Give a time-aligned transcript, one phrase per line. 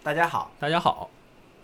[0.00, 1.10] 大家好，大家好，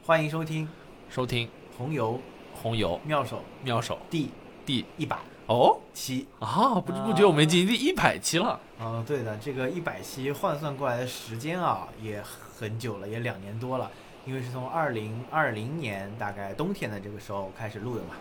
[0.04, 0.68] 欢迎收听
[1.08, 1.48] 收听
[1.78, 2.20] 红油
[2.52, 4.28] 红油妙手妙手第
[4.66, 5.16] 第一百
[5.46, 6.26] 哦期。
[6.40, 8.60] 啊，不知不觉我们已经第一百期了。
[8.80, 13.90] 嗯、对的，这个一百期换算过来的时间啊，也很久了，也两年多了。
[14.26, 18.16] 因为是从二零二零年大概冬天的这个时候开始录的嘛。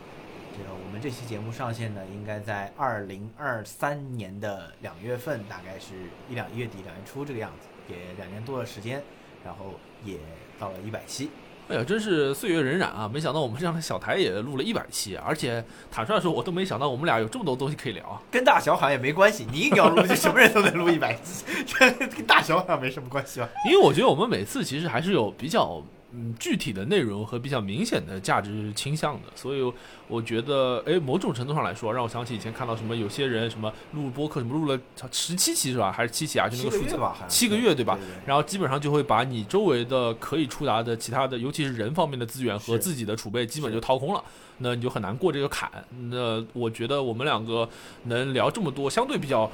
[0.55, 5.95] 这个我们这期节目上线呢，应该在二零二三年的两月份，大概是
[6.30, 9.02] 一两一月底、两月初这个样子，也两年多的时间，
[9.43, 9.73] 然后
[10.03, 10.17] 也
[10.59, 11.29] 到了一百期。
[11.70, 13.09] 哎呀，真是岁月荏苒啊！
[13.11, 18.21] 没想到我们这样的小台也录了一百期，而且坦率地说，我都没想到我们俩有这么多东西可以聊啊。
[18.29, 23.48] 跟大小好像也没关系，你硬要录，就什么人都能录一百期，这跟大小好像没什么关系吧？
[23.65, 25.81] 因为我觉得我们每次其实还是有比较
[26.16, 29.73] 嗯具体的内容和比较明显的价值倾向的，所以
[30.08, 34.80] 我觉得，哎，某种程度上来说，让我想起以前看到什么有些人什么录播客什么录了
[35.12, 35.91] 十七期是吧？
[35.91, 36.48] 还是七期啊？
[36.48, 37.98] 就那个数字吧，七个月对吧？
[38.26, 44.24] 然后基本上就会把你周围的可以触达的其他的，尤其是人方面的资源和自己的储备，基本就掏空了，
[44.59, 45.70] 那你就很难过这个坎。
[46.12, 47.68] 那我觉得我们两个
[48.04, 49.49] 能聊这么多相对比较。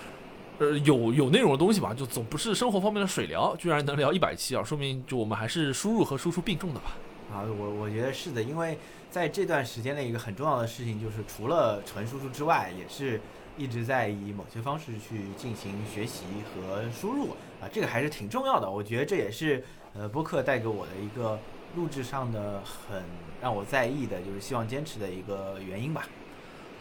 [0.60, 6.98] 呃，有有内容的东西吧，就总不是生活方面的水聊，居然能聊一百期啊，说明就我们还是输入和输出并重的吧。
[7.32, 8.78] 啊，我我觉得是的，因为
[9.10, 13.22] 在这段时间的一个很重要的事情，就是除了纯输出之外，也是
[13.58, 17.30] 一直在以某些方式去进行学习和输入
[17.62, 18.70] 啊，这个还是挺重要的。
[18.70, 21.40] 我觉得这也是呃播客带给我的一个
[21.78, 23.02] 录制上的很
[23.42, 26.06] 让我在意的，就是希望坚持的一个原因吧。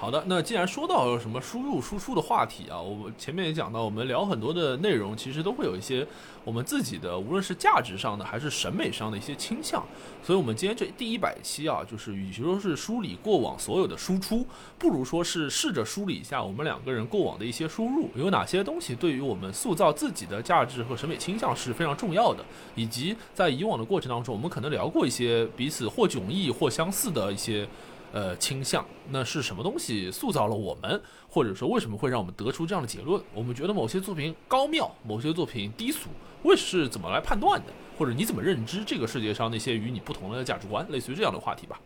[0.01, 6.07] 好的，那既然说到什么输入输出的话题啊，我们前面也讲到，我们聊很多的内容，其实都会有一些
[6.45, 9.85] 我们自己的，无论是价值上的还是审美上的一些倾向。
[10.23, 14.47] 所以，我们今天这第一百期啊，就是与其说是梳理过往所有的输出，
[14.79, 22.45] 不如说是试着梳理一下我们两个人过往的一些输入，有哪些东西对于我们塑造自己的价值和审美倾向是非常重要的，
[22.77, 27.67] 以及在以往的过程当中，我们可能聊过一些彼此或迥异或相似的一些。
[28.13, 33.23] 呃，倾向那是什么东西塑造了我们，或者说为什么会让我们得出这样的结论？
[33.35, 36.09] 我们觉得某些作品高妙，某些作品低俗，
[36.43, 37.73] 为是怎么来判断的？
[37.99, 40.87] 或者你怎么认知这个世界上那些与你不同的价值观？
[40.91, 41.79] 类似于这样的话题吧。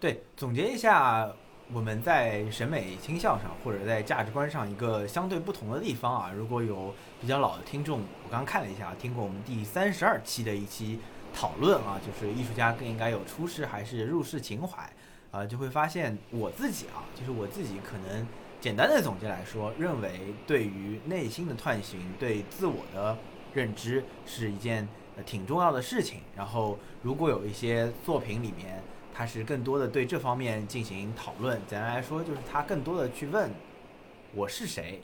[0.00, 1.30] 对，总结一下
[1.72, 6.32] 我们在审美倾向上或者在价值观上一个相对不同的地方啊。
[6.34, 10.98] 如果有比较老的听众，我刚刚看了一下，听过我们第三十二期的一期
[11.34, 14.90] 讨论啊，就是艺术家更应该有出世还是入世情怀。
[15.30, 18.26] 啊，就会发现我自己啊，就是我自己可能
[18.60, 23.16] 简单的总结来说，认为对于内心的探寻、对自我的
[23.52, 24.88] 认知是一件
[25.26, 26.20] 挺重要的事情。
[26.34, 28.82] 然后，如果有一些作品里面，
[29.14, 33.50] 它是更多的对这方面进行讨论，简单来说就是它更多的去问
[34.34, 35.02] 我是谁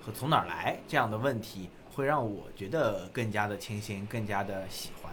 [0.00, 5.12] 和从哪儿来这样的问题，会让我觉得更加的清新，更加的喜欢。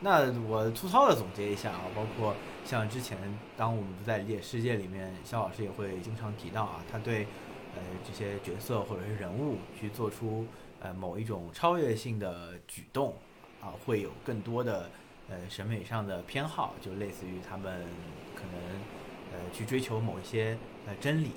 [0.00, 2.32] 那我粗糙的总结一下啊，包括
[2.64, 3.18] 像之前
[3.56, 7.26] 当我们不在理解世界里面，肖老师也会经常提到啊，他对
[7.74, 10.46] 呃这些角色或者是人物去做出
[10.80, 13.12] 呃某一种超越性的举动
[13.60, 14.88] 啊，会有更多的
[15.28, 17.84] 呃审美上的偏好，就类似于他们
[18.36, 18.60] 可能
[19.32, 21.30] 呃去追求某一些呃真理，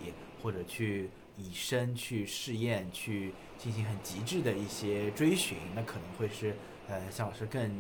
[0.44, 6.56] 或者去以身去试验，去进行很极致的一些追寻，那可能会是。
[6.92, 7.72] 呃，向老师更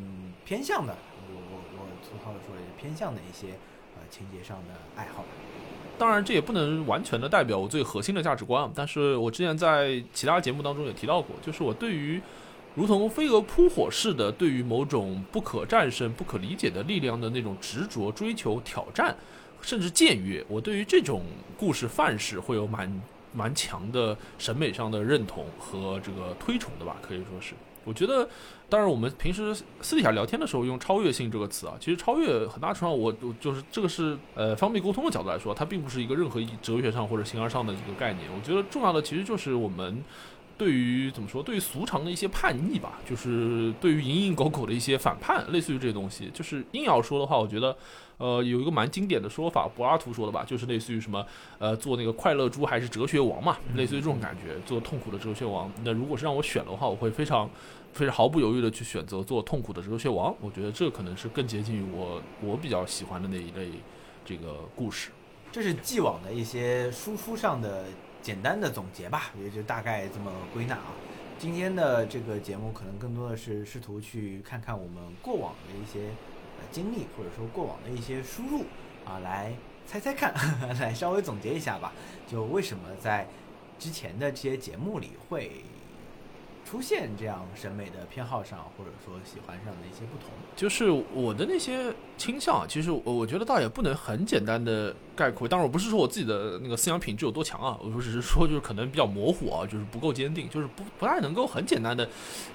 [0.45, 0.95] 偏向的，
[1.27, 3.49] 我我我粗糙的说，偏向的一些
[3.95, 5.25] 呃情节上的爱好。
[5.97, 8.71] 当然，这也不能完全的代表我最核心的价值观。
[8.73, 12.21] 但是我之前在其他节目当中也提到过，就是我对于
[12.73, 19.13] 如同飞蛾扑火似的，对于某种不可战胜、不可理解的力量的那种执着、追求、挑战，
[19.61, 21.21] 甚至僭越，我对于这种
[21.57, 23.01] 故事范式会有蛮
[23.33, 27.53] 蛮强的审美上的认同和这个推崇的吧，可以说是。
[27.83, 28.27] 我觉得，
[28.69, 38.25] 当然，我们平时私底下聊天的时候用“超越性”这个词啊，其实超越很大程度上，我我就是这个是呃方便沟通的角度来说，它并不是一个任何一哲学上或者形而上的一个概念。
[38.35, 40.03] 我觉得重要的其实就是我们
[40.57, 46.29] 对于怎么说，对于俗常的一些叛逆吧，就是对于蝇营狗苟的一些反叛，类似于这些东西。
[46.33, 47.75] 就是硬要说的话，我觉得。
[48.21, 51.25] 呃，有一个蛮经典的说法，柏拉图说的吧，就是类似于什么，
[51.57, 55.71] 呃，做那个快乐猪还是哲学王嘛，类似于这种感觉，做痛苦的哲学王。
[55.83, 57.49] 那如果是让我选的话，我会非常、
[57.93, 60.35] 非常毫不犹豫的去选择做痛苦的哲学王。
[60.39, 63.71] 我觉得这可能是更接近于我我比较喜欢的那一类
[64.23, 65.09] 这个故事。
[65.51, 67.85] 这是既往的一些输出上的
[68.21, 70.93] 简单的总结吧，也就大概这么归纳啊。
[71.39, 76.11] 今天的这个节目可能更多的是试图去看看我们过往的一些。
[76.71, 78.63] 经历或者说过往的一些输入
[79.05, 79.53] 啊，来
[79.85, 80.33] 猜猜看，
[80.79, 81.91] 来稍微总结一下吧。
[82.27, 83.27] 就为什么在
[83.77, 85.63] 之前的这些节目里会
[86.63, 90.29] 出现这样审美的偏好上，或者说喜欢上的一些不同？
[90.55, 95.47] 就是我的那些倾向，其实我我觉得倒也不能很简单的概括。
[95.47, 102.07] 当然，我不是说我自己的那个思想品质有多强啊，我只是说就是可能比较模糊啊，就是不够坚定，就是不不太能够很简单的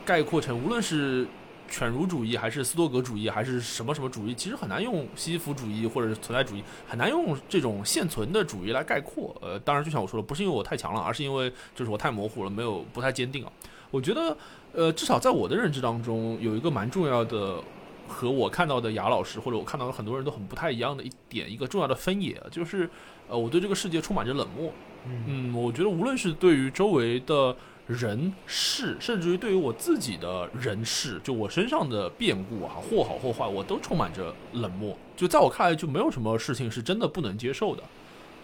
[0.07, 1.27] 概括成，无论是。
[1.69, 9.35] 犬儒主义还是斯多格主义还是什么什么主义，其实很难用西西弗主义或者是存在主义，很难用这种现存的主义来概括。
[9.41, 13.53] 呃，当然就像我说的，不是因为我太强了，而是因为就是我太模糊了，没有不太坚定啊。
[13.91, 14.37] 我觉得，
[14.73, 17.63] 呃，至少在我的认知当中，有一个蛮重要的
[18.09, 22.89] 和我看到的雅老师或者我看到的很多人都很不太一样的一点，一个重要的分野就是，
[23.29, 24.73] 呃，我对这个世界充满着冷漠。
[25.05, 27.57] 嗯，我觉得无论是对于周围的。
[27.87, 34.97] 人事，甚至于对于我自己的人事，就我身上的变故啊，或好或坏，我都充满着冷漠。
[35.17, 37.83] 就在我看来，就没有什么事情是真的不能接受的。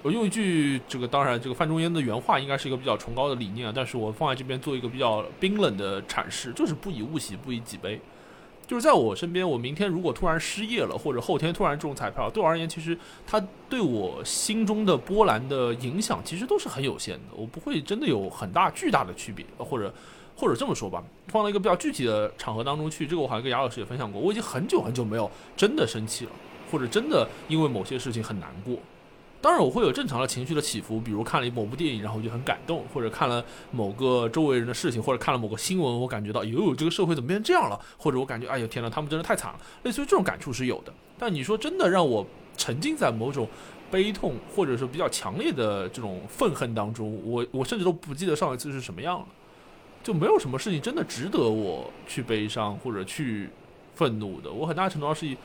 [0.03, 8.01] 我用一句这个，当然这个范仲淹的原话，应该是一个比较崇高的理念啊，但是我放在这边做一个比较冰冷的阐释，就是不以物喜，不以己悲。
[8.73, 12.97] 就是在我身边，我明天如果突然失业了，或者后天突然中彩票，对我而言，其实
[13.27, 13.39] 它
[13.69, 17.25] 对我心中的波澜的影响，其实都是很有限的。
[17.37, 19.93] 我不会真的有很大巨大的区别，或者
[20.35, 26.31] 或者这么说吧，放到一个比较具体的场合当中去，这个我好像跟雅老师也分享过，我已经很久很久没有真的生气了，
[26.71, 28.75] 或者真的因为某些事情很难过。
[29.43, 37.77] 当然，我会有正常的情绪的起伏，比如看了某部电影，然后我就很感动，或者看了某个周围人的事情，或者看了某个新闻，我感觉到，哟，这个社会怎么变成这样了？
[37.99, 39.59] 或者我感觉，哎呦天哪，他们真的太惨了。
[39.83, 40.95] 类似于这种感触是有的。
[41.19, 42.25] 但你说真的让我
[42.57, 43.49] 沉浸在某种
[43.91, 49.27] 悲痛，或者说比较强烈的这种愤恨当中，我我甚至都不记得上一次是什么样了。
[50.05, 53.51] 就没有什么事情真的值得我去悲伤或者去
[53.97, 54.53] 愤怒的。
[54.53, 55.37] 我很大程度上是以，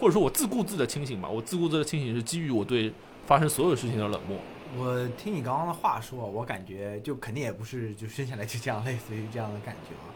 [0.00, 1.28] 或者说我自顾自的清醒吧。
[1.28, 2.90] 我自顾自的清醒是基于我对。
[3.26, 4.38] 发生所有事情的冷漠。
[4.76, 10.08] 我听你刚刚的话说，我感觉就肯定也不是就生下来就这样，类似于这样的感觉啊。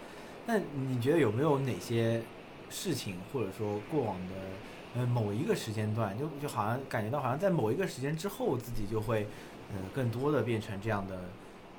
[0.46, 2.22] 那你觉得有没有哪些
[2.70, 4.34] 事情，或者说过往的
[4.96, 9.26] 呃某一个时间段，就就好像感觉到好像在某一个时间之后，自己就会
[9.72, 11.20] 呃更多的变成这样的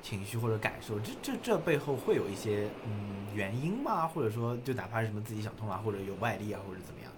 [0.03, 1.00] 情绪或者感受？
[1.00, 4.07] 这这这背后会有一些嗯原因吗？
[4.07, 7.12] 或者说就哪怕是什么自己想通啊，或者有外力啊，或者怎么样？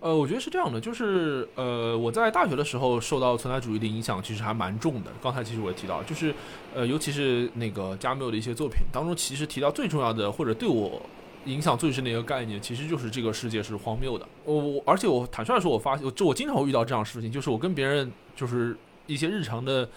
[0.00, 5.10] 呃，我觉得是这样的，就是呃，我在大学的时候受到存在主义的影响，其实还蛮重的。
[5.20, 6.32] 刚才其实我也提到，就是
[6.72, 11.02] 呃，尤其是那个加缪的一些作品当中，其实提到最重要的或者对我
[11.46, 14.24] 影响最深的一个概念，其实就是这个世界是荒谬的。
[14.44, 19.88] 我我而且我坦率的说，我发现就我经常会遇到这样的事情，就是我跟别人就是一些日常的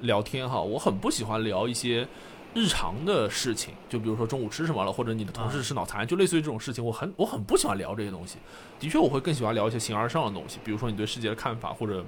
[0.00, 2.08] 聊天哈，我很不喜欢聊一些。
[2.54, 8.38] 日常的事情，就比如说中午吃什么了，或者你的同事吃脑残，就类似于这种事情，我很我很不喜欢聊这些东西。
[8.78, 12.04] 的确，我会更喜欢聊一些形而上的东西，比如说你对世界的看法，或者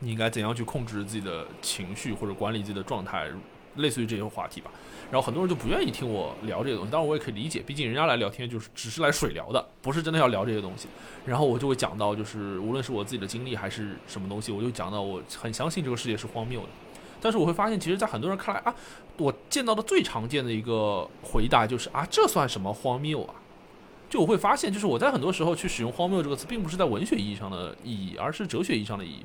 [0.00, 3.28] 你应该怎样去控制自己的情绪，或者管理自己的状态，
[3.76, 4.70] 类似于这些话题吧。
[5.10, 10.88] 然后很多人就不愿意听我聊这些东西，当然我也可以理解，毕竟人家来聊天就是只是来水聊的，不是真的要聊这些东西。
[11.26, 16.68] 然后我就会讲到，就是无论是我自己的经历还是什么东西，我就讲到我很相信这个世界是荒谬的。
[17.20, 18.74] 但是我会发现，其实，在很多人看来啊，
[19.16, 23.34] 我见到的最常见的一个回答就是啊，这算什么荒谬啊？
[24.08, 29.22] 就我会发现，就是我在很多时候去使用“荒谬”这个词，并不是在文学意义上的意义，而是哲学意义上的意义。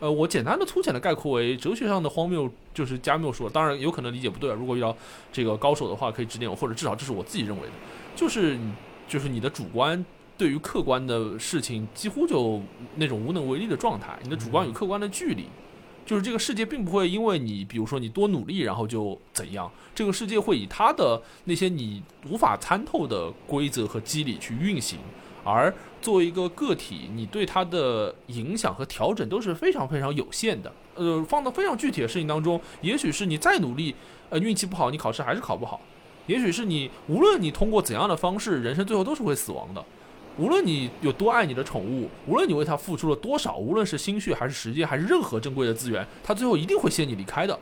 [0.00, 4.96] 呃，我简单的、粗浅的概括为，哲学上的荒谬就是加缪说，当然有可能理解不对，如果遇到
[5.30, 7.72] 这个高手的话，可以指点我，或者至少这是我自己认为的，
[8.16, 8.58] 就是
[9.06, 10.02] 就是你的主观
[10.38, 12.60] 对于客观的事情几乎就
[12.96, 15.44] 那种无能为力的状态，你的主观与客观的距离。
[16.04, 19.70] 就是这个世界并不会因为你，比如说你多努力，然后就怎样。
[19.94, 24.98] 这个世界会以它的那些你无法参透的规则和机理去运行，
[25.44, 30.72] 而作为一个个体，你对它的影响和调整都是非常非常有限的。
[30.94, 33.94] 呃，放到非常具体的事情当中，也许是你再努力，
[34.30, 35.80] 呃，运气不好，你考试还是考不好；
[36.26, 39.84] 也许是你无论你通过怎样的方式，人生最后都是会死亡的。
[40.38, 47.58] 无论你有多爱你的宠物，无论你为它付出了多少，无论是心血还是时间还是任何珍贵的资源，它最后一定会先你离开的。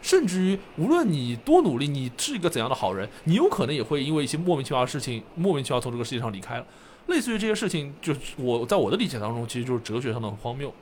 [0.00, 6.66] 甚至于，无论你多努力，你是一个怎样的好人，你有可能也会因为一些莫名其妙的事情，莫名其妙从这个世界上离开了。
[7.08, 10.72] 类似于这些事情，就是我在我的理解当中，其实就是哲学上的荒谬。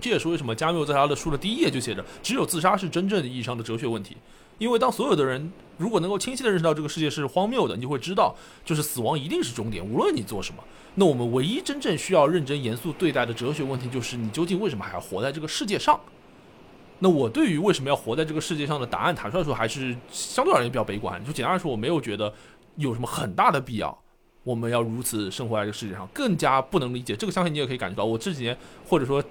[0.00, 4.16] 这也是为什么加缪在他的书的第一页就写着：只有自杀是真正意义上的哲学问题。
[4.58, 8.34] 因为当所有的人如果能够清晰的认识到这个世界是荒谬的，你就会知道，
[8.64, 10.62] 就是死亡一定是终点，无论你做什么。
[10.94, 15.98] 那我们唯一真正需要认真严肃对待的哲学问题，就是你究竟为什么还要活在这个世界上？
[17.00, 21.22] 那我对于为什么要活在这个世界上的答案，坦率说还是相对而言比较悲观。
[21.24, 22.32] 就简单来说，我没有觉得
[22.76, 23.98] 有什么很大的必要，
[24.44, 26.06] 我们要如此生活在这个世界上。
[26.14, 28.56] 更加不能理解这个，相信你也可以感觉到，我这几年
[28.88, 29.22] 或者说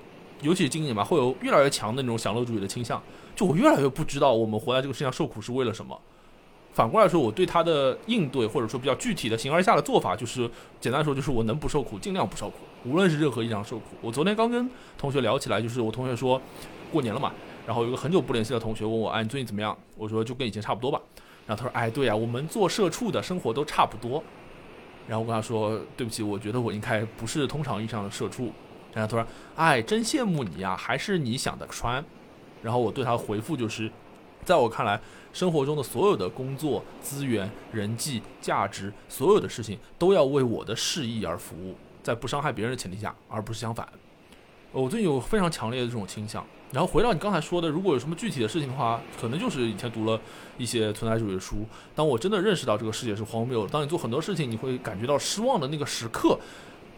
[0.42, 3.02] 尤其是今年吧，会有越来越强的那种享乐主义的倾向。
[3.36, 6.00] 就我越来越不知道我们活在这个世界上受苦是为了什么，
[6.74, 10.50] 反过来说，我对他的应对或者说比较具体的形而下的做法，就是
[10.80, 13.86] 简单说，就是我能不受苦尽量不受苦，无论是任何一样受苦。
[14.02, 16.42] 我昨天刚跟同学聊起来，就是我同学说
[16.92, 17.32] 过年了嘛，
[17.66, 19.78] 然后有个很久不联系的同学问我，哎，你最近怎么样？
[19.98, 21.00] 我说就跟以前差不多吧。
[21.46, 24.24] 然后他说，哎，对呀，我们做社畜的生活都差不多。
[25.08, 28.52] 然后我跟他说，对不起，我觉得我应该不是通常意义上的社畜。
[28.94, 32.04] 然后他说，哎，真羡慕你呀，还是你想的穿。
[32.64, 33.92] 然后我对他回复就是，
[34.44, 35.00] 在我看来。
[35.34, 43.90] 生活中的所有的工作资源、人际价值，所有的事情都要为我的事意而服务，在不伤害别人的前提下，而不是相反。
[44.72, 46.46] 我最近有非常强烈的这种倾向。
[46.72, 50.22] 然后回到你刚才说的，如果有什么具体的事情的话，可能就是以前读了
[50.60, 51.66] 一些存在主义的书。
[51.96, 56.40] 当我真的认识到这个世界是荒谬，当你做很多事情你会感觉到失望的那个时刻，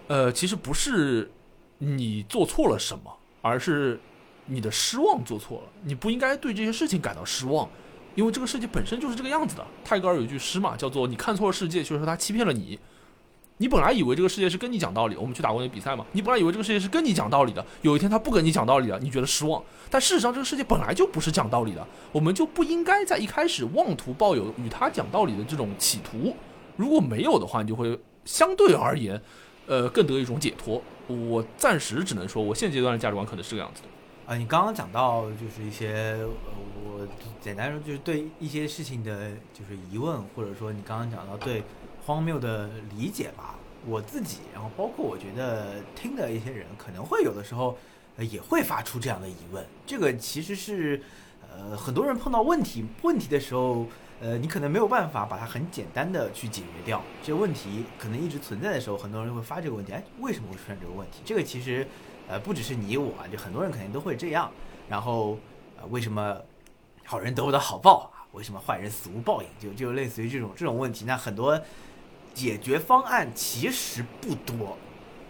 [0.07, 1.31] 呃，其实不是
[1.77, 3.97] 你做错了什么，而是
[4.45, 5.63] 你的失望做错了。
[5.83, 7.69] 你不应该对这些事情感到失望。
[8.15, 9.67] 因为这个世界本身就是这个样子的。
[9.83, 12.79] 泰戈尔有一句诗嘛，叫做“你看错了世界，就是说他欺骗了你。
[13.57, 16.05] 你本来以为这个世界是跟你讲道理，我们去打过那比赛嘛。
[16.13, 19.61] 你本来以为这个世界是跟你讲道理的，有一天他不跟你讲道理了，你觉得失望。
[19.89, 26.33] 但事实上，这个世界本来就不是讲道理的，我们就不应该在一开始妄图抱有与他讲道理的这种企图。
[26.77, 29.21] 如果没有的话，你就会相对而言，
[29.67, 30.81] 呃，更得一种解脱。
[31.07, 33.89] 我暂时只能说，我现阶段的价值观可能是这个样子的。
[34.25, 36.27] 啊，你刚刚讲到就是一些，呃，
[36.83, 37.07] 我
[37.39, 41.61] 简单说就是对一些事情的，就是疑问，或者说你刚刚讲到对
[42.03, 42.67] 荒谬的
[42.97, 43.53] 理解吧。
[43.85, 47.77] 我自己，然后包括我觉得听的一些人，可能会有的时候
[48.17, 49.63] 也会发出这样的疑问。
[49.85, 50.99] 这个其实是，
[51.47, 53.85] 呃，很多人碰到问题问题的时候，
[54.19, 56.99] 呃，你可能没有办法把它很简单的去解决掉。
[57.21, 61.19] 这个问题可能一直存在的时候，很多人会发这个问题，哎，为什么会出现这个问题？
[61.23, 61.87] 这个其实。
[62.27, 64.51] 呃，不只是你我，就很多人肯定都会这样。
[64.89, 65.37] 然后，
[65.77, 66.41] 呃，为什么
[67.03, 68.25] 好人得不到好报啊？
[68.31, 69.47] 为什么坏人死无报应？
[69.59, 71.59] 就就类似于这种这种问题，那很多
[72.33, 74.77] 解决方案其实不多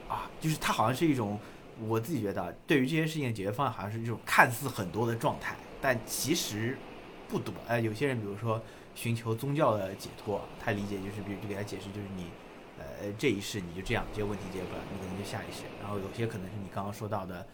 [0.10, 0.30] 啊。
[0.40, 1.40] 就是它好像是一种，
[1.88, 6.78] 我自己觉得，对于这些事情的解决方案，好像是这种看似很多的状态，但其实
[7.28, 7.54] 不多。
[7.68, 8.62] 呃，有些人比如说
[8.96, 12.25] 寻求宗教的解脱，他理解就是，比如就给他解释，就是你。
[13.02, 15.64] 呃，这一世你就这样，这些问题解决不了，你可能就下一世。
[15.82, 17.48] 然后有些可能是你刚刚说到的，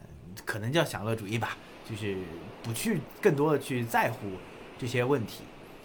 [0.00, 0.06] 嗯，
[0.44, 1.56] 可能叫享乐主义吧，
[1.88, 2.16] 就是
[2.62, 4.28] 不去更多的去在乎
[4.78, 5.44] 这些问题。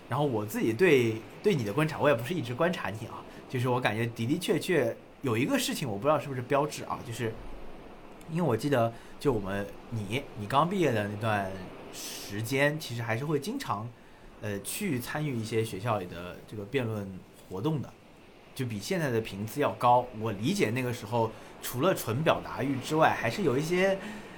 [0.09, 7.33] 然后我自己对对你的观察，我也不是一直观察你啊，就是我感觉的的确确有一个事情，我不知道是不是标志啊，就是
[8.29, 11.51] 因为我记得就我们你你刚毕业的那段
[11.93, 13.89] 时间，其实还是会经常
[14.41, 17.07] 呃去参与一些学校里的这个辩论
[17.49, 17.91] 活动的。
[18.55, 20.05] 就比现在的频次要高。
[20.19, 21.31] 我理解那个时候，
[21.61, 23.97] 除了纯表达欲之外，还是有一些，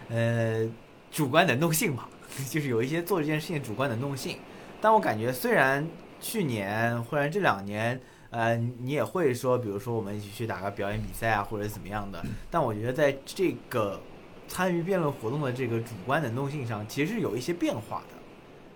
[0.10, 0.68] 呃，
[1.12, 2.08] 主观能动性嘛，
[2.50, 4.38] 就是有一些做这件事情主观能动性。
[4.80, 5.86] 但我感觉，虽然
[6.22, 12.24] 去年或者这两年，呃，你也会说，比如说我们一起去打个表演比赛啊，或者怎么样的。
[12.50, 14.00] 但我觉得，在这个
[14.48, 18.18] 参与辩论活动的这个主观能动性上，其实是有一些变化的。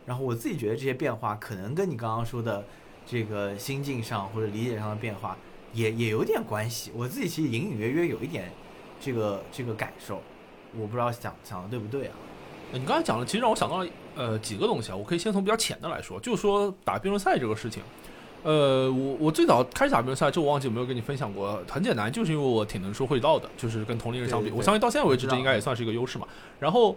[0.06, 2.66] 然后我自己觉得这些变化，可能跟你刚刚说的。
[3.10, 5.36] 这个心境上或者理解上的变化，
[5.74, 6.92] 也也有点关系。
[6.94, 8.52] 我自己其实隐隐约约有一点
[9.02, 10.22] 这个这个感受，
[10.78, 12.14] 我不知道想想的对不对啊？
[12.72, 14.96] 你刚才讲的其实让我想到了呃几个东西啊。
[14.96, 17.82] 我可以先从比较浅的来说，就是说打辩论赛这个事情。
[18.44, 21.60] 呃，我我最早开始打辩论赛，这我忘记有没有跟你分享过。
[21.68, 26.28] 很简单，就是因为我挺能说会道的，就是跟同龄人相比，我相信到现在为止这应该也算是一个优势嘛。
[26.60, 26.96] 然后。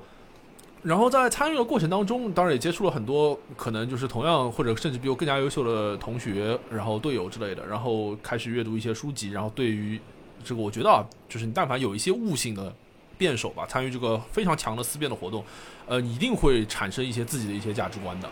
[0.83, 10.01] 然后在参与的过程当中，当然也接触了很多可能就是同样或者甚至比我更加优秀的同学，然后队友之类的，然后开始阅读一些书籍，然后对于
[10.45, 12.75] 这个我觉得啊，就是你但凡有一些悟性的
[13.17, 15.45] 辩手吧，参与这个非常强的思辨的活动，
[15.87, 18.29] 呃，一定会产生一些自己的一些价值观的。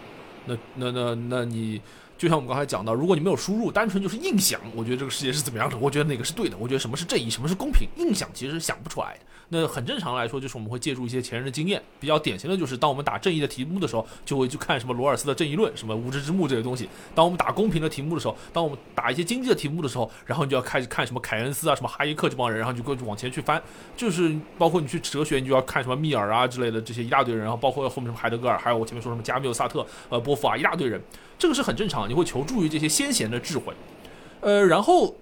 [0.46, 1.80] 那那那那你。
[2.20, 5.78] 就像我们刚才讲到，如果你没有输入，单纯就是硬想，我觉得这个世界是怎么样的？
[5.78, 6.56] 我觉得哪个是对的？
[6.58, 7.88] 我觉得什么是正义，什么是公平？
[7.96, 9.20] 硬想其实是想不出来的。
[9.52, 11.82] 那很正常来说，就是我们会借助一些前人的经验。
[11.98, 16.88] 比较典型的就是，当我们打正义的题目的时候，就会去看什么罗尔斯的正义论，什么无知之幕这些东西。
[17.16, 23.60] 当我们打公平的题目的时候，当我们打一些经济的题目的时候，然后你就要开始看什么凯恩斯啊，什么哈耶克这帮人，然后就过去往前去翻。
[23.96, 31.02] 就是包括你去哲学，你就要看什么密尔啊之类的这些一大堆人，然后包括后面什么海德格尔，还有我前面说什么加缪、萨特、呃波伏啊，一大堆人。
[31.36, 33.74] 这个是很正常，你会求助于这些先贤的智慧，
[34.40, 35.16] 呃，然后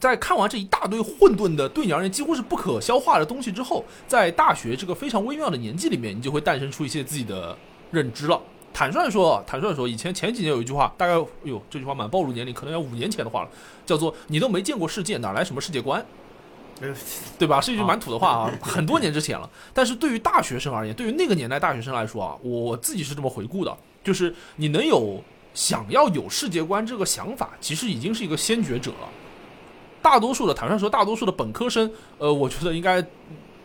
[0.00, 7.56] 在看完这一大堆混沌的、对你而言几乎是不可消化的东西之后，在大学这个非常微妙的年纪里面，你就会诞生出一些自己的
[7.90, 8.40] 认知了。
[8.72, 11.12] 坦率说， 坦率说，以前前几年有一句话，大概
[11.44, 13.50] 哟，这句话蛮暴露年龄，可能要五年前的话了，
[13.84, 16.04] 叫做“你都没见过世界，哪来什么世界观”，
[17.38, 17.60] 对吧？
[17.60, 19.48] 是一句蛮土的话啊，很多年之前了。
[19.74, 25.22] 但是对于大学生而言，对于那个年代大学生来说啊，我自己是这么回顾的，就是你能有。
[25.54, 29.08] 想要有世界观这个想法，其实已经是一个先觉者了。
[30.02, 33.00] 大多数的坦率说，大多数的本科生，呃，我觉得应该，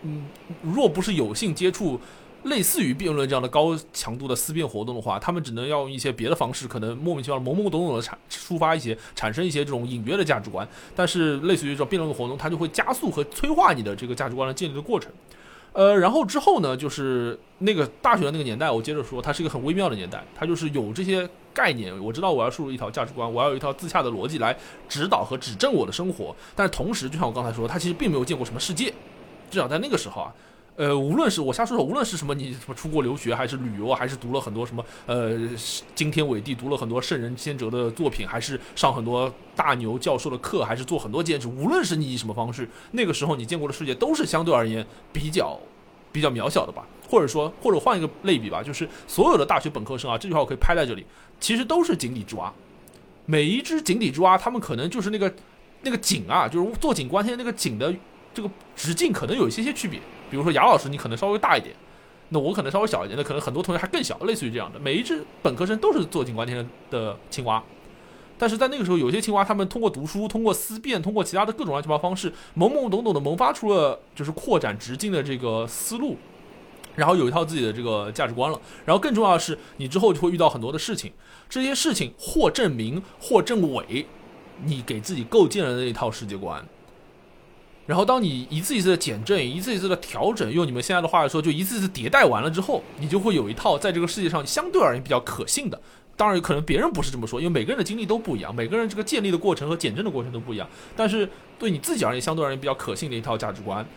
[0.03, 0.27] 嗯，
[0.62, 2.00] 若不是有幸接触
[2.44, 10.65] 类似于辩论这样的高强度的思辨活动的话，他们只能要用一些别的方式，可能莫名其妙、懵懵懂懂的产抒发一些、产生一些这种隐约的价值观。
[10.96, 15.12] 但是，类似于这种辩论的活动，它就会加速和催化你的这个价值观的建立的过程。
[15.77, 24.57] 呃，然后之后呢，就是那个大学的那个年代，我接着说，它是一个很微妙的年代，它就是有这些概念，我知道我要输入一条价值观，我要有一套自洽的逻辑来
[24.89, 28.91] 指导和指正我的生活，但是同时，就像我刚才说，他其实并没有见过什么世界，
[29.51, 30.34] 至少在那个时候啊。
[30.77, 35.36] 呃，无论是我瞎说说，无论是什么，你什么出国留学，还是旅游，还是读了很多什么呃
[35.96, 45.60] 惊天伟地，读了很多圣人先哲的作品，还是上很多大牛教授的课，还是做很多兼职，无论是你以什么方式，那个时候你见过的世界都是相对而言比较
[46.12, 46.86] 比较渺小的吧？
[47.10, 51.03] 或者说，或者换一个类比吧，就是所有的大学本科生啊，这句话我可以拍在这里，
[51.39, 52.53] 其实都是井底之蛙。
[53.25, 55.34] 每一只井底之蛙，他们可能就是那个
[55.81, 57.91] 那个井啊，就是坐井观天那个井的
[58.31, 60.00] 这个直径可能有一些些区别。
[60.29, 61.75] 比如说雅老师，你可能稍微大一点，
[62.29, 64.79] 那我可能稍微小一点，那可能很多同学还更小，类似于这样的。
[64.79, 67.63] 每一只本科生都是坐井观天的青蛙，
[68.38, 76.17] 但是在那个时候，有些青蛙他们通过读书、通过思辨、通过其他的各种乱七八糟方式，懵懵懂懂的萌发出了就是扩展直径的这个思路，
[76.96, 78.60] 然后有一套自己的这个价值观了。
[78.86, 81.12] 然后更重要的是，你之后就会遇到很多的事情，
[81.50, 84.05] 这些事情或证明或证伪，
[84.65, 86.63] 你给自己构建了那一套世界观。
[87.88, 95.82] 然后，当你一次一次的减震，一次一次的调整，用你们现在的话来说，就一次一次迭代完了之后，你就会有一套在这个世界上相对而言比较可信的。
[96.17, 100.67] 当然，可能别人不是这么说，因为每个人的经历都不一样，每个人这个建立的过程和减震的过程都不一样。
[100.98, 103.88] 但是对你自己而言，相对而言比较可信的一套价值观，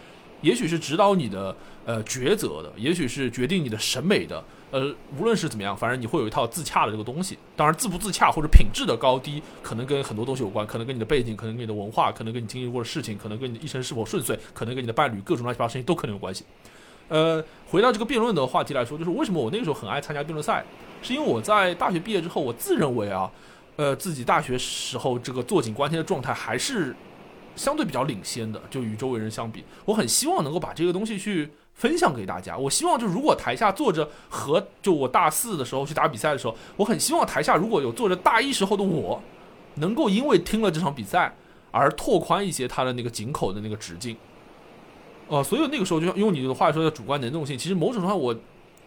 [0.41, 4.45] 也许是指导你的呃抉择的，也许是决定你的审美的。
[4.71, 7.37] 呃，无论是怎么样，反正你会有一套自洽的这个东西。
[7.57, 16.45] 当然，自不自洽或者品质的高低，可能跟很多东西有关，可能跟你的背景，可能跟你的文化，可能跟你经历过的事情，可能跟你的一生是否顺遂，可能跟你的伴侣各种乱七八糟事情都可能有关系。
[17.09, 20.65] 呃，回到这个辩论的话题来说，就是为什么我那个时候很爱参加辩论赛，
[21.03, 23.29] 是因为我在大学毕业之后，我自认为啊，
[23.75, 26.95] 呃，自己大学时候这个坐井观天的状态还是
[27.57, 31.51] 相对比较领先的，就与周围人相比，我很希望能够把这个东西去。
[31.81, 39.19] 分享给大家，我希望就如果台下坐着和就我大四的时候去打比赛的时候，我很希望台下如果有坐着大一时候的我，
[39.77, 41.35] 能够因为听了这场比赛
[41.71, 44.15] 而拓宽一些他的那个井口的那个直径。
[45.29, 48.37] 哦，所以那个时候就用你的话说的主观能动性，其实某种程度上我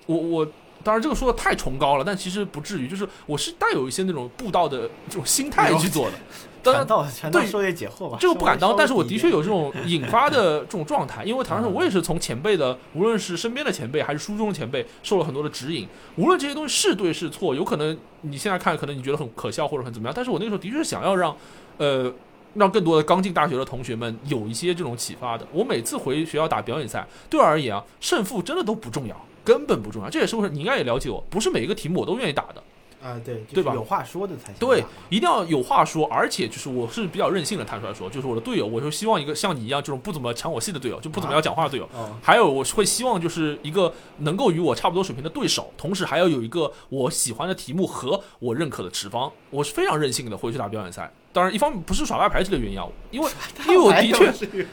[0.06, 0.48] 我我。
[0.84, 2.88] 当然，这个说的太崇高了，但其实不至于。
[2.88, 6.14] 就是我是带有一些那种布道的这种心态去做的。
[6.64, 8.18] 传道，传道授业解惑吧。
[8.22, 11.22] 这个不敢当，但是我的确有这种引发的这种状态。
[11.26, 15.86] 因为坦白说，我也是从前辈的，无论是身边的前辈还是书中的前辈，受了很多的指引。
[16.16, 20.14] 无论这些东西是对是错，有可能你现在看，可能你觉得很可笑或者很怎么样。
[20.16, 21.36] 但是我那个时候的确是想要让，
[21.80, 22.10] 呃，
[22.54, 25.46] 让更多的刚进大学的同学们有一些这种启发的。
[25.52, 29.26] 我每次回学校打表演赛，对我而言啊，胜负真的都不重要。
[29.44, 32.64] 根本不重要，这也是为什么你应该也了解我，不是每一个题目我都愿意打的。
[33.04, 33.74] 啊，对，对吧？
[33.74, 34.56] 有话说的才行。
[34.60, 41.90] 对，一定要有话说，而且就是我是比较任性的，坦率说，就是我的队友，我就希望一个像你一样这种不怎么抢我戏的队友，就不怎么要讲话的队友。
[42.22, 49.30] 还有，我会希望就是一个能够与我差不多水平的对手，同时还要有一个我喜欢的题目和我认可的持方。
[49.50, 51.12] 我是非常任性的，回去打表演赛。
[51.34, 53.30] 当然，一方面不是耍大牌这个原因啊，因为
[53.68, 54.32] 因为我的确，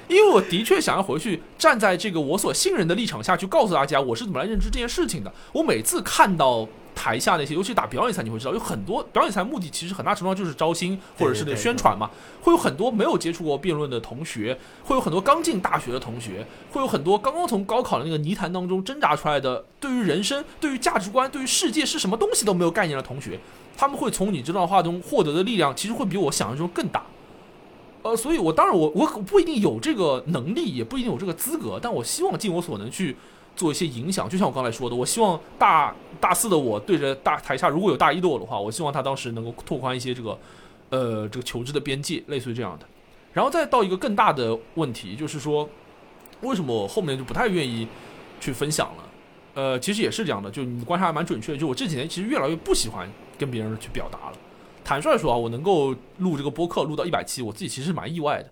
[0.09, 5.33] 因为我的确想要回去站在这个我所信任的立场下去告诉大家我是怎么来认知这件事情的。
[5.53, 6.69] 我每次看到
[7.01, 12.11] 台下那些，尤其打表演赛，你会知道有很多表演赛目的其实很大程度上就是招新或者是那宣传嘛，
[12.43, 23.41] 会有很多没有接触过辩论的同学，会有很多刚进大学的同学，会有很多刚刚从高考的那个泥潭当中挣扎出来的，对于人生、对于价值观、对于世界是什么东西都没有概念的同学。
[23.79, 27.03] 他们会从你这段话中获得的力量，其实会比我想象中更大。
[28.03, 33.17] 呃，所以我当然我我不一定有这个能力，也不一定有这个资格，但我希望尽我所能去
[33.57, 34.29] 做一些影响。
[34.29, 40.39] 就像我刚才说的，我希望大大四的我对着大台下如果有大一的我的话，我希望他当时能够拓宽一些这个
[40.91, 42.87] 呃这个求知的边界，类似于这样的。
[43.33, 45.69] 然后再到一个更大的问题，就是说
[46.41, 47.87] 为什么我后面就不太愿意
[48.41, 49.05] 去分享了？
[49.55, 51.59] 呃，其实也是这样的，就你观察还蛮准确的。
[51.59, 53.09] 就我这几年其实越来越不喜欢
[53.39, 54.37] 跟别人去表达了。
[54.85, 58.51] 坦率说啊，我能够录这个播客录到一百期，我自己其实蛮意外的。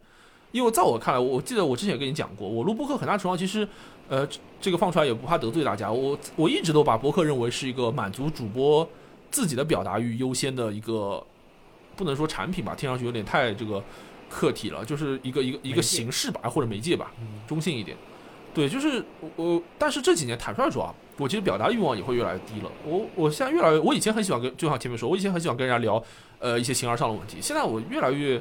[0.52, 3.68] 因为在我看来，我记得我之前也跟你讲过，我录播客很大程度上其实，
[4.08, 4.26] 呃，
[4.60, 5.90] 这个放出来也不怕得罪大家。
[5.90, 8.88] 我我一直都把博客认为是一个满足主播
[9.30, 11.22] 自己的表达欲优先的一个，
[11.96, 13.82] 不能说产品吧，听上去有点太这个
[14.30, 17.12] 客体了，就是一个一个一个形式吧，或者媒介吧，
[17.46, 17.96] 中性一点。
[18.54, 19.04] 对，就是
[19.36, 22.72] 我，但是这几年坦率说啊，我其实表达欲望也会越来越低了。
[22.84, 26.02] 我我现在越来越，我以前很喜欢跟，就像前面说，我以前很喜欢跟人家聊，
[26.38, 27.36] 呃，一些形而上的问题。
[27.40, 28.40] 现在我越来越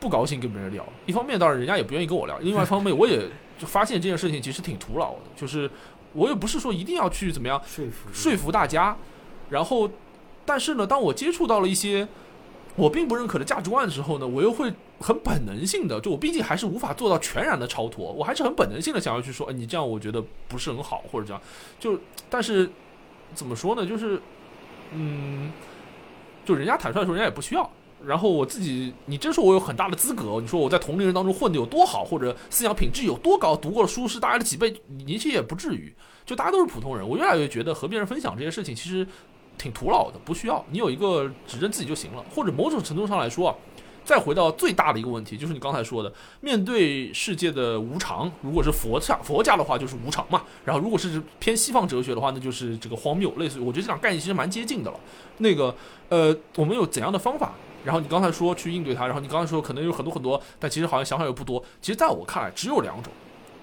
[0.00, 0.84] 不高兴跟别人聊。
[1.06, 3.26] 一方面，当然人家也不愿意跟我聊；，另外一方面，我也
[3.58, 5.20] 就发现这件事情其实挺徒劳的。
[5.36, 5.70] 就是
[6.14, 8.96] 我也不是说一定要去怎么样说服说服大家，
[9.50, 9.90] 然后，
[10.46, 12.08] 但是呢，当我接触到了一些
[12.76, 21.42] 我并不认可的价值观的时候呢，我又会很本能性的，就我毕竟还是无法做到全然的超脱，我还是很本能性的想要去说，哎，你这样我觉得不是很好，或者这样，
[21.80, 21.98] 就
[22.30, 22.70] 但是
[23.34, 24.20] 怎么说呢，就是
[24.92, 25.52] 嗯，
[26.44, 27.70] 就人家坦率说，人家也不需要。
[28.06, 35.92] 然后我自己，你真说我有很大的资格，你说我在同龄人当中混得有多好，或者思想品质有多高，读过的书是大家的几倍，你其实也不至于。
[36.24, 39.06] 就大家都是普通人，我越来越觉得和别人分享这些事情其实
[39.56, 40.62] 挺徒劳的，不需要。
[40.70, 43.54] 你有一个指针自己就行了，或者某种程度上来说啊，
[44.04, 55.00] 再回到最大的一个问题，就是你刚才说的，面对世界的无常，如果是佛家佛家的话就是无常嘛，然后如果是偏西方哲学的话，那就是这个荒谬，类似于我觉得这两概念其实蛮接近的了。
[55.38, 55.74] 那个
[56.10, 57.54] 呃，我们有怎样的方法？
[57.84, 61.62] 然后你刚才说去应对它，然后你刚才说可能有很多很多，但其实好像想法又不多。
[61.80, 63.12] 其实在我看来，只有两种，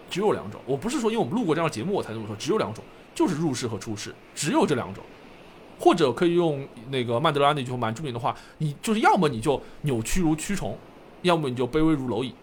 [0.09, 0.59] 只有两种。
[0.65, 5.03] 我不是说因为我们录过这样的节目我才这么说，只有两种，就是入世和出世，只有这两种。
[5.77, 10.77] 或者可以用那个曼德拉那句蛮著名的话，你就是要么你就扭曲如蛆虫，
[11.21, 12.33] 要么你就卑微如蝼蚁。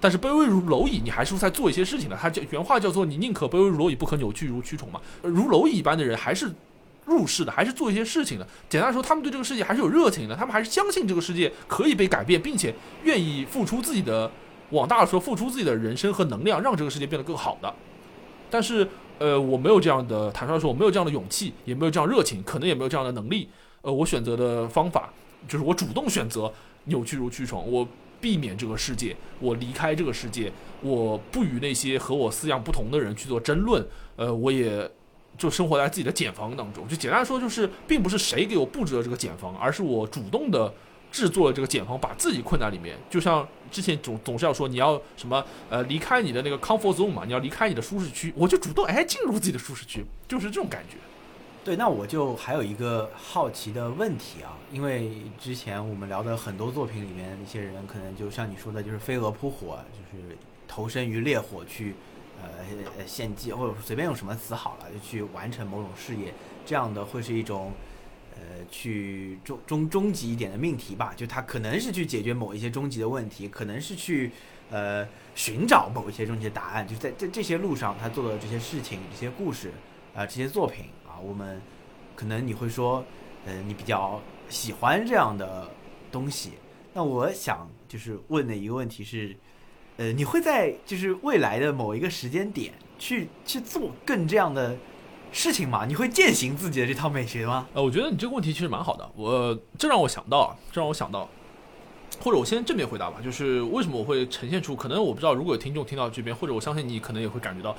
[0.00, 2.16] 但是卑微如蝼蚁，你还是在做一些事情的。
[2.16, 4.98] 他叫原话叫做“你宁可卑微如蝼蚁，不可扭曲如蛆虫”嘛。
[5.22, 6.50] 如蝼蚁一般的人还是
[7.08, 8.46] 入世的，还是做一些事情的。
[8.68, 14.30] 简单来说，他们对这个世界还是有热情的，他们还是相信这个世界可以被改变，并且愿意付出自己的，
[14.70, 17.74] 往大了说，付出自己的人生和能量，让这个世界变得更好的。
[18.50, 18.86] 但是，
[19.18, 23.48] 呃，我没有这样的，坦率说，我没有这样的勇气，也没有这样热情，可能也没有这样的能力。
[23.82, 25.12] 呃，我选择的方法
[25.46, 26.52] 就是我主动选择
[26.84, 27.86] 扭曲如蛆虫，我
[28.20, 33.86] 避免这个世界，我离开这个世界，我不与那些和我思想不同的人去做争论。
[34.16, 34.90] 呃，我也
[35.38, 36.86] 就生活在自己的茧房当中。
[36.88, 40.70] 就简单说，就是并不是谁给我布置了这个茧房，而是我主动的
[41.10, 42.98] 制作了这个茧房，把自己困在里面。
[43.08, 50.96] 就像之前总总是要说你要什么呃离开你的那个 comfort zone 嘛，你要离开你的舒适区，我就主动哎进入自己的舒适区，就是这种感觉。
[51.64, 61.94] 对，那我就还有一个好奇的问题啊，因为之前我们聊的很多作品里面，一些人可能就像你说的，就是飞蛾扑火，就是投身于烈火去，
[62.42, 66.32] 呃献祭，或者随便用什么词好了，就去完成某种事业，
[66.64, 67.72] 这样的会是一种，
[68.34, 74.30] 呃，去终终终极一点的命题吧，就他可能是去解决某一些终极的问题，可能是去
[74.70, 79.72] 呃寻找某一些终极的答案，就在这这些路上，他做的这些事情、这些故事
[80.14, 81.18] 啊、这些作品啊。
[81.20, 81.60] 我们
[82.14, 83.04] 可能你会说，
[83.46, 85.68] 呃，你比较喜欢这样的
[86.12, 86.52] 东西。
[86.94, 89.36] 那我想就是问的一个问题是，
[89.98, 94.76] 呃，你会在就是未来的某一个时间点去去做更这样的
[95.32, 95.84] 事情吗？
[95.86, 97.66] 你会践行自己的这套美学吗？
[97.74, 99.10] 呃，我觉得你这个问题其实蛮好的。
[99.16, 101.28] 我这让我想到，这让我想到，
[102.20, 104.76] 或者我先正面回答吧，就是为什么我会呈现出？
[104.76, 107.76] 可能我不知道，如果有听众听到这边，或者我相信你可能也会感觉到。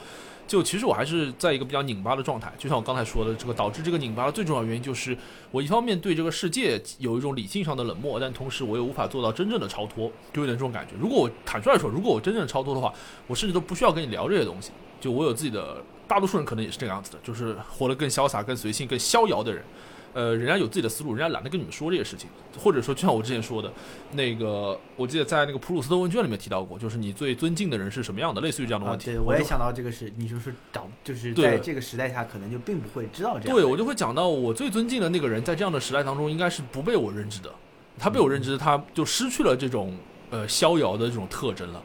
[0.49, 5.15] 就其实我还是在一个比较拧巴的状态，就像我刚才说的，这个导致这个拧巴的最重要原因就是
[5.51, 10.95] 我一方面对这个世界有一种理性上的冷漠，但同时我又无法做到真正的超脱，就有点这种感觉。
[10.99, 12.91] 如果我坦率来说，如果我真正的超脱的话，
[13.27, 14.71] 我甚至都不需要跟你聊这些东西。
[14.99, 19.63] 就我有自己的，大多数人可能也是这个样子的，就是活得更潇洒、更随性、更逍遥的人。
[20.13, 23.71] 呃，人家有自己的思路，人家懒得跟你们说这些事情，或者说，就像我之前说的，
[24.13, 29.05] 那个，我记得在那个普鲁斯特问卷里面提到过，就是你最尊敬的人是什么样的，类似于这样的问题。
[29.05, 33.55] 对，我也想到这个是，你就是找，就是在这个时代下，可能就并不会知道这样。
[33.55, 37.49] 对，我就会讲到我最尊敬的那个人，在这样的时代当中，应该是不被我认知的。
[37.97, 39.95] 他被我认知，他就失去了这种
[40.29, 41.81] 呃逍遥的这种特征了。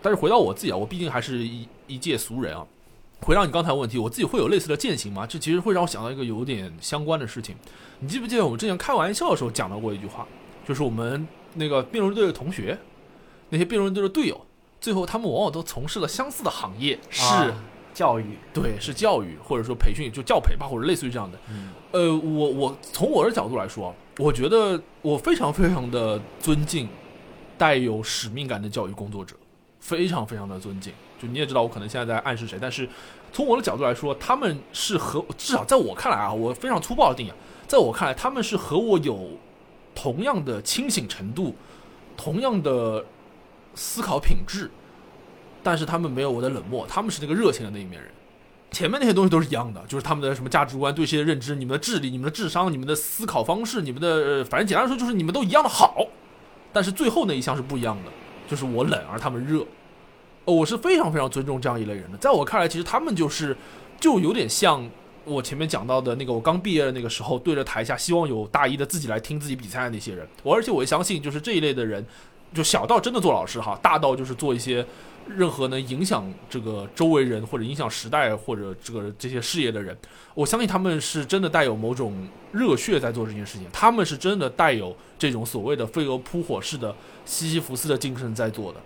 [0.00, 2.64] 但是回到我自己啊，我毕竟还是一一介俗人啊。
[3.24, 5.26] 回到你刚才问题，我自己会有类似的践行吗？
[5.26, 7.56] 这其实会让我想到一个有点相关的事情。
[8.00, 10.26] 你记不记得我们之前开玩笑的时候讲到过一句话，
[10.68, 12.78] 就是我们那个辩论队的同学，
[13.48, 14.38] 那些辩论队的队友，
[14.78, 17.24] 最后他们往往都从事了相似的行业，是
[17.94, 21.38] 教育，对，是教育或者说培训，就教培吧，或者类似于这样的。
[21.92, 26.86] 呃，我我从我的角度来说，我觉得我非常非常的尊敬
[27.56, 29.34] 带有使命感的教育工作者，
[29.80, 30.92] 非常非常的尊敬。
[31.16, 32.86] 就你也知道，我可能现在在暗示谁，但是
[33.34, 37.32] 从我的角度来说，他们是和至少在我看来啊，我非常粗暴的定义，
[37.66, 39.30] 在我看来，他们是和我有
[39.92, 41.56] 同样的清醒程度，
[42.16, 43.04] 同样的
[43.74, 44.70] 思考品质，
[45.64, 48.08] 但是他们没有我的冷漠，他们是那个热情的那一面人。
[48.70, 56.06] 前面那些东西都是一样的，就是他们的什么价值观、对一些认知、你们的智力、你们的智商、你们的思考方式、你们的，反正简单来说就是你们都一样的好，
[56.72, 58.12] 但是最后那一项是不一样的，
[58.48, 59.66] 就是我冷而他们热。
[60.44, 63.56] 哦，我是非常非常尊重这样一类人的，在我看来，其实他们就是
[63.98, 64.86] 就有点像
[65.24, 70.28] 我前面讲到的那个，我刚毕业的那个时候，对着台下希望有大一的自己来听自己比赛的那些人。
[70.42, 72.04] 我而且我也相信，就是这一类的人，
[72.52, 74.84] 就小到真的做老师哈，大到就是做一些
[75.26, 79.96] 任何能影响这个周围人或者影响时代或者这个这些事业的人，
[80.34, 82.14] 我相信他们是真的带有某种
[82.52, 88.78] 热血在做这件事情，他们是真的带有这种所谓的飞蛾扑火式的西西弗斯的精神在做的，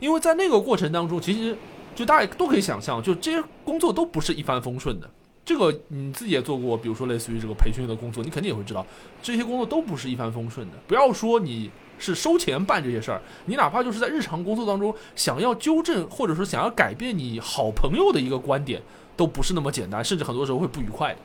[0.00, 1.56] 因为在那个过程当中，其实
[1.94, 5.10] 就大家都可以想象，就这些工作都不是一帆风顺的。
[5.44, 8.86] 这个你自己也做过，比如说类似于这个培训的工作，你肯定也会知道，
[9.22, 10.74] 这些工作都不是一帆风顺的。
[10.86, 18.82] 不要说你是收钱办这些事儿，你哪怕就是在日常工作当中想要纠正或者说想要改变你好朋友的一个观点，
[19.16, 21.16] 都不是那么简单，甚至很多时候会不愉快。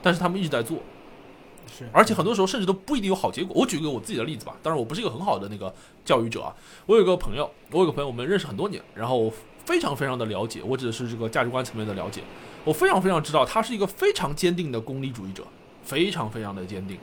[0.00, 0.78] 但是他们一直在做，
[1.92, 3.52] 而且很多时候甚至都不一定有好结果。
[3.54, 5.74] 我举个我自己的例子吧，当然我不是一个很好的那个
[6.04, 6.54] 教育者啊。
[6.86, 9.32] 我有个朋友，我有个朋友，我们认识很多年，然后
[9.64, 12.22] 非常非常的了解，我指的是这个价值观层面的了解。
[12.64, 15.44] 我非常非常知道他是一个非常坚定的功利主义者，
[15.82, 16.98] 非常非常的坚定。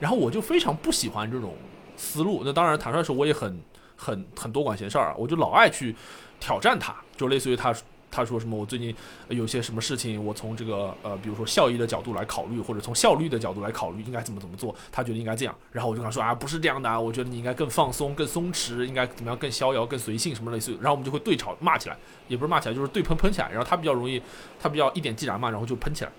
[0.00, 1.54] 然后我就非常不喜欢这种
[1.96, 2.42] 思路。
[2.44, 3.60] 那当然，坦率说，我也很
[3.96, 5.94] 很很多管闲事儿啊，我就老爱去
[6.38, 7.74] 挑战他，就类似于他
[8.10, 8.94] 他说什么，我最近
[9.28, 15.54] 有些什么事情，我从这个呃，比如说效益的角度来考虑，或者从效率的角度来考虑，应该怎么怎么做，他觉得应该这样。
[15.72, 20.72] 然后我就跟他说啊，不是这样的啊，我觉得你应该更放松、更松弛，应该怎么样更逍遥、更随性，什么类似。
[20.80, 21.96] 然后我们就会对吵骂起来，
[22.28, 23.48] 也不是骂起来，就是对喷喷起来。
[23.50, 24.20] 然后他比较容易，
[24.58, 26.10] 他比较一点即燃嘛，然后就喷起来。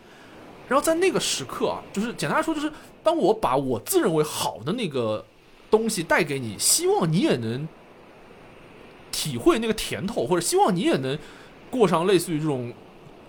[0.67, 2.71] 然后在那个时刻啊，就是简单来说，就是
[3.01, 5.25] 当我把我自认为好的那个
[5.71, 7.67] 东西带给你，希望你也能
[9.11, 11.17] 体会那个甜头，或者希望你也能
[11.69, 12.73] 过上类似于这种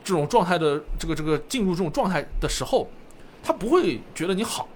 [0.03, 2.89] 这种状态的这个这个进入这种状态的时候，
[3.43, 4.69] 他不会觉得你好，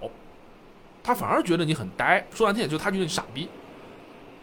[1.03, 2.25] 他反而觉得你很呆。
[2.33, 3.49] 说难听点，就是他觉得你傻逼。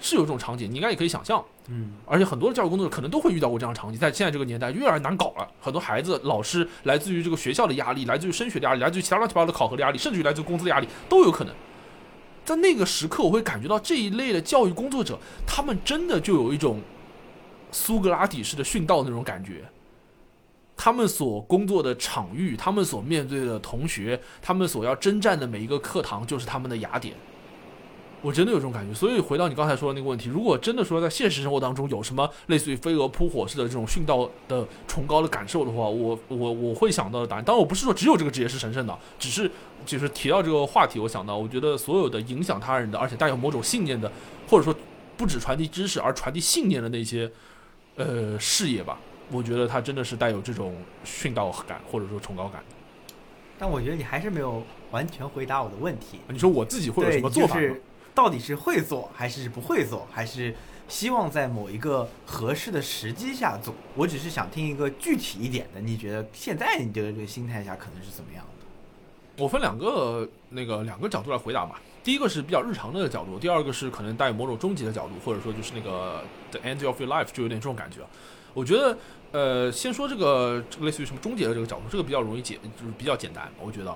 [0.05, 1.41] 是有这种场景，你应该也可以想象。
[1.69, 5.49] 嗯，而且很多的教育工作者可能都会遇到过这样的场景，在现在这个年代越来越难搞了。
[5.61, 11.55] 很多孩子、老师来自于这个学校的压力，来自于升学的压力，来自于其他乱七八糟的考核的压力，甚至于来自于工资的压力都有可能。
[12.45, 16.81] 在那个时刻，我会感觉到这一类的教育工作者，他们真的就有一种
[17.73, 19.65] 苏格拉底式的训道那种感觉。
[20.77, 27.15] 他们所工作的场域，他们所面对的同学，他们所要征战的每一个课堂，就是他们的雅典。
[28.21, 37.45] 我真的有这种感觉，所以回到你刚才说的那个问题，如果真的说在现实生活当中有什么类似于飞蛾扑火式的这种训道的崇高的感受的话，我我我会想到的答案。
[37.45, 39.51] 当然，我不是说只有这个职业是神圣的，只是
[39.85, 44.11] 就是提到这个话题，我想到，我觉得所有的影响他人的，而且带有某种信念的，
[44.49, 44.73] 或者说
[45.17, 47.29] 不止传递知识而传递信念的那些
[47.97, 48.99] 呃事业吧，
[49.31, 52.63] 我觉得他真的是带有这种殉道感或者说崇高感。
[53.59, 56.19] 但我觉得你还是没有完全回答我的问题。
[56.29, 57.59] 你说我自己会有什么做法？
[58.15, 60.55] 到底是会做还是不会做，还是
[60.87, 63.75] 希望在某一个合适的时机下做？
[63.95, 65.81] 我只是想听一个具体一点的。
[65.81, 69.43] 你觉得现在你的这个心态下可能是怎么样的？
[69.43, 71.81] 我分两个那个两个角度来回答吧。
[72.05, 77.99] 第一个是比较日常的角度，第二个是可能带有某种终极的角度，或者说就是那个 the end of your life 就有点这种感觉。
[78.55, 78.99] 我觉得，
[79.31, 83.51] 呃，先说这个这个类似于什么终结的这个角度，这个比较容易解，就是比较简单。
[83.61, 83.95] 我觉得。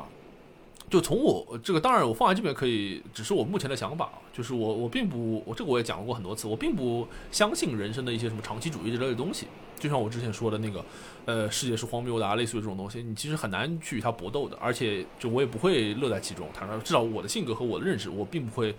[0.89, 4.09] 就从我这个，当然我放在这边可以，只是我目前的想法。
[4.33, 9.47] 就是我我并不，我这个我也讲过很多次，我并不相信人生的一些什么长期主义之类的东西。
[9.79, 10.85] 就像我之前说的那个，
[11.25, 14.57] 呃，世界是荒谬的啊，类似于这种东西，你其实很难去与它搏斗的。
[14.61, 16.47] 而且，就我也不会乐在其中。
[16.55, 18.75] 坦率，至少我的性格和我的认识，我并不会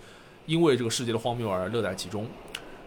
[0.45, 2.25] 因为这个世界的荒谬而乐在其中。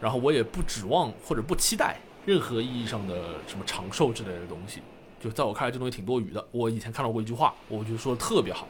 [0.00, 4.80] 然后，我也不指望或者不期待任何意义上的什么长寿之类的东西。
[5.20, 6.44] 就在我看来，这东西挺多余的。
[6.52, 8.66] 我以前看到过一句话，我觉得说的特别好。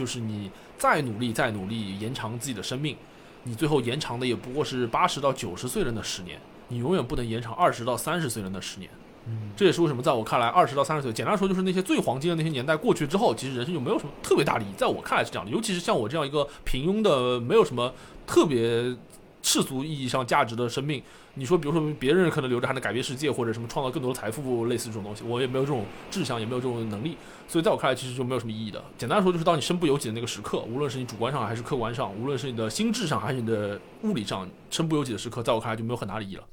[0.00, 2.96] 就是你再努力再努力延长自己的生命，
[3.42, 8.90] 你最后延长的也不过是八十到九十岁的那十年，你永远不能延长二十到三十岁的那十年。
[9.26, 14.72] 嗯，这也是为什么在我看来，二十到三十岁，简单说就是那些最黄金的那些年代过去之后，其实人生就没有什么特别大的意义。
[14.78, 17.92] 在我看来是这样的，尤其是像我这样一个平庸的，没有什么
[18.26, 18.96] 特别。
[19.42, 21.02] 世俗意义上价值的生命，
[21.34, 27.16] 你说，比如说别人可能留着还能改变世界，或者什么创造更多的财富，类似这种东西，我也没有这种志向，也没有这种能力，
[27.48, 28.82] 所以在我看来，其实就没有什么意义的。
[28.98, 36.44] 简单说，就是当你身不由己的那个时刻，无论是你主观上还是客观上，无论是你的心智上还是你的物理上，身不由己的时刻，在我看来就没有很大的意义了。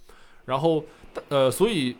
[0.45, 0.83] 然后，
[1.27, 1.95] 呃，所以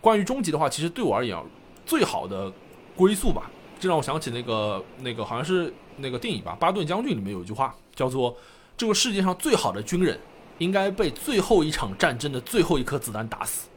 [0.00, 1.38] 关于终极的话，其实对我而言，
[1.86, 2.52] 最好的
[2.96, 8.36] 归宿吧，这让我想起那个那个好像是那个电影吧，《巴顿将军》里面有一句话叫做。
[8.76, 10.18] 这个世界上最好的军人，
[10.58, 13.68] 应该被最后一场战争的最后一颗子弹打死。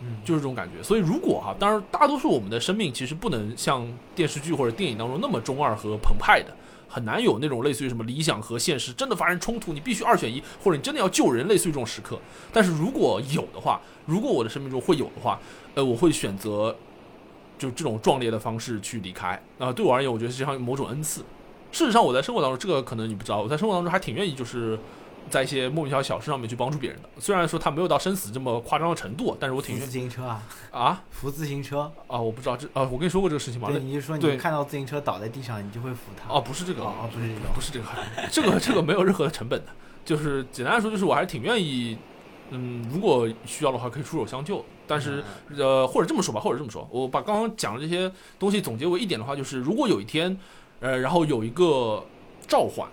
[0.00, 0.82] 嗯，就是这种感觉。
[0.82, 6.54] 所以，如果哈，当然，大多数我们的生命其实不能像电视剧或者电影当中那么中二和澎湃的，
[6.86, 12.18] 很难有那种类似于什么理想和现实真的发生冲突，你必须二选一，或者你真的要救人，类似于这种时刻。
[12.52, 15.40] 但是如果有的话，如果我的生命中会有的话，
[15.74, 16.76] 呃，我会选择
[17.58, 19.42] 就这种壮烈的方式去离开。
[19.58, 21.24] 啊、对我而言，我觉得是像某种恩赐。
[21.76, 24.78] 事实上，我在生活当中，这个可能你不知道，我在生活当中还挺愿意就是。
[25.28, 31.90] 在一些莫名其妙小事上面去帮助别人的，虽然说他没有到生死这么夸张的程度，但是我挺扶 自行车啊，啊扶自行车。
[32.06, 33.68] 啊，我不知道这啊，我跟你说过这个事情吗？
[33.68, 36.32] 对，你就说你看到自行车倒在地上，你就会扶他。
[36.32, 37.40] 哦，不是这个，哦，不是这个。
[37.52, 37.86] 不是这个，
[38.30, 39.72] 这个这个没有任何的成本的，
[40.04, 41.98] 就是简单来说，就是我还是挺愿意，
[42.50, 48.08] 嗯，如果需要的话可以出手相救，但是嗯呃，或者这么说吧，或者这么说，我把刚刚讲的这些
[48.38, 50.38] 东西总结为一点的话，就是如果有一天，
[50.80, 52.04] 呃，然后有一个
[52.46, 52.86] 召唤，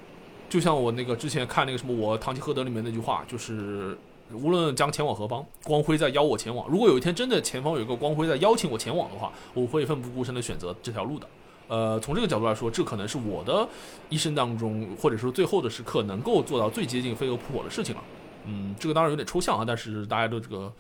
[0.50, 3.98] 就像我那个之前看那个什么我《堂吉诃德》里面那句话，就是
[4.32, 6.68] 无论将前往何方，光辉在邀我前往。
[6.70, 11.28] 如果有一天真的前方有一个光辉在邀请我前往的话，我会奋不顾身的选择这条路的。
[11.68, 13.68] 呃，从这个角度来说，这可能是我的
[14.10, 18.04] 一生当中，或者说最后的时刻，能够做到最接近飞蛾扑火的事情了。
[18.46, 20.72] 嗯，这个当然有点抽象啊，但是大家都这个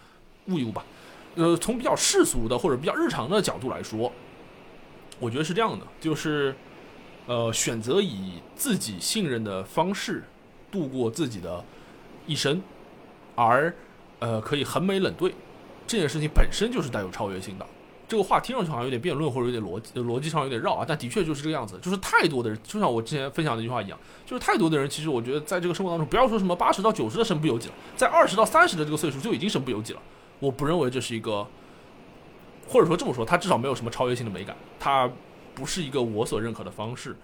[0.48, 0.84] 悟一悟吧。
[1.36, 4.12] 呃，从比较世俗的或者比较日常的角度来说，
[5.20, 6.54] 我觉得是这样的，就是
[7.26, 10.24] 呃，选择以自己信任的方式
[10.72, 11.64] 度过自己的
[12.28, 12.62] 一生，
[13.36, 13.74] 而
[14.20, 15.34] 呃可以横眉冷对，
[15.88, 17.66] 这件事情本身就是带有超越性的。
[18.06, 21.80] 这个话听上去好像有点辩论或者有点逻辑逻辑上有点绕啊，但的确就是这个样子。
[21.82, 30.02] 就是太多的人，就像我之前分享的一句话一样，就是太多的人，其实我觉得在这个生活当中，不要说什么八十到九十的身不由己了，在二十到三十的这个岁数就已经身不由己了。
[30.40, 31.48] 我不认为这是一个，
[32.68, 35.10] 或者说这么说，它至少没有什么超越性的美感，它
[35.54, 37.16] 不是一个我所认可的方式。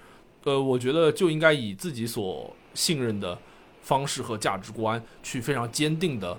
[0.43, 3.37] 呃，我觉得就应该以自己所信任的
[3.81, 6.37] 方式和价值观去非常坚定的，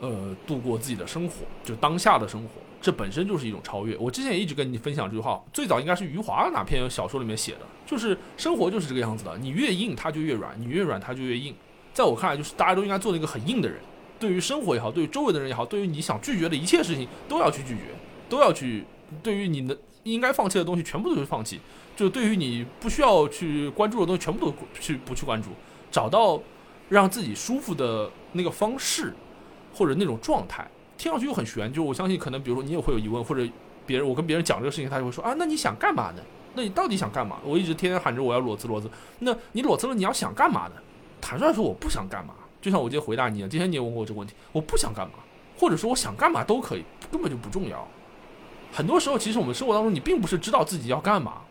[0.00, 2.48] 呃，度过自己的生活，就当下的生活。
[2.80, 3.96] 这本身就是一种超越。
[3.96, 11.54] 我之前也一直跟你分享这句话，最早应该是余华哪篇小说里面写的，就是生活就是这个样子的，你越硬它就越软，你越软它就越硬。
[11.94, 13.78] 在我看来，就是大家都应该做那个很硬的人，
[14.18, 17.94] 对于生活也好，对于周围的人也好，对于你想拒绝的一切事情都要去拒绝，
[18.28, 18.84] 都要去，
[19.22, 21.60] 对于你的应该放弃的东西全部都是放弃，
[21.96, 25.50] 就对于你不需要去关注的东西全部都去不去关注，
[25.90, 26.40] 找到
[26.88, 29.14] 让自己舒服的那个方式
[29.74, 30.66] 或者那种状态。
[30.96, 33.46] 听上去又很玄，就我相信可能，比如说你也会有疑问，或者
[33.84, 36.22] 别人我跟别人讲这个事情，他就会说啊，那你想干嘛呢？
[36.54, 37.38] 那你到底想干嘛？
[37.44, 38.88] 我一直天天喊着我要裸辞裸辞，
[39.18, 40.74] 那你裸辞了，你要想干嘛呢？
[41.20, 42.32] 坦率说，我不想干嘛。
[42.62, 45.14] 就像我今天回答你一样，今天你也问过我这个问题，我不想干嘛，
[45.58, 47.86] 或者说我想干嘛都可以，根本就不重要。
[48.74, 51.42] 很多时候，其实我们生活当中，你并不是知道自己要干嘛，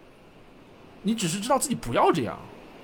[1.04, 2.38] 你只是知道自己不要这样。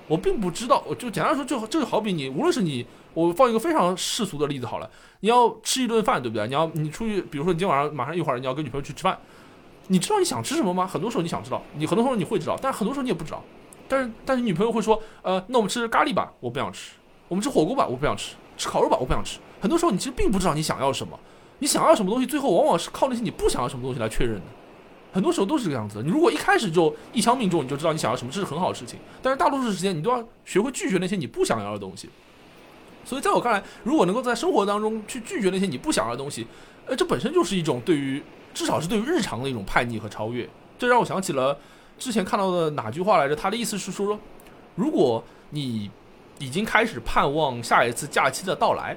[0.08, 6.46] 我并不知道，我就简单说，就就好比你，无论是你，我放一个非常世俗的例子好了，你要吃一顿饭，对不对？
[6.48, 9.18] 你要你出去，比如说你今天晚上马上一会儿你要跟女朋友去吃饭，
[9.88, 10.86] 你知道你想吃什么吗？
[10.86, 13.44] 很多时候你想知道，你很多时候你会知道，但很多时候你也不知道。
[13.86, 16.94] 但是但是女朋友会说，呃，那我们吃咖喱吧，我不想吃；
[17.28, 19.38] 我们吃火锅吧，我不想吃；吃烤肉吧，我不想吃。
[19.60, 21.18] 很多时候你其实并不知道你想要什么，
[21.60, 24.42] 你想要什么东西，最后往往是靠那些你不想要什么东西来确认的。
[25.12, 26.02] 很多时候都是这个样子的。
[26.02, 28.98] 你如果一开始就一枪命中，你就知道你想要什么，这是很好的事情。
[29.20, 32.08] 但是大多数时间，你都要学会拒绝那些你不想要的东西。
[33.04, 36.46] 所以在我看来，如果能够在生活当中去拒绝那些你不想要的东西，
[36.86, 38.22] 呃，这本身就是一种对于
[38.54, 40.48] 至少是对于日常的一种叛逆和超越。
[40.78, 41.58] 这让我想起了
[41.98, 43.34] 之前看到的哪句话来着？
[43.34, 44.18] 他的意思是说，
[44.76, 45.90] 如果你
[46.38, 48.96] 已经开始盼望下一次假期的到来，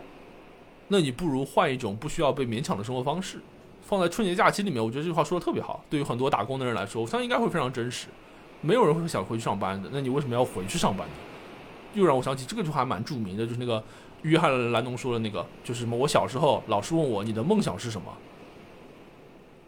[0.87, 3.39] 那你不如换一种不需要被勉强的生活方式。
[3.81, 5.83] 放在春节假期里面，我觉得这句话说的特别好。
[5.89, 8.07] 对于很多打工的人来说，我相信应该会非常真实。
[8.61, 11.13] 没有人会想回去上班的，那你为什么要回去上班呢？
[11.93, 13.83] 又让我想起这个句话还蛮著名的，就是那个
[14.21, 15.97] 约翰·兰农说的那个，就是什么？
[15.97, 18.07] 我小时候老师问我你的梦想是什么，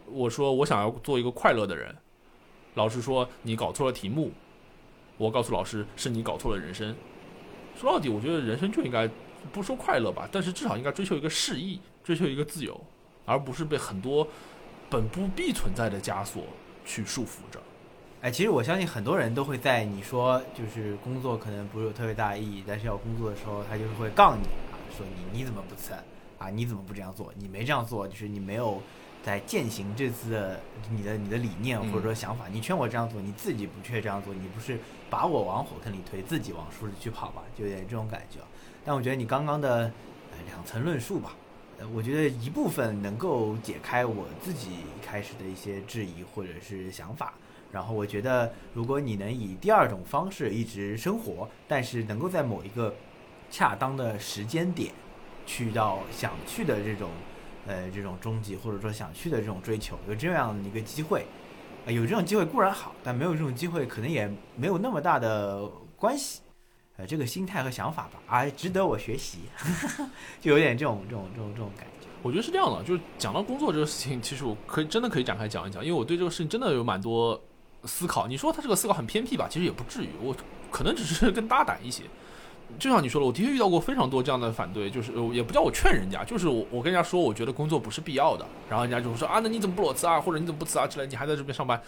[0.07, 1.93] 我说我想要做一个快乐的人。
[2.75, 4.31] 老师说你搞错了题目，
[5.17, 6.95] 我告诉老师是你搞错了人生。
[7.75, 9.09] 说到底，我觉得人生就应该
[9.53, 12.79] 不说快乐吧，但是至少应该追求一个适意，追求一个自由，
[13.25, 14.27] 而不是被很多
[14.89, 16.43] 本不必存在的枷锁
[16.85, 17.59] 去束缚着。
[18.21, 25.93] 哎，其实我相信很多人都会在你说就是工作可能不是有特别大的意义，但是要工作的时候，他就是会杠你啊，说你你怎么不辞
[26.39, 26.49] 啊？
[26.49, 27.31] 你怎么不这样做？
[27.37, 28.81] 你没这样做，就是你没有
[29.23, 32.47] 在践行这次的你的你的理念嗯或者说想法。
[32.51, 34.79] 你劝我这样做，你自己不却这样做，你不是
[35.09, 37.43] 把我往火坑里推，自己往树里去跑吧？
[37.55, 38.39] 就有点这种感觉。
[38.85, 39.91] 但我觉得你刚刚的
[40.31, 41.35] 呃两层论述吧，
[41.79, 47.33] 呃，我觉得一部分能够解开我自己一开始的一些质疑或者是想法。
[47.71, 52.93] 然后我觉得，如果你能以第二种方式一直生活，但是能够在某一个
[53.49, 54.93] 恰当的时间点，
[55.45, 57.09] 去到想去的这种，
[57.67, 61.25] 呃，这种终极或者说想去的这种追求，有这样的一个机会，
[61.85, 65.67] 呃，有这种机会固然好，但没有这种机会可能也没有那么大的
[65.97, 66.39] 关系，
[66.97, 69.39] 呃，这个心态和想法吧，啊，值得我学习，
[70.39, 72.07] 就有点这种这种这种这种感觉。
[72.21, 77.39] 我觉得是这样的，就是讲到工作这个事情，其实我可以真的可以展开讲一讲，因为我对这个事情真的有蛮多
[77.83, 78.27] 思考。
[78.27, 80.35] 你说他这个思考很偏僻吧，其实也不至于，我
[80.71, 82.03] 可能只是 更大胆一些。
[82.79, 91.79] 就像你说的，我的确遇到过非常多这样的反对，就是也不叫我劝人家，就是我我跟人家说，我觉得工作不是必要的，然后人家就会说啊，那你怎么不裸辞啊，或者你怎么不辞啊之类，你还在这边上班。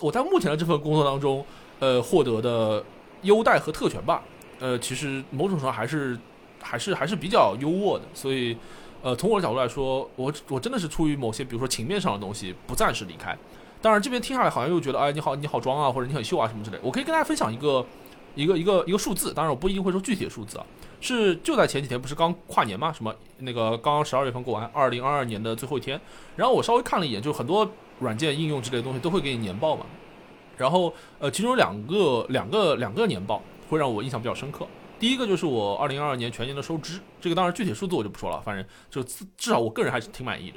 [0.00, 1.46] 我在目前的这份工作当中，
[1.78, 2.84] 呃，获得的
[3.22, 4.22] 优待和特权吧，
[4.58, 6.18] 呃，其实某种程度上还是
[6.62, 8.56] 还是还是比较优渥的，所以。
[9.02, 13.36] 呃，从我的角度来说，我我真的是出于某些，比如说情面上的东西，不暂时离开。
[13.80, 16.78] 当然，这边听下来好像又觉得，哎，你好，你好装啊，或者你很秀啊什么之类。
[16.82, 17.86] 我可以跟大家分享一个
[18.34, 20.66] 一个一个一个数字，当然我不一定会说具体的数字啊。
[21.00, 22.92] 是就在前几天，不是刚跨年嘛？
[22.92, 26.00] 什么那个刚刚十二月份过完，二零二二年的最后一天。
[26.34, 29.86] 然后我稍微看了一眼，就很多软件应用之类的东西都会给你年报嘛。
[30.56, 34.66] 然后呃，其中两个两个两个年报会让我印象比较深刻。
[34.98, 39.02] 第一个就是我二零二二年全年的收支，这个当然具体数字我就不说了，反正就
[39.36, 40.56] 至少我个人还是挺满意的。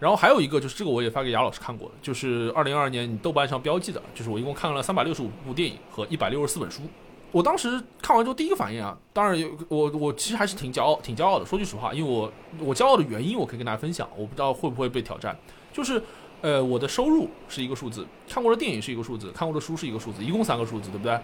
[0.00, 6.82] 然后还有一个就是这个我也发给雅老师看过的，就是二零二二年你豆瓣上标记的，就是我一共看了三百六十五部电影和一百六十四本书。
[7.30, 11.44] 我当时看完之后第一个反应啊，当然有我我其实还是挺骄傲挺骄傲的。
[11.44, 15.36] 说句实话，因为我我骄傲的原因我可以跟大家分享，我不知道会不会被挑战。
[15.72, 16.02] 就是
[16.40, 21.18] 呃我的收入是一个数字，看过的电影是一个数字，看过的书是一个数字，一共三个数字，对不对？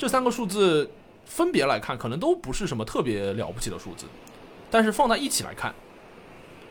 [0.00, 0.90] 这三个数字。
[1.26, 4.04] 分别来看，可能都不是什么特别了不起的数字，
[4.68, 5.72] 但是放在一起来看，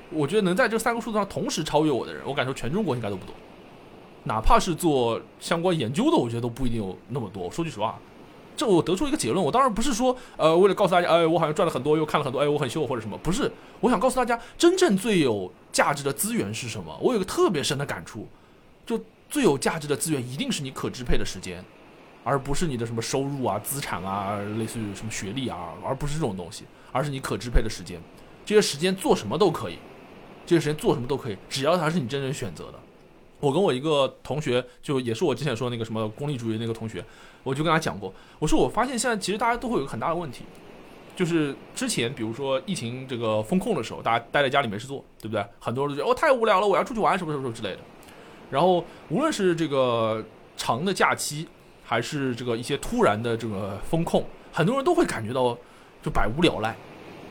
[0.10, 3.34] 我觉得能在这三个数字上同时超越我的人，我敢说全中国应该都不多。
[4.26, 7.50] 哪怕是做相关研究的，我觉得都不一定有那么多。
[7.50, 7.98] 说句实话，
[8.58, 13.50] 这我得出一个结论，我当然不是说，呃，为了告诉大家，哎，我好像赚了很多，又看了很多，哎，我很秀或者什么，不是。
[13.80, 16.94] 我想告诉大家，真正最有价值的资源是什么？
[17.00, 18.28] 我有个特别深的感触，
[18.86, 19.00] 就
[19.30, 21.64] 最有价值的资源一定是你可支配的时间。
[22.24, 28.00] 而不是你的什么收入啊、资产啊，类似于什么学历啊，而不是这种东西，而是你可支配的时间。
[28.46, 29.78] 这些时间做什么都可以，
[30.46, 32.80] 这些时间做什么都可以，只要它是你真正选择的。
[33.40, 37.04] 我跟我一个同学，就也是我之前说那个什么功利主义那个同学，
[37.44, 40.44] 我就跟他讲过，我说我发现现在其实大家都会有个很大的问题，
[41.16, 45.46] 就是之前比如说疫情这个风控的时候，大家待在家里没事做，对不对？
[45.60, 47.80] 很多人都觉得哦太无聊了，我要出去玩什么什么什么之类的。
[48.50, 50.24] 然后无论是这个
[50.58, 51.48] 长的假期。
[51.90, 54.24] 还是这个一些突然的这个风控，
[54.54, 55.58] 很多人都会感觉到
[56.04, 56.76] 就百无聊赖，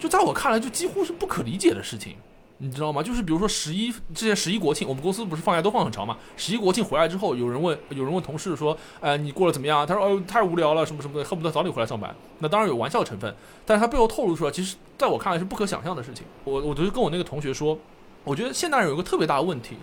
[0.01, 2.17] 就在我看来就几乎是不可理解的事情，
[2.57, 3.01] 你知道吗？
[3.01, 6.19] 就是比如说十一之前十一国庆，我们公司不是放假都放很长嘛？
[6.37, 9.87] 十一国庆回来之后，有人问有人问同事说，呃，你过得怎么样？
[9.87, 12.13] 他说，哦，太无聊了，什么什么的，恨不得早点回来上班。
[12.41, 13.33] 那当然有玩笑成分，
[13.65, 16.27] 但是他背后透露出来，其实在我看来是不可想象的事情。
[16.43, 17.79] 我我就跟我那个同学说，
[18.25, 19.77] 我觉得现代人有一个特别大的问题，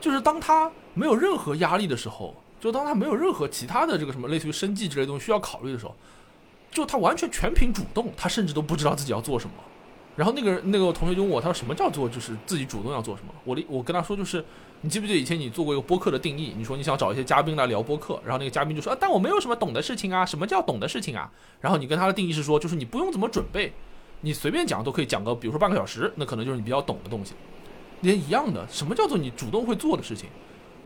[0.00, 2.34] 就是当他没有任何压力的时候。
[2.60, 5.94] 就当他没有任何其他的这个什么类似于生计之类东西需要考虑的时候，
[6.70, 9.54] 就他完全全凭主动，他甚至都不知道自己要做什么。
[10.16, 13.34] 然后那个人那个同学就问我，他说什么叫做就是自己主动要做什么？
[13.44, 14.42] 我我跟他说就是，
[14.80, 16.54] 你记不记得以前你做过一个播客的定义？
[16.56, 21.30] 你说你想找一些嘉宾来聊播客，然后那个嘉宾就说啊，但我没有什么懂的事情啊，什么叫懂的事情啊？
[21.60, 23.74] 然后你跟他的定义是说，就是你不用怎么准备，
[24.22, 27.34] 你随便讲都可以讲个，比如说半个小时，那可能就是你比较懂的东西。
[28.00, 30.30] 也一样的，什么叫做你主动会做的事情？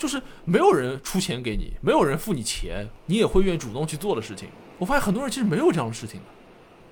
[0.01, 4.49] 就是没有人出钱给你，没有人付你钱，你也会愿意主动去做的事情。
[4.79, 6.27] 我发现很多人其实没有这样的事情的，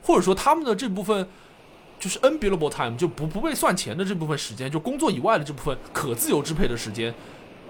[0.03, 1.27] 或者说他们的这部分
[1.99, 7.15] 就是 unbillable time 就不不被算钱的这部分时间，就工作以外的这部分可自由支配的时间，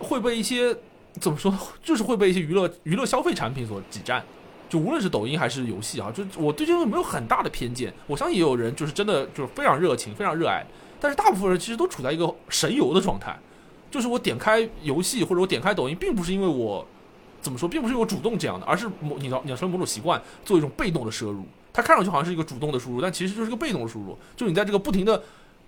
[0.00, 0.76] 会被一些
[1.20, 4.24] 怎么说，就是会被一些娱乐娱乐消费产品所挤占。
[4.68, 7.94] 就无论是抖音还是游戏啊，就我对这个没有很大的偏见。
[8.08, 10.66] 我相信也有人就是真的就是非常热情、非常热爱，
[11.00, 13.38] 但是大部分人其实都处在一个神游的状态。
[13.90, 16.86] 就是我点开游戏或者我点开抖音，并不是因为我
[17.40, 21.44] 怎么说，并不是我主动这样的，而是某你要养成某种习惯，做一种被动的摄入。
[21.72, 24.18] 它看上去好像是一个主动的输入，但其实就是个被动的输入。
[24.34, 25.22] 就你在这个不停的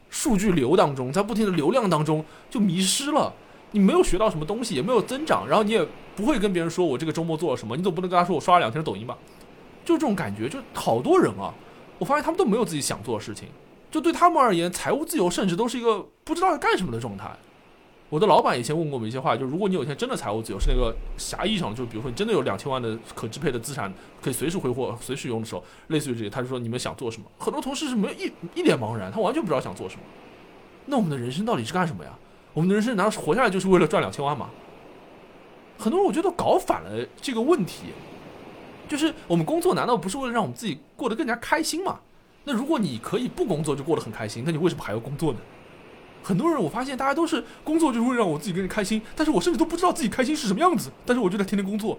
[0.08, 3.32] 数据流当中，在不停的流量当中就迷失了，
[3.70, 9.16] 你没有学到什么东西，也没有增长，然后你也不会跟别人说我这个周末做了什么，你总不能跟他说我刷了两天抖音吧？
[9.84, 11.54] 就这种感觉，就好多人啊，
[11.98, 13.48] 我发现他们都没有自己想做的事情，
[13.90, 17.30] 就对他们而言，财务自由甚至都是一个不知道要干什么的状态。
[18.10, 23.90] 我的老板以前问过我们一些话，就如果你有一天真的财务自由，是那个狭义上，就比如说你真的有两千万的可支配的资产，
[24.20, 27.26] 可以随时挥霍、随时用的时候，类似于这些，他就说你们想做什么？
[27.38, 30.02] 很多同事是没有一一脸茫然，他完全不知道想做什么。
[30.86, 32.10] 那我们的人生到底是干什么呀？
[32.52, 34.50] 我们的人生难道活下来就是为了赚两千万吗？
[35.78, 37.84] 很多人我觉得搞反了这个问题，
[38.88, 42.00] 就是我们工作难道不是为了让我们自己过得更加开心吗？
[42.42, 45.38] 那如果你可以不工作就过得很开心，那你为什么还要工作呢？
[46.22, 51.98] 很多人，我发现大家都是工作就是为了让我自己更开心，但是我甚至都不知道自己开心是什么样子，但是我就在天天工作，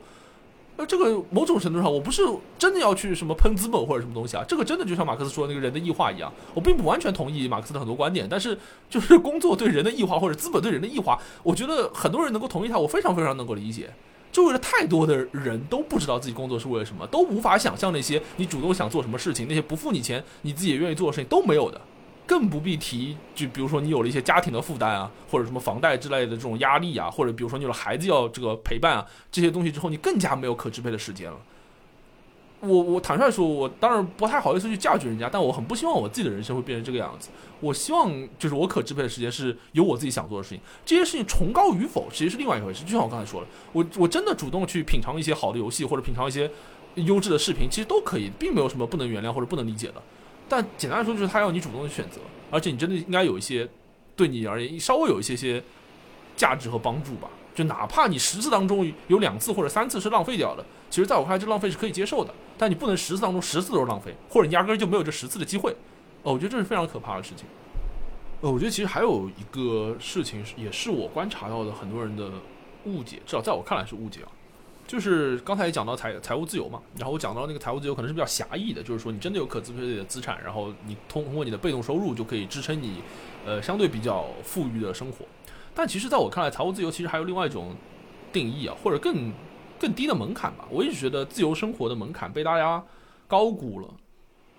[0.78, 2.24] 呃，这个某种程度上，我不是
[2.58, 8.58] 真的要去什么喷资本或者什么东西啊，这个真的就像马克思说那个人的异化一样，我并不完全同意马克思的很多观点，但是
[8.90, 13.90] 就是工作对人的异化或者资本对人的异化，我觉得很多人能够同意他，我非常非常能够理解。
[14.32, 21.82] 就为了太多的人都不知道自己工作是为了什么，都无法想象那些你主动想做什么事情，那些不付你钱你自己也愿意做的事情都没有的。
[22.32, 31.38] 更不必提，就比如说你有了一些家庭的负担啊，或者什么房贷之类的这种压力啊，或者比如说你有了孩子要这个陪伴啊，这些东西之后，你更加没有可支配的时间了。
[32.62, 37.28] 我我坦率说，我当然不太好意思去嫁娶人家，但我很不希望我自己的人生会变成这个样子。
[37.60, 38.10] 我希望
[38.40, 42.86] 就是我可支配的时间是有我自己想做的事情，这些事情崇高与否其实是另外一回事。
[42.86, 46.50] 就像我刚才说的，我我真的主动去品尝一些好的游戏，或者品尝一些
[46.96, 50.02] 优质的视频，其实都可以，并没有什么不能原谅或者不能理解的。
[50.52, 53.66] 但简单来说，就是他要你主动的选择，而且你真的应该有一些
[54.18, 55.64] 对你而言稍微有一些些
[56.36, 57.30] 价值和帮助吧。
[57.56, 62.34] 就哪怕你十次当中有两次或者三次是浪费掉的，其实在我看来，这浪费是可以接受的。
[62.58, 65.72] 但你不能十次当中十次都是浪费，或者你压根就没有这十次的机会。
[66.24, 67.46] 哦，我觉得这是非常可怕的事情。
[68.42, 72.30] 呃，我觉得其实还有一个事情，也是我观察到的很多人的
[72.84, 74.28] 误解，至少在我看来是误解啊。
[74.92, 83.02] 就是刚才也讲到财财务自由嘛，然后我讲到那个财务自由可能是比较狭义的，就是说你真的有可支配的资产，然后你通通过你的被动收入就可以支撑你，
[83.46, 85.20] 呃，相对比较富裕的生活。
[85.74, 87.74] 但其实在我看来，财务自由其实还有另外一种
[88.34, 89.32] 定义啊，或者更
[89.80, 90.68] 更低的门槛吧。
[90.70, 92.84] 我一直觉得自由生活的门槛被大家
[93.30, 93.88] 高估了。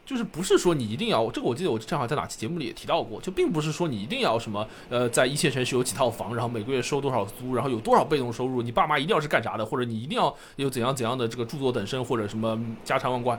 [0.04, 1.46] 就是不是说你一定要这个？
[1.46, 13.38] 我记得我正好在哪期节目里也提到过，就并不是说你一定要什么呃，在一线城市有几套房，然后每个月收多少租，然后有多少被动收入，你爸妈一定要是干啥的，或者你一定要有怎样怎样的这个著作等身或者什么家产万贯，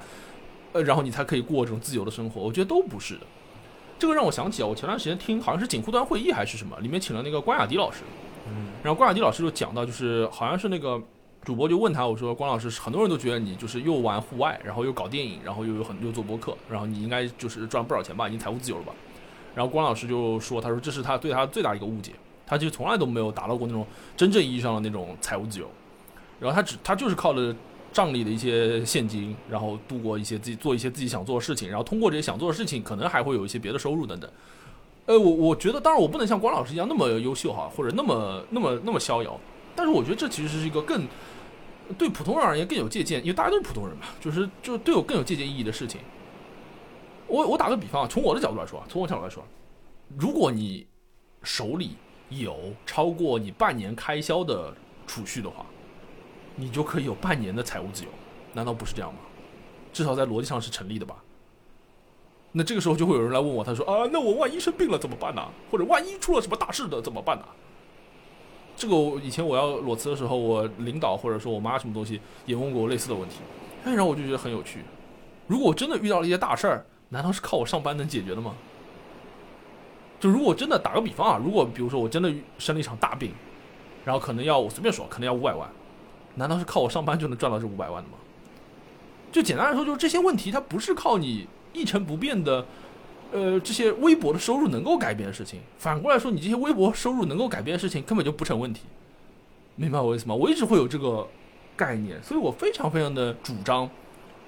[0.71, 2.41] 呃，然后你才可以过这种自由的生活。
[2.41, 3.27] 我觉得都不是的。
[3.99, 8.03] 这个让我想起啊，我前段时间听好像是锦湖端会议还是什么，里面请了那个关雅迪老师，
[8.47, 11.01] 嗯，然后关雅迪老师就讲到，就是好像是那个。
[11.43, 18.93] 主播就问他，我说关老师，很多人都觉得你就是又玩户外，然后又搞电影，然后又有很又做播客，然后你应该就是赚不少钱吧，已经财务自由了吧？
[19.53, 22.13] 然后关老师就说，他说这是他对他最大的一个误解，
[22.47, 23.85] 他就从来都没有达到过那种
[24.15, 25.69] 真正意义上的那种财务自由，
[26.39, 27.53] 然后他只他就是靠着
[27.91, 34.31] 账里的一些现金，然后度过一些自己做一些自己想做的事情，然后通过这些想做的事情，可能还会有一些别的收入等等。
[35.07, 39.37] 呃，我我觉得，当然我不能像关老师一样那么优秀哈，或者那么那么那么逍遥，
[39.75, 41.05] 但是我觉得这其实是一个更。
[41.93, 46.01] 对普通人而言更有借鉴，因为大家都是普通人嘛，就是就对我更有借鉴意义的事情。
[47.27, 49.43] 我我打个比方啊，从我的角度来说，从我角度来说，
[50.17, 50.85] 如果你
[51.41, 51.95] 手里
[52.29, 54.73] 有超过你半年开销的
[55.07, 55.65] 储蓄的话，
[56.55, 58.09] 你就可以有半年的财务自由，
[58.53, 59.19] 难道不是这样吗？
[59.91, 61.23] 至少在逻辑上是成立的吧？
[62.51, 65.43] 那这个时候就会有人来问我，他说啊，那我万一生病了怎么办呢？
[65.71, 67.45] 或者万一出了什么大事的怎么办呢？
[68.75, 73.37] 这个以前我要裸辞的时候，我领导或者说我妈什么东西也问过我类似的问题，
[73.85, 74.79] 然后我就觉得很有趣。
[75.47, 78.55] 如果我真的遇到了一些大事儿，难道是靠我上班能解决的吗？
[80.19, 83.31] 就如果真的打个比方啊，如果比如说我真的生了一场大病，
[84.03, 85.69] 然后可能要我随便说，可能要五百万，
[86.35, 88.17] 难道是靠我上班就能赚到这五百万的吗？
[89.31, 92.65] 就简单来说，就是这些问题它不是靠你一成不变的。
[93.33, 98.81] 呃，这些微薄的收入能够改变的事情，反过来说，你这些微薄收入能够改变的事情根本就不成问题，
[99.75, 100.35] 明白我意思吗？
[100.35, 101.27] 我一直会有这个
[101.75, 103.89] 概念，所以我非常非常的主张，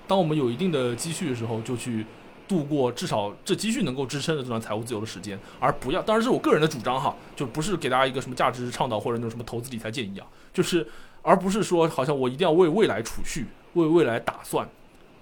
[0.08, 2.06] 当我们有一定的积蓄的时候，就去
[2.48, 10.88] 度过至少这积蓄能够支撑的这段财务自由的时间，而不要，当然是我个人的主张哈，就不是给大家一个什么价值倡导或者那种什么投资理财建议啊，就是
[11.24, 14.70] 而不是说好像我一定要为未来储蓄，为未来打算。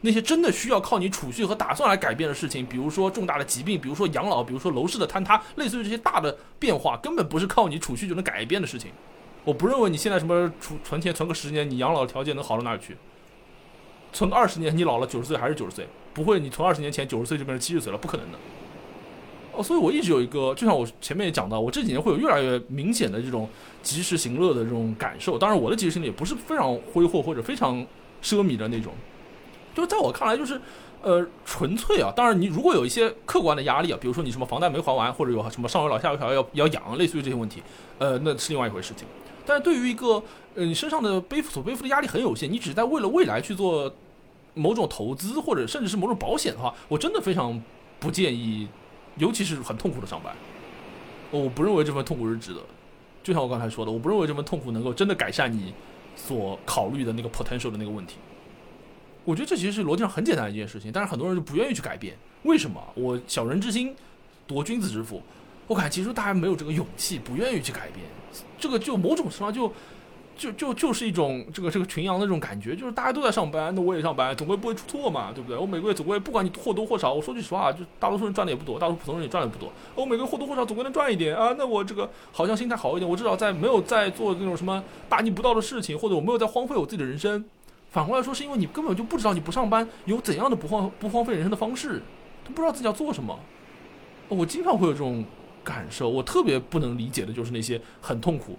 [0.05, 8.91] 那些真的需要靠你储蓄和打算来改变的事情，比如说重大的疾病，比如说养老，比如说楼市的坍塌，类似于这些大的变化，根本不是靠你储蓄就能改变的事情。
[9.45, 12.97] 我不认为你现在什么储存钱存个十年，你养老条件能好到哪里去？
[14.11, 15.87] 存个二十年，你老了九十岁还是九十岁？
[16.13, 18.37] 不会，你存二十年前九十岁就变成七十岁了，不可能的。
[19.53, 23.47] 哦，所以我一直有一个，就像我前面也讲到，我这几年会有越来越明显的这种
[23.81, 25.37] 及时行乐的这种感受。
[25.37, 27.77] 当然，我的及时行乐也不是非常挥霍或者非常
[28.21, 28.93] 奢靡的那种。
[29.73, 30.59] 就在我看来，就是，
[31.01, 32.11] 呃，纯粹啊。
[32.15, 37.61] 当然，你如果有一些客观的压力啊，比如说你什么房贷没还完，或者有什么上有老下有小要要养，类似于这些问题，
[37.97, 39.07] 呃，那是另外一回事情。
[39.45, 40.23] 但是对于一个，
[40.55, 43.93] 呃，你身上的背负所背负的压力很有限，你只是在为了未来去做
[44.53, 47.61] 某种投资，或者甚至是某种保险的话，我真的非常
[47.99, 48.67] 不建议，
[49.17, 50.33] 尤其是很痛苦的上班。
[51.31, 52.61] 我不认为这份痛苦是值得。
[53.23, 55.73] 就像我刚才说的，我不认为这份痛苦能够真的改善你
[56.15, 58.17] 所考虑的那个 potential 的那个问题。
[59.25, 62.15] 我觉得这其实是逻辑上很简单的一件事情，但是很多人就不愿意去改变。
[62.43, 62.81] 为什么？
[62.95, 63.95] 我小人之心
[64.45, 65.21] 夺君子之腹，
[65.67, 68.05] 我感觉其实大家没有这个勇气，不愿意去改变。
[68.59, 69.71] 这个就某种程度上就
[70.35, 75.57] 就就就是一种这个这个群羊的这种感觉，就是大家都在上班，那我也上班，总归不会出错嘛，对不对？
[75.57, 87.45] 我每个月总归不管你或多或少，我说句实话，就大多数人赚的也不多，大多数普通人也赚的不多，我每个月或多或少总归能赚一点啊，那我这个好像心态好一点，我至少在没有在做那种什么大逆不道的事情，或者我没有在荒废我自己的人生。
[87.93, 92.01] 反过来说，是因为你根本就不知道你不上班有怎样的不荒不荒废人生的方式，
[92.43, 93.39] 都不知道自己要做什么。
[94.29, 95.23] 我经常会有这种
[95.63, 98.57] 感受，我特别不能理解的就是那些很痛苦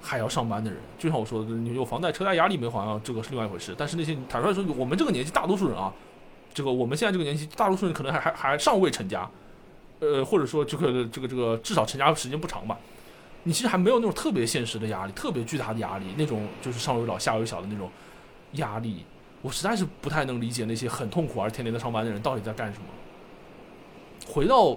[0.00, 0.78] 还要上班的人。
[0.96, 3.74] 就像我说的，你有房贷、车贷压力没还，这个是另外一回事。
[3.76, 5.92] 但是那些坦率说，我们这个年纪大多数人啊，
[6.52, 9.28] 这个我们现在这个年纪大多数人可能还还还尚未成家，
[9.98, 12.78] 呃，或者说这个这个这个至少成家时间不长吧。
[13.42, 17.90] 你其实还没有那种特别现实的压力，特别巨大的压力，那种就是上有老下有小的那种。
[18.54, 19.04] 压力，
[19.42, 22.86] 我实在是不太能理解那些很痛苦而天天在上班的人到底在干什么。
[24.26, 24.76] 回到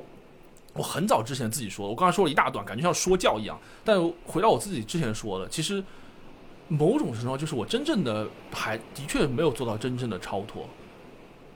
[0.73, 3.59] 我很早之前自己说，我刚才说了一大段，感觉像说教一样。
[3.83, 5.83] 但回到我自己之前说的，其实
[6.67, 10.67] 某种程度上就是我真正的还的确没有做到真正的超脱。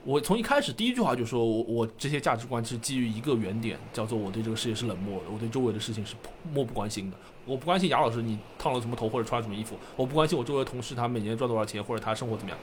[0.04, 6.16] 我从一开始第一句话就说我我这些价值观是基于一个原点，叫做我对这个世界是冷漠的，我对周围的事情是
[6.52, 7.16] 漠不关心的。
[7.44, 12.58] 我不关心雅老师你烫了什么头或者穿了什么衣服，我不关心我周围同事他每年赚多少钱或者他生活怎么样。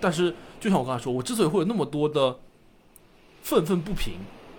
[0.00, 2.38] 但是就像我刚才说，我之所以会有那么多的
[3.42, 4.14] 愤愤不平，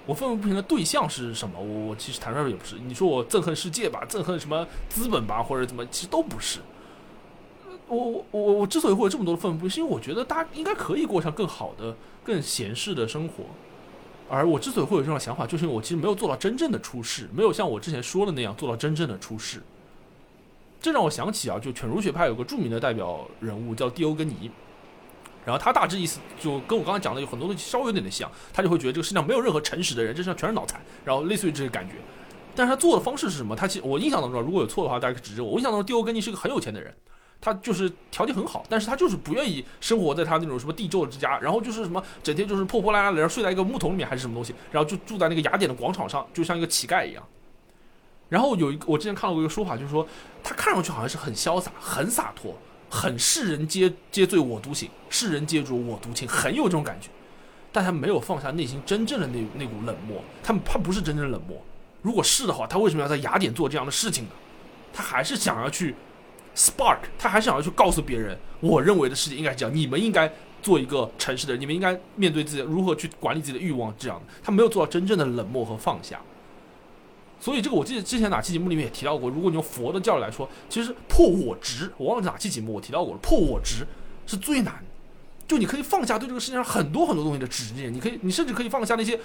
[0.05, 1.59] 我愤愤不平的对象是什么？
[1.59, 2.75] 我我其实坦率说也不是。
[2.79, 6.59] 你说我憎恨世界吧，憎恨什么资本吧，或者怎么，其实都不是。
[7.87, 13.43] 我我我我之所以会有这么多的愤愤不平，是因为我觉得大家应该可以过上更好的、更闲适的生活。
[14.31, 19.61] 而我之所以会有这种想法，就是因为我其实没有做到真正的出世，没有像我之前说的那样做到真正的出世。
[20.79, 24.49] 这让我想起啊，就犬儒学派有个著名的代表人物叫蒂欧根尼，
[25.45, 31.95] 然后他大致意思就跟我刚才讲的有很多东西稍微有点点像，他就会觉得这个世界上没有任何诚实的人，这世上全是脑残，然后类似于这个感觉。
[32.55, 33.55] 但是他做的方式是什么？
[33.55, 35.51] 他其实我印象当中，如果有错的话，大家可以指正我。
[35.51, 36.95] 我印象当中，蒂欧根尼是个很有钱的人。
[37.41, 47.23] 他就是条件很好，但是他就是不愿意生活在他那种什么地窖之家，然后就是什么整天就是破破烂烂的，然后睡在一个木桶里面还是什么东西，然后就住在那个雅典的广场上，就像一个乞丐一样。
[48.29, 50.07] 然后有一个我之前看到过一个说法，就是说
[50.43, 52.55] 他看上去好像是很潇洒、很洒脱、
[52.89, 57.09] 很世人皆皆醉我独醒，世人皆浊我独清，很有这种感觉。
[57.71, 61.57] 但他没有放下内心真正的那那股冷漠，他他不是真正的冷漠。
[62.03, 64.31] 如果是的话，他为什么要在雅典做这样的事情呢？
[64.93, 65.95] 他还是想要去。
[66.55, 70.31] Spark，他还想要去告诉别人，我认为的世界应该是这样，你们应该
[70.61, 74.33] 做一个诚实的人，你们应该面对自己如何去管理自己的欲望，这样的。
[74.43, 76.19] 他没有做到真正的冷漠和放下。
[77.39, 83.85] 所以这个我记得之前哪期节目里面也提到过，如果你用佛的教育来说，其实破我执，我忘了哪期节目我提到过了，破我执
[84.27, 84.83] 是最难。
[85.47, 89.17] 就你可以放下对这个世界上很多很多东西的执念，你可以，你甚至可以放下那些，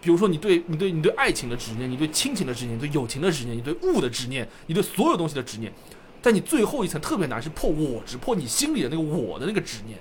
[0.00, 5.72] 比如说你对你对你对爱情的执念，你对亲情的执念，对友情的执念，你对物的执念，你对所有东西的执念。
[6.24, 9.98] 但你最后一层特别难，是破我执，破你心里的那个我的那个执念，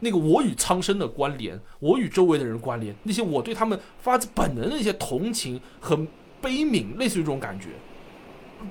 [0.00, 5.94] 那个我与苍生的关联，我与周围的人关联，那些我对他们发自本能的那些同情和
[6.40, 7.66] 悲悯，类似于这种感觉，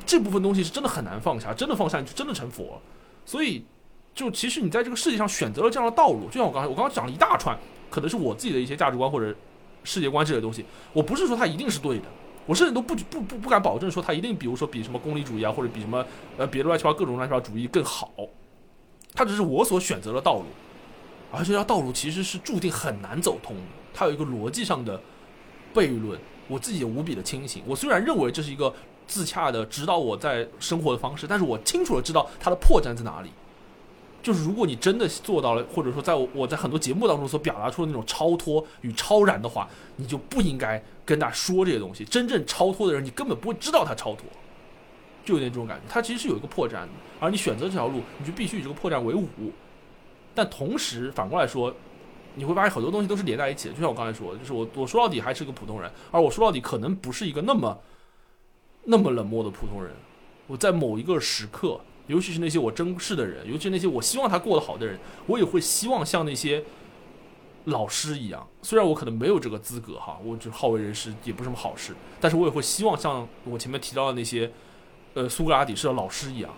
[0.07, 2.81] 这部分东西是真的很难放下，真的放下你就真的成佛。
[3.23, 3.63] 所以，
[4.15, 7.55] 就其实你在这个世界上选择了这样的道路，就像我刚才我刚刚讲了一大串，
[7.91, 9.35] 可能是我自己的一些价值观或者
[9.83, 12.05] 世界观这些东西，我不是说它一定是对的。
[12.47, 16.03] 我甚至都不不不不敢保证说他一定，比如说比什么功利主义啊，或者比什么
[16.37, 18.11] 呃别的乱七八糟各种乱七八糟主义更好，
[19.13, 20.45] 它只是我所选择的道路，
[21.31, 23.61] 而这条道路其实是注定很难走通的。
[23.93, 24.99] 它有一个逻辑上的
[25.73, 27.61] 悖论，我自己也无比的清醒。
[27.67, 28.73] 我虽然认为这是一个
[29.07, 33.29] 自洽的指导我在生活的方式，但是我清楚的知道它的破绽在哪里。
[34.23, 42.03] 就是如果你真的做到了，或者说在我我在很多节目当中所表达出的那种超脱与超然的话，你就不应该跟大家说这些东西。
[42.03, 44.25] 真正超脱的人，你根本不会知道他超脱，
[45.23, 45.83] 就有点这种感觉。
[45.87, 46.89] 他其实是有一个破绽的，
[47.21, 49.27] 而你选择这条路，你就必须以这个破绽为伍。
[50.35, 51.73] 但同时反过来说，
[52.35, 53.73] 你会发现很多东西都是连在一起的。
[53.73, 57.79] 就像我刚才说的，就是我我说到底还是个普通人，而我说到底可能不是一个那么
[58.83, 59.93] 那么冷漠的普通人。
[60.47, 61.79] 我在某一个时刻。
[62.07, 66.63] 尤其是那些我珍视的人，尤其是那些我希望他过得好的人，我也会希望像那些
[67.65, 68.47] 老师一样。
[68.61, 74.49] 虽然我可能没有这个资格哈，我就好为人师也不是什么好事，但是我也会希望像我前面提到的那些，
[75.13, 76.49] 呃，苏格拉底式的老师一样，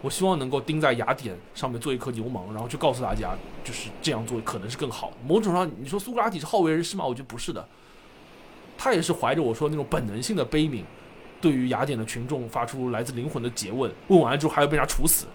[0.00, 5.12] 我希望能够钉在雅典上面做一颗牛虻，然后去告诉大家，就是这样做可能是更好。
[5.26, 7.04] 某种上，你说苏格拉底是好为人师吗？
[7.04, 7.68] 我觉得不是的，
[8.78, 10.84] 他也是怀着我说那种本能性的悲悯。
[11.40, 15.26] 对于雅典的群众发出来自灵魂的诘问，问完了之后还要被人家处死，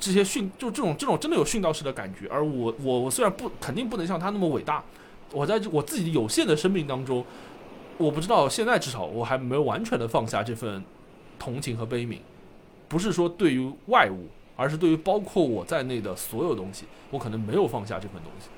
[0.00, 2.28] 这些训就这种这种真的有训道式的感觉。
[2.28, 4.82] 而我我我虽然不肯定不能像他那么伟大，
[5.32, 7.24] 我在我自己有限的生命当中，
[7.96, 10.82] 我不知道现在至少我还没有完全的放下这份
[11.38, 12.18] 同情和悲悯。
[12.88, 18.48] 不是说对于外物，而是对于包括我在内的所有东西，我可能没有放下这份东西。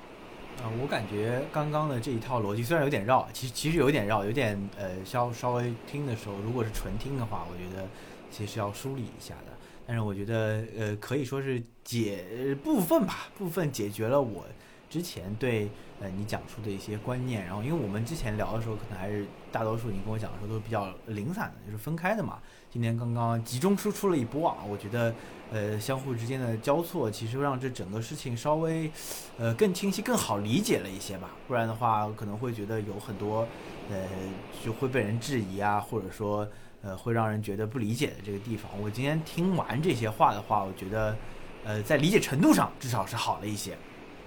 [0.60, 7.88] 啊，我感觉刚刚的这一套逻辑虽然有点绕，其实其实有点绕，有点呃稍稍微听的时候，如果是纯听的话，我觉得
[8.30, 9.52] 其实要梳理一下的。
[9.86, 14.44] 但是我觉得呃可以说是解部分吧，部分解决了我
[14.90, 17.42] 之前对呃你讲述的一些观念。
[17.46, 22.38] 然后因为我们之前聊的时候，可能还是大多数你跟我讲的时候都是比较零散的，就是分开的嘛。
[22.72, 25.14] 今天刚刚集中输出了一波啊，我觉得。
[25.52, 28.88] 呃，相互之间的交错，其实让这整个事情稍微，
[29.36, 31.30] 呃，更清晰、更好理解了一些吧。
[31.48, 33.44] 不然的话，可能会觉得有很多，
[33.90, 33.96] 呃，
[34.64, 36.46] 就会被人质疑啊，或者说，
[36.82, 38.70] 呃，会让人觉得不理解的这个地方。
[38.80, 41.16] 我今天听完这些话的话，我觉得，
[41.64, 43.76] 呃，在理解程度上至少是好了一些。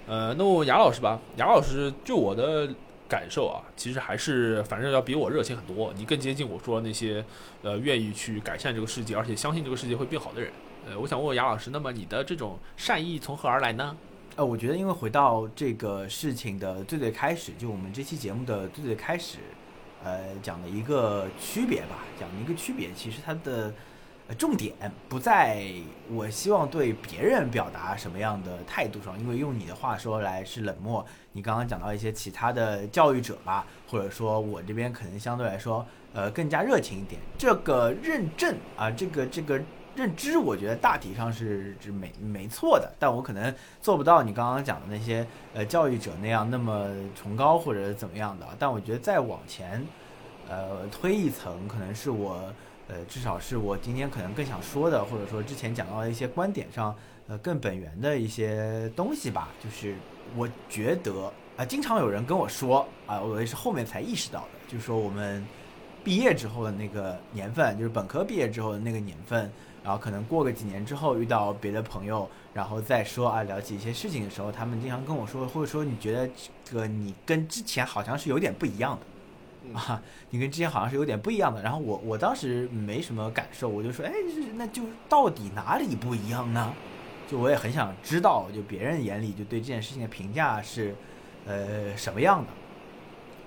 [0.06, 2.68] 呃，那我雅老师吧，雅老师就我的
[3.08, 5.94] 感受啊，其实还是反正要比我热情很多。
[5.96, 7.24] 你更接近我说那些，
[7.62, 10.52] 呃，愿意去改善这个世界，而且相信这个世界会变好的人。
[10.86, 13.96] 呃，我想问问杨老师，那么你的这种善意从何而来呢？
[14.36, 19.38] 呃，我觉得，因为回到这个事情的最最开始，就我们这期节目的最最开始，
[20.04, 23.72] 呃，讲的一个区别吧，讲的一个区别，其实它的
[24.34, 24.74] 重点
[25.08, 25.66] 不在
[26.12, 31.06] 我希望对别人表达什么样的态度上，因为用你的话说来是冷漠。
[31.32, 37.22] 你刚刚讲到一些其他的教育者吧，或者说我这边可能相对来说，呃，更加热情一点。
[37.38, 39.62] 这个认证啊，这个这个。
[39.96, 45.24] 认知我觉得大体上是是没没错的，但我可能做不到你刚刚讲的那些
[45.54, 48.48] 呃教育者那样那么崇高或者怎么样的。
[48.58, 49.86] 但我觉得再往前，
[50.50, 52.52] 呃推一层，可能是我
[52.88, 56.96] 呃至少是我今天可能更想说的，或者说之前讲到的一些观点上
[57.28, 59.50] 呃更本源的一些东西吧。
[59.64, 59.96] 就是
[60.36, 65.46] 我觉得啊，经常有人跟我说啊，我也是后面才意识到的，就是说我们
[66.04, 69.52] 毕业之后的那个年份，就是本科毕业之后的那个年份。
[69.84, 76.30] 然后可能过个几年之后遇到别的朋友，然后再说啊聊起一些事情的时候，他们经常跟我说，或者说你觉得
[76.64, 79.06] 这个你跟之前好像是有点不一样的，
[79.74, 80.02] 啊，
[80.32, 81.62] 你跟之前好像是有点不一样的。
[81.62, 84.12] 然后我我当时没什么感受，我就说，哎，
[84.56, 86.74] 那就到底哪里不一样呢？
[87.28, 90.94] 就我也很想知道，就别人眼里就对这件事情的评价是，
[91.46, 92.50] 呃什么样的。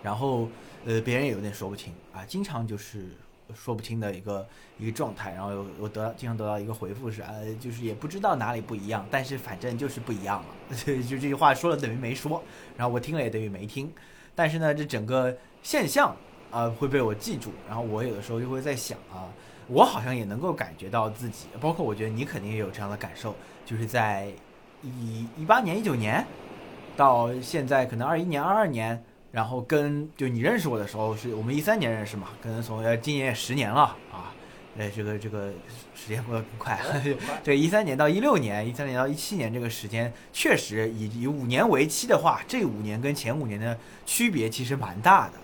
[0.02, 0.48] 然后
[0.84, 3.08] 呃别人也有点说不清啊，经常就是。
[3.54, 4.44] 说不清的一个
[4.76, 12.42] 一个状态，然后我得到经常得到一个回复是，呃，就是也不知道哪里不一样，但是反正就是不一样了， 就这句话说了等于没说，
[12.76, 13.88] 然后我听了也等于没听，
[14.36, 16.14] 但是呢，这整个现象
[16.52, 19.26] 啊会被我记住，然后我有的时候就会在想啊，
[19.66, 23.34] 我好像也能够感觉到自己，包括我觉得你肯定也有这样的感受，
[23.64, 24.30] 就是在
[24.84, 26.24] 一一八年、一九年
[26.96, 29.02] 到现在，可能二一年、二二年。
[29.32, 34.32] 然后跟就你认识我的时候是我们一三年认识嘛，可能从今年也十年了啊，
[34.78, 35.50] 呃这个这个
[35.94, 36.78] 时间过得很快，
[37.42, 45.34] 对一三年到一六年，一三年到一七年这个时间确实以以五年为期的话，这五年跟前五年的区别其实蛮大的。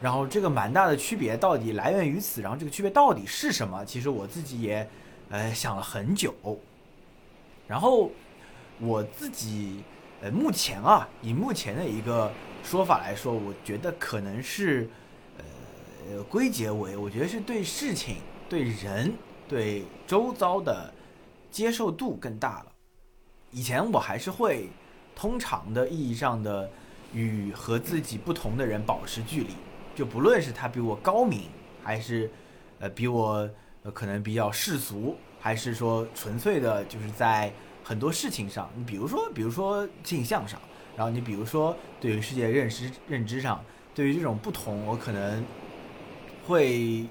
[0.00, 3.84] 然后这个蛮大的区别到底来源于此，然后这个区别到底是什么？
[3.84, 4.88] 其实我自己也
[5.30, 6.34] 呃想了很久。
[7.66, 8.10] 然后
[8.78, 9.82] 我自己
[10.20, 12.30] 呃目前啊，以目前的一个。
[12.66, 14.88] 说法来说，我觉得可能是，
[15.36, 18.16] 呃，归结为，我觉得是对事情、
[18.54, 19.12] 对人、
[19.48, 20.88] 对周遭的
[21.50, 22.66] 接受度更大了。
[23.50, 24.68] 以前我还是会
[25.16, 26.70] 通常的意义上的
[27.12, 29.56] 与和自己不同的人保持距离，
[29.92, 31.48] 就不论是他比我高明，
[31.82, 32.30] 还是
[32.78, 33.50] 呃比我
[33.92, 37.52] 可能比较世俗，还是说纯粹的就是在
[37.82, 40.60] 很多事情上，你比如说，比如说镜像上。
[40.96, 43.60] 然后你比如说，对于世界认识认知上，
[43.96, 45.44] 对于这种不同，我可能
[46.46, 47.04] 会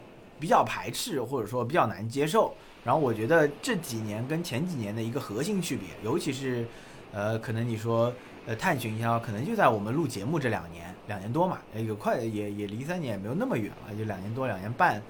[0.44, 2.54] 比较排斥，或者说比较难接受。
[2.84, 6.68] 然后我觉得这几年跟前几年的一个核心区别，尤其是，
[7.14, 8.14] 呃，可能你说，
[8.46, 15.02] 呃，探寻一下，可能就在我们录节目这两年，两年多嘛，有快也也离三年也没有那么远了，就两年多、两年半，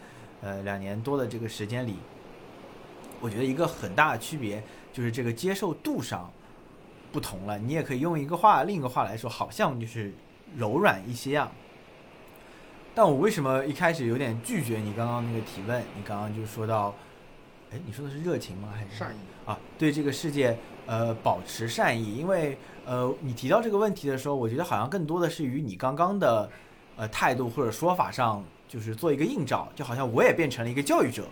[0.44, 1.96] 呃，两年多的这个时间里，
[3.20, 4.62] 我觉得一个很大的区别
[4.94, 6.32] 就是这个接受度上。
[7.12, 10.12] 不同了，你也可以用一个话，另一个话来说，好像就是
[10.58, 11.52] 柔软一些啊。
[12.96, 15.82] 但我为什么一开始有点拒绝你刚刚那个提问？
[15.96, 16.94] 你刚刚就说到，
[17.72, 18.70] 哎，你说的是热情吗？
[18.76, 19.58] 还是善意啊？
[19.78, 22.16] 对这个世界，呃，保持善意。
[22.16, 26.50] 因为呃，你提到这个问题的时候，我觉得好像更多的是与你刚刚的
[26.96, 31.26] 呃态度或者说法上，就是做一个映照，就好像我也变成了一个教育者。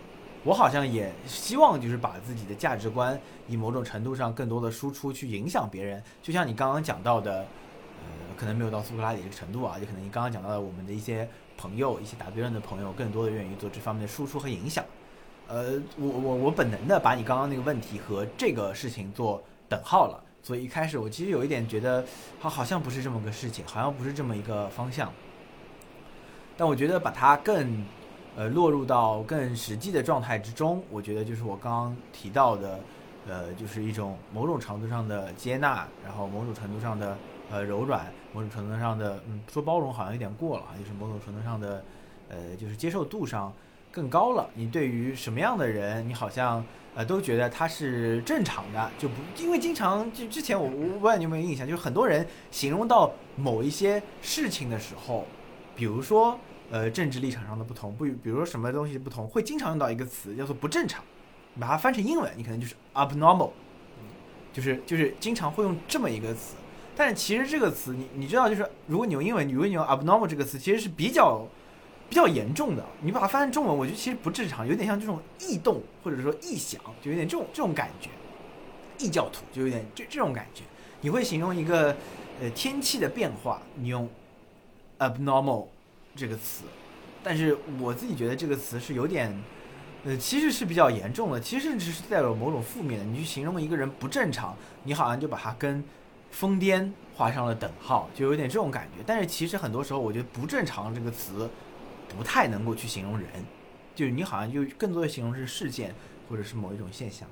[0.44, 6.02] 我好像也希望，就是把自己的价值观以某种程度上更多的输出，去影响别人。
[6.20, 7.46] 就像你刚刚讲到的，
[8.00, 14.84] 呃，可能没有到苏格拉底这个程度啊，就可能你刚刚讲到的，我们的一些朋友，一些打辩论的朋友，更多的愿意做这方面的输出和影响。
[15.48, 22.04] 呃，我我我本能的把你刚刚那个问题和这个事情做等号了，所以一开始我其实有一点觉得，
[22.40, 25.12] 好好像不是这么个事情，好像不是这么一个方向。
[26.56, 27.84] 但我觉得把它更，
[28.36, 32.80] 呃，落入到更实际的状态之中，我觉得就是我刚刚提到的，
[33.28, 37.16] 呃，就是一种某种程度上的接纳，然后某种程度上的
[37.50, 41.84] 呃柔软，某种程度上的嗯说包容好像有点过了，就是某种程度上的，
[42.28, 43.52] 呃，就是接受度上
[43.90, 44.48] 更高了。
[44.54, 46.64] 你对于什么样的人，你好像
[46.94, 55.26] 呃都觉得他是正常的，就不因为经常就之前我我不知道你有没有印象，就是很多人形容到某一些事情的时候。
[55.74, 56.38] 比如说，
[56.70, 61.02] 呃，政治立场上的不同，不，比如说什么东西不同，会经常用到一个词叫做不正常，
[61.58, 63.52] 把它翻成英文，你可能就是 abnormal，
[64.52, 66.56] 就是就是经常会用这么一个词。
[66.96, 71.46] 但是其实这个词，你你知道，就是如果你用英文，如果你用 abnormal 这个词，其实是比较
[72.08, 72.84] 比较严重的。
[73.00, 78.10] 你把它翻成中文，我觉得其实不正常，有点像这种异动或者说异响，就有点这种这种感觉。
[78.98, 80.62] 异教徒就有点这这种感觉。
[81.00, 81.96] 你会形容一个
[82.40, 84.08] 呃天气的变化，你用。
[84.98, 85.66] abnormal
[86.14, 86.62] 这个词，
[87.24, 89.36] 但是我自己觉得这个词是有点，
[90.04, 93.04] 呃，其实是比较严重的，其实只是带有某种负面的。
[93.04, 95.82] 你去形容一个人不正常，你好像就把他跟
[96.32, 99.04] 疯癫画上了等号，就有点这种感觉。
[99.06, 101.48] 但是其实很多时候，我觉得不正常这个词
[102.08, 103.28] 不太能够去形容人，
[103.94, 105.94] 就是你好像就更多的形容是事件
[106.28, 107.28] 或者是某一种现象。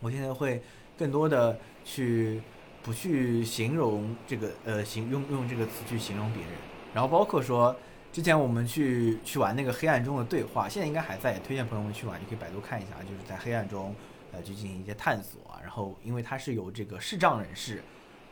[0.00, 0.62] 我现在会
[0.96, 2.40] 更多的去
[2.82, 6.52] 不去形容这个，呃，形用用这个词去形容别人。
[6.94, 7.74] 然后包括说，
[8.12, 13.94] 之前我们去去玩那个黑暗中的对话，现在应该还在，也推荐朋友们去玩，你可以百度看一下，就是在黑暗中，
[14.32, 15.40] 呃，去进行一些探索。
[15.60, 17.82] 然后因为它是由这个视障人士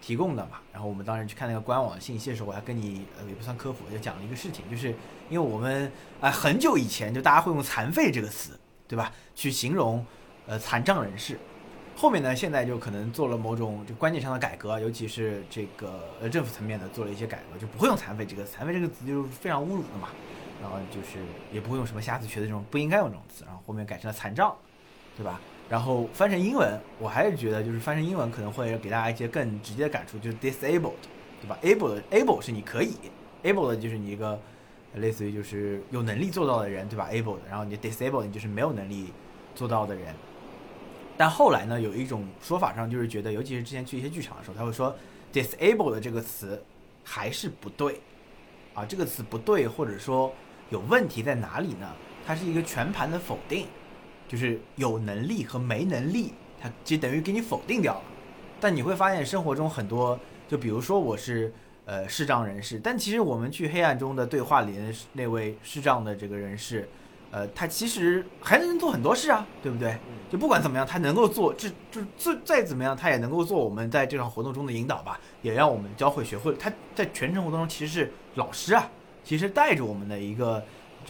[0.01, 4.88] 提供的嘛，然后我们当时去看那个官网信息的时候，我还跟你呃也不算科普，就讲了一个事情，就是
[5.28, 5.90] 因为我们
[6.20, 10.05] 啊很久以前就大家会用残废这个词，对吧，去形容
[10.46, 11.38] 呃残障人士。
[11.96, 20.09] 后面呢，现在就可能做了某种就观念上的改革，尤其是这个呃政府层面的做了一些改革，就不会用残废这个残废这个词就是非常侮辱的嘛，
[20.62, 21.18] 然后就是
[21.53, 24.57] 也不会用什么瞎子瘸的这种不应该用这种词，然后后面改成了残障，
[25.14, 25.38] 对吧？
[25.71, 30.95] 然后翻成英文，我还是觉得就是翻成英文可能会给大家一些更直接的感触，就是 disabled，
[31.41, 32.95] 对吧？able able 是你可以
[33.45, 34.37] ，able 的就是你一个
[34.97, 39.12] 类似于就是有能力做到的人，对吧？able 的，然后你 disabled 你就是没有能力
[39.55, 40.12] 做到的人。
[41.16, 44.93] 但后来呢，有一种说法上就是觉得，尤其是之前去一些剧场的时候，他会说
[45.33, 46.61] “disable” 的这个词
[47.05, 48.01] 还是不对，
[48.75, 50.33] 啊，这个词不对，或者说
[50.71, 51.89] 有问题在哪里呢？
[52.27, 53.66] 它是一个全盘的否定，
[54.31, 58.03] 就是有能力和没能力，它其实等于给你否定掉了。
[58.61, 60.16] 但你会发现生活中很多，
[60.47, 61.53] 就比如说我是
[61.85, 66.89] 呃视障人士，但其实我们去黑暗中的对话里的那位视障的这个人士。
[67.33, 69.97] 呃，他其实还能做很多事啊，对不对？
[70.28, 76.53] 就不管怎么样，他能够做，这就再再怎么样，他也能够做我们在这场活动中的引导吧，也让我们教会学会。
[76.55, 78.91] 他在全程活动中其实是老师啊，
[79.22, 80.61] 其实带着我们的一个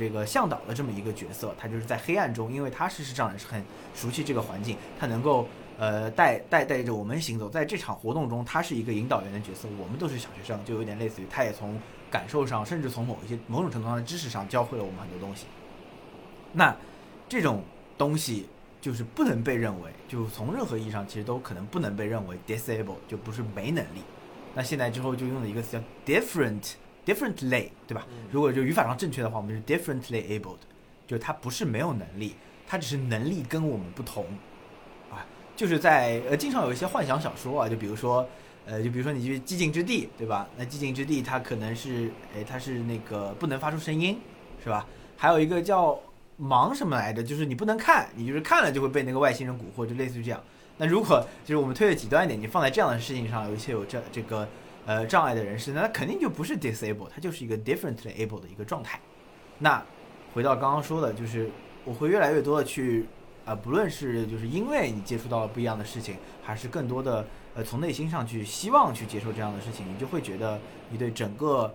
[0.01, 1.55] 这个向导的这么一个角色。
[1.59, 3.63] 他就是在黑暗中，因为他事实上也是很
[3.95, 5.47] 熟悉这个环境，他能够
[5.79, 7.51] 呃带带带着我们行走。
[7.51, 9.69] 在这场活动中，他是一个引导员的角色。
[9.79, 11.79] 我们都是小学生，就有点类似于他也从
[12.11, 15.45] 感受上，甚至从某一些某种程度上的知识上教会了我们很多东西。
[16.53, 16.75] 那
[17.29, 17.63] 这种
[17.97, 18.49] 东西
[18.81, 24.03] 就是不能被认为，就从任何意义上其实都可能不能被认为 disable，就不是没能力。
[24.55, 26.73] 那现在之后就用了一个词叫 different
[27.15, 28.07] different，differently，对吧？
[28.31, 30.59] 如果就语法上正确的话，我们是 differently abled，
[31.07, 32.37] 就是他不是没有能力，
[32.67, 34.25] 他只是能力跟我们不同
[35.11, 35.27] 啊。
[35.57, 38.27] 就是在呃，经常有一些幻想小说啊，就比如说
[38.67, 40.49] 呃，就比如说你去寂静之地，对吧？
[40.57, 44.19] 那寂静之地它可能是哎，它是那个不能发出声音，
[44.63, 44.87] 是吧？
[45.17, 45.99] 还有一个叫
[46.37, 47.23] 忙什么来着？
[47.23, 50.43] 就是你不能看，你就是看了就会被那个外星人蛊惑，就类似于这样。
[50.79, 54.49] 那如果就是我们推的极端一点，你放在这样的事情上，有一些有这这个
[54.91, 58.99] 呃障碍的人士，那肯定就不是 disable，它就是一个 differently able 的一个状态。
[59.61, 59.81] 那
[60.35, 61.49] 回到刚刚说的，就是
[61.85, 63.07] 我会越来越多的去
[63.45, 67.25] 啊，不论是就是因为你接触到了不一样的事情，还是更多的
[67.55, 70.59] 呃从内心上去希望去接受这样的事情，你就会觉得
[70.91, 71.73] 你对整个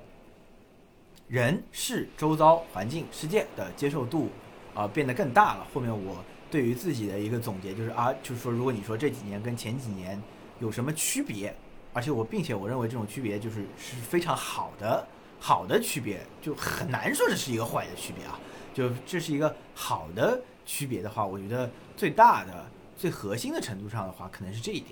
[1.30, 4.30] 人事、周遭环境、世界的接受度。
[4.74, 5.66] 啊，变得更大了。
[5.74, 10.22] 后面我对于自己的一个总结就是啊，就是说，如果你说这几年跟前几年
[10.59, 11.55] 有什么区别，
[11.96, 15.08] 而且我并且我认为这种区别就是是非常好的
[15.39, 18.38] 好的区别，就很难说这是一个坏的区别啊。
[18.74, 22.66] 就这是一个好的区别的话，我觉得最大的、
[22.98, 24.91] 最核心的程度上的话，可能是这一点。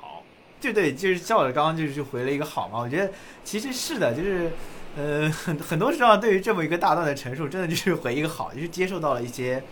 [0.00, 0.22] 好，
[0.60, 2.78] 对对，就是像我刚刚就是回了一个好嘛。
[2.78, 3.12] 我觉得
[3.42, 4.50] 其实是的，就是。
[4.96, 9.62] 呃， 很很多时候对于这么一个大段的陈述，真的就是回一个好，就是接受到了一些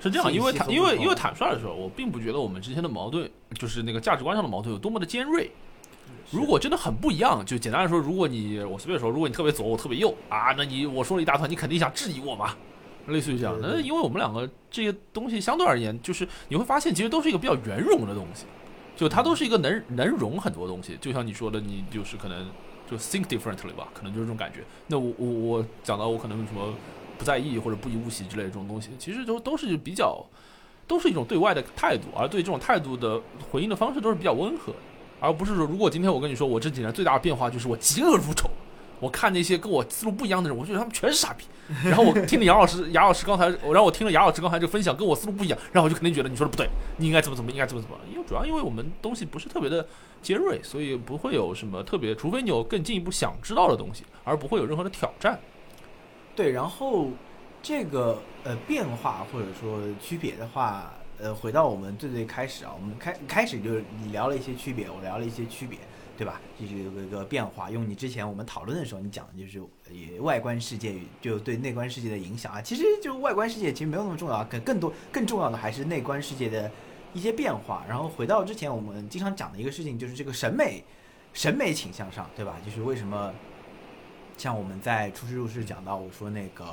[0.00, 3.28] 是这样，因为坦因为因为坦率的说，我并不觉得我们之间的矛盾，
[3.58, 5.50] 就是那个价值观上的矛盾有多么的尖锐。
[6.30, 12.54] 如果真的很不一样，就简单来说，如果你我随便说，如果你特别左，我特别右啊，那你我说了一大串，你肯定想质疑我嘛，
[13.06, 13.56] 类似于这样。
[13.62, 18.44] 那因为我们两个这些东西相对而言，就是你会发现，其实都是一个比较圆融的东西，
[18.96, 20.98] 就它都是一个能能融很多东西。
[21.00, 22.50] 就像你说的，你就是可能
[22.90, 24.64] 就 think differently 吧，可能就是这种感觉。
[24.88, 26.74] 那我我我讲到我可能什么
[27.16, 30.24] 不在意或者不以物喜之类的这种东西，其实都都是比较
[30.88, 34.78] 都是一种对外的态度，而对这种态度的回应的方式都是比较温和的。
[35.20, 38.50] 而不是说，如果今天我跟你说，我这几年最大的变化就是我嫉恶如仇，
[39.00, 41.44] 我看那些跟我思路不一样的人，我觉得他们全是傻逼。
[41.84, 47.96] 然后我听了杨老师，杨老师刚才，然后我听了杨老师刚才这个分享，跟我思路不一样，然后我就肯定觉得你说的不对，你应该怎么怎么，应该怎么怎么。
[48.12, 49.84] 因为主要因为我们东西不是特别的
[50.22, 55.38] 尖锐，所以不会有什么特别，除非你有更进一步想知道的东西，而不会有任何的挑战。
[56.36, 57.08] 对，然后
[57.62, 65.78] 这个呃变化或者说区别的话，呃，回到我们最最开始啊，我们开开始就是你聊了一些区别，我聊了一些区别，
[66.16, 66.40] 对吧？
[66.60, 67.70] 就是一个一个变化。
[67.70, 76.70] 用你之前我们讨论的时候，你讲的就是也外观世界就对内观世界的影响啊，其实就外观世界其实没有那么重要啊，更更多更重要的还是内观世界的
[77.14, 77.84] 一些变化。
[77.88, 80.84] 然后回到之前我们经常讲的一个事情，就是这个审美
[81.32, 82.56] 审美倾向上，对吧？
[82.62, 83.32] 就是为什么
[84.36, 86.64] 像我们在出师入室讲到，我说那个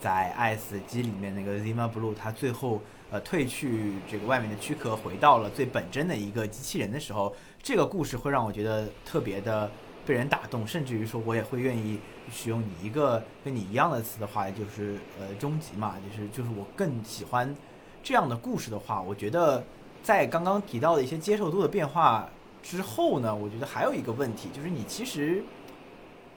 [0.00, 2.80] 在 IS 机里面那个 Zima Blue，它最后
[3.14, 9.70] 呃褪去这个外面的躯壳，回到了最本真的一个机器人的时候，这个故事会让我觉得特别的
[10.04, 12.00] 被人打动，甚至于说我也会愿意
[12.32, 17.54] 使用你一个跟你一样的词的话，就是呃终极嘛，就是就是我更喜欢
[18.02, 19.62] 这样的故事的话，我觉得
[20.02, 22.28] 在刚刚提到的一些接受度的变化
[22.64, 25.40] 之后呢，我觉得还有一个问题，就是你其实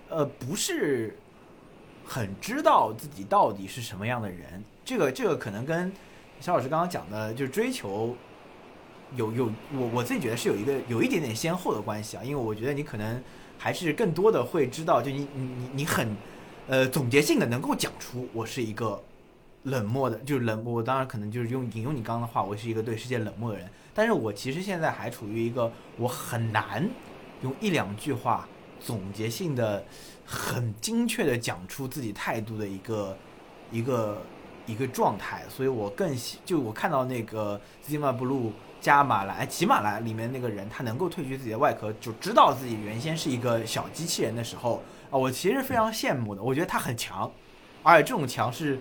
[0.10, 1.18] 呃不是
[2.06, 4.64] 很知道自己到底是什么样的人。
[4.86, 5.92] 这个这个可能跟
[6.40, 8.16] 肖老师刚刚讲的，就是追求
[9.16, 13.22] 有有我我自己觉得是有一个有一点点先后的关系啊，因为我觉得你可能
[13.58, 16.16] 还是更多的会知道，就你你你你很
[16.68, 19.02] 呃总结性的能够讲出我是一个
[19.64, 20.74] 冷漠的，就是冷漠。
[20.74, 26.88] 我当然可能就是用引用你刚刚的话，我是一个对世界冷漠的人，但是我其实现在还处于一个我很难
[27.42, 28.48] 用一两句话
[28.80, 29.84] 总结性的、
[30.26, 33.18] 很精确的讲出自己态度的一个
[33.72, 34.22] 一个
[34.68, 47.32] 一个状态，所以我更喜就我看到那个 Zima Blue 加马来骑马来里面那个人，他能够褪去自己的外壳，就知道自己原先是一个小机器人的时候啊，我其实非常羡慕的，我觉得他很强，
[47.82, 48.78] 而且这种强是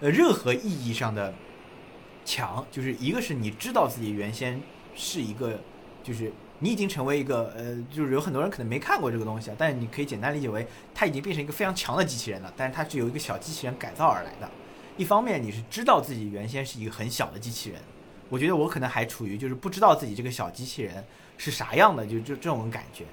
[0.00, 1.34] 呃任何意义上的
[2.24, 4.60] 强，就是一个是你知道自己原先
[4.94, 5.58] 是一个，
[6.04, 6.30] 就是
[6.60, 14.48] 你已经成为一个呃，就是有很多人可能没看过这个东西啊，但是你可以简单理解为它已经变成一个非常强的机器人了，但是它是由一个小机器人改造而来的。
[14.96, 17.80] 一方面你是知道自己原先是一个很小的机器人，
[18.28, 21.04] 我觉得我可能还处于就是不知道自己这个小机器人
[21.38, 23.04] 是啥样的，就就这种感觉。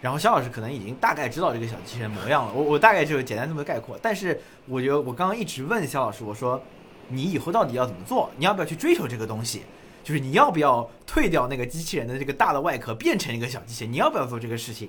[0.00, 3.96] 然后肖老师可能已经大概知道这个小机器人模样了，我我大概就是简单这么概括。
[4.02, 6.60] 但是我觉得我刚刚一直问肖老师，我说
[7.08, 8.28] 你以后到底要怎么做？
[8.36, 9.62] 你要不要去追求这个东西？
[10.02, 13.92] 就是你要不要退掉那个机器人的这个大的外壳，变成一个小机器人？
[13.92, 14.88] 你要不要做这个事情？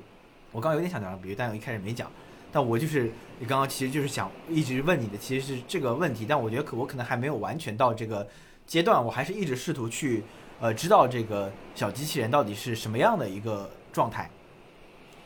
[0.51, 2.11] 我刚刚有点想讲比喻，但我一开始没讲。
[2.53, 6.25] 但我就是你刚刚其实就是想一直问你的，其实是这个问题。
[6.25, 8.25] 但我觉得可我可能还没有完全到这个
[8.65, 10.23] 阶段，我还是一直试图去
[10.61, 14.29] 呃知道这个小机器人到底是什么样的一个状态。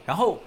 [0.06, 0.40] 然后，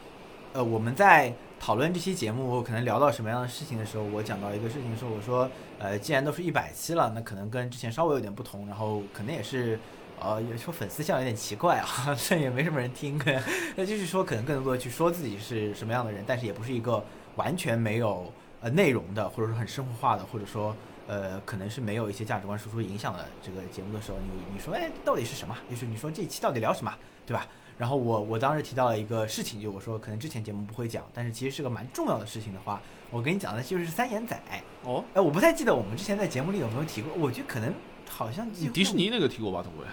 [0.55, 9.79] 呃，我们在讨论这期节目可能聊到什么样的事情的时候，我讲到一个事情，说我说，呃，既然都是一百期了，那可能跟之前稍微有点不同，然后可能也是，
[10.21, 11.87] 呃，有说粉丝像有点奇怪啊，
[12.29, 13.19] 这也没什么人听，
[13.75, 17.03] 那就是说可能更多的去说自己是什么样的人，但是也不是一个
[17.37, 25.57] 完全没有呃内容的，或者说很生活化的，或者说呃可能是没有一些价值观输出影响的这个节目的时候，你你说哎到底是什么？
[25.71, 26.95] 就是你说这一期到底聊什么，
[27.27, 27.47] 对吧？
[27.79, 32.79] 然后我我当时提到了一个事情，就我说可能之前节目不会讲，但是其实是个蛮重要的事情的话，
[33.11, 34.39] 我跟你讲的就是三眼仔。
[34.85, 37.73] 哦，哎，我不太记得我们之前在节目里有没有提过，我觉得可能
[38.07, 39.87] 好像迪士尼那个提过吧，总归。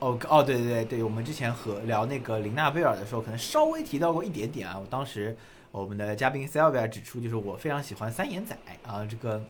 [0.00, 4.78] 哦哦，对对对对，我们之前和聊那个林娜贝尔的时候，可能稍微提到过一点点啊。
[4.78, 5.36] 我当时
[5.70, 8.54] 我们的嘉宾 Sylvia 指出，就是我非常喜欢三眼仔
[8.86, 9.42] 啊，这个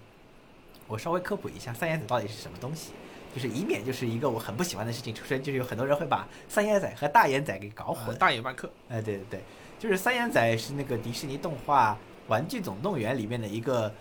[0.87, 2.93] 我稍微科普一下，三眼仔到底是什么东西，
[3.35, 8.07] 就是以免就是一个我很不喜欢的事情出生，就是有很多人会把三眼仔和大眼仔给搞混。
[8.09, 9.41] 呃大眼麦克，哎，对对对，
[9.79, 11.93] 就是三眼仔是那个迪士尼动画
[12.29, 13.93] 《玩具总动员》里面的一个，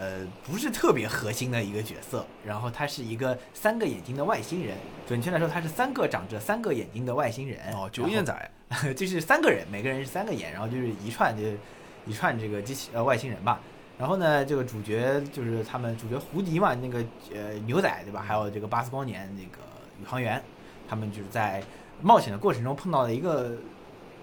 [0.00, 2.24] 呃，不是特别核心的一个角色。
[2.42, 4.74] 然后他是一个三个眼睛的外星人，
[5.06, 7.58] 准确来说，他是三个长着三个眼睛的外星人。
[7.74, 8.50] 哦，九眼仔，
[8.96, 11.58] 就是三个人，每个人是三个眼，然后就是一串就是
[12.06, 13.60] 一串这个机器呃外星人吧。
[13.98, 18.24] 然后呢，这个主角就是他们主角胡迪嘛，那个呃牛仔对吧？
[18.26, 19.58] 还有这个巴斯光年那个
[20.00, 20.42] 宇航员，
[20.88, 21.62] 他们就是在
[22.00, 23.52] 冒险的过程中碰到了一个，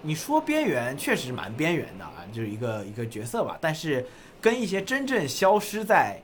[0.02, 3.56] 你说边缘确实蛮边缘的啊，就是一个一个角色吧。
[3.60, 4.04] 但是
[4.40, 6.20] 跟一些真正消失在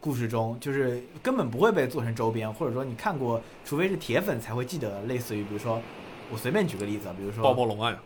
[0.00, 5.80] 故事中，就是根本不会被做成周边，或者说你看过，除非是铁粉才会记得，类似于比如说
[6.30, 7.96] 我随便举个例子，比如说暴暴龙啊，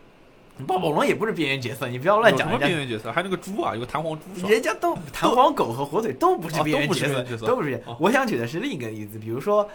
[0.65, 2.67] 暴暴龙也不是边缘角色，你不要乱讲人家。
[2.67, 3.11] 边缘角色？
[3.11, 4.47] 还有那个猪啊，有个弹簧猪？
[4.47, 7.97] 人家都弹簧狗和火腿都不是哦边缘角色，都不是哦。
[7.99, 9.67] 我想举的是另一个例子，比如说，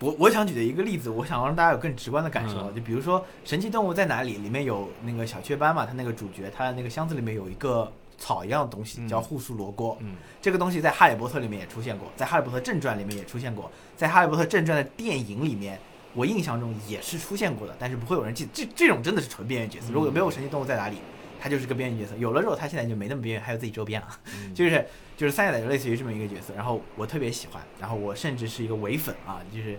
[0.00, 9.96] 我我想举的一个例子，我想让大家有更直观的感受，嗯就比如说《神奇动物在哪里》里面有那个小雀斑嘛，它那个主角，他的那个箱子里面有一个草一样的东西，嗯叫护树罗锅。
[10.00, 15.78] 嗯，这个东西在《哈利波特》里面也出现过，在《哈利波特正传》里面也出现过，在《哈利波特正传》的电影里面，
[16.14, 18.48] 我印象中也是出现过的，但是不会有人记。
[18.52, 19.92] 这这种真的是纯边缘角色。
[19.92, 20.96] 如果没有《神奇动物在哪里》，
[21.40, 22.16] 它就是个边缘角色。
[22.16, 24.08] 有了之后，他现在就没那么边缘，还有自己周边了。
[24.26, 24.86] 嗯 就是
[25.16, 29.78] 就是三眼仔就类似于这么一个角色，然后我特别喜欢，然后我甚至是一个伪粉啊，就是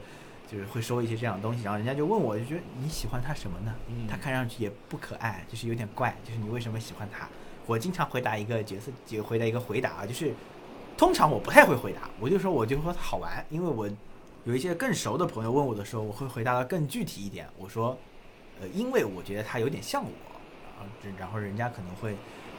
[0.49, 3.73] 就是会说一些这样的东西，然后人家就问我，就觉得你喜欢他什么呢？
[3.87, 7.27] 嗯他看上去也不可爱，就是有点怪，就是你为什么喜欢他？
[7.67, 10.33] 我经常回答一个角色，就回答一个回答啊，就是
[10.97, 13.89] 通常我不太会回答，我就说我就说好玩，因为我
[14.43, 17.97] 有一些更熟的朋友问我的时候，我会回答的更具体一点，我说
[18.61, 20.09] 呃，因为我觉得他有点像我，
[20.77, 22.15] 然后这然后人家可能会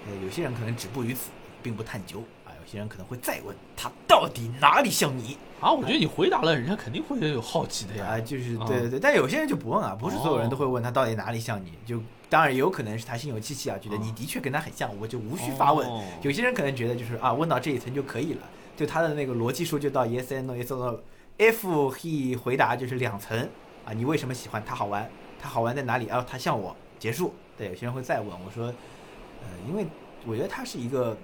[0.06, 1.30] 呃，有些人可能止步于此，
[1.62, 8.20] 并不探究啊，有些人可能会再问他到底哪里像你啊，我觉得你回答了，人家肯定会有好奇的啊，呀。
[8.20, 15.86] 就是对对对，但有些人就不问啊，不是所有人都会问他到底哪里像你，就当然也有可能是他心有戚戚啊，觉得你哦的确跟他很像，我就无需发问。
[15.88, 18.42] 哦有些人可能觉得就是啊，问到这一层就可以了，
[18.76, 21.60] 就他的那个逻辑说就到 yes and no yes or no，if
[21.96, 23.48] he 回答就是两层
[23.84, 25.08] 啊，你为什么喜欢他好玩？
[25.40, 26.08] 他好玩在哪里？
[26.08, 27.34] 啊，他像我，结束。
[27.56, 29.86] 对，有些人会再问我说，呃，因为
[30.26, 31.16] 我觉得他是一个，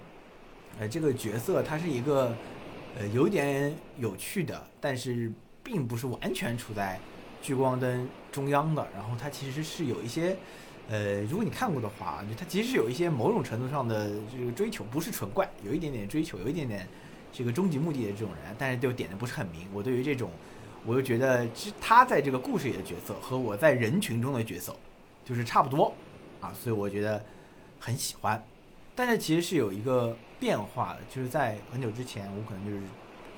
[0.78, 2.34] 呃，这个角色他是一个，
[2.96, 5.32] 呃，有点有趣的，但是
[5.62, 7.00] 并不是完全处在
[7.42, 8.86] 聚光灯中央的。
[8.94, 10.36] 然后他其实是有一些，
[10.88, 16.86] 呃，如果你看过的话，就他其实有一些某种程度上的这个追求，不是纯怪，有一点点追求，有一点点
[17.32, 19.66] 这个终极目的的这种人，但是就点的不是很明。
[19.72, 20.30] 我对于这种，
[20.84, 24.76] 我就觉得其实他在这个故事里的角色和我在人群中的角色
[25.24, 25.94] 就是差不多
[26.40, 27.24] 啊，所以我觉得
[27.78, 28.42] 很喜欢。
[28.94, 32.82] 但是其实是有一个变化的，就是在很久之前，我可能就是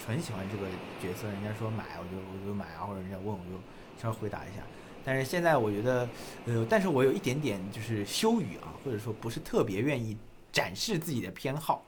[0.04, 0.66] 纯喜欢这个
[1.00, 3.60] 角色，人家说买，我就我就买啊，或者人家问我就
[4.02, 4.62] 稍微回答一下。
[5.04, 6.08] 但是现在我觉得，
[6.46, 10.16] 呃，但是我有一点点就是羞于啊，或者说不是特别愿意
[10.50, 11.84] 展示自己的偏好，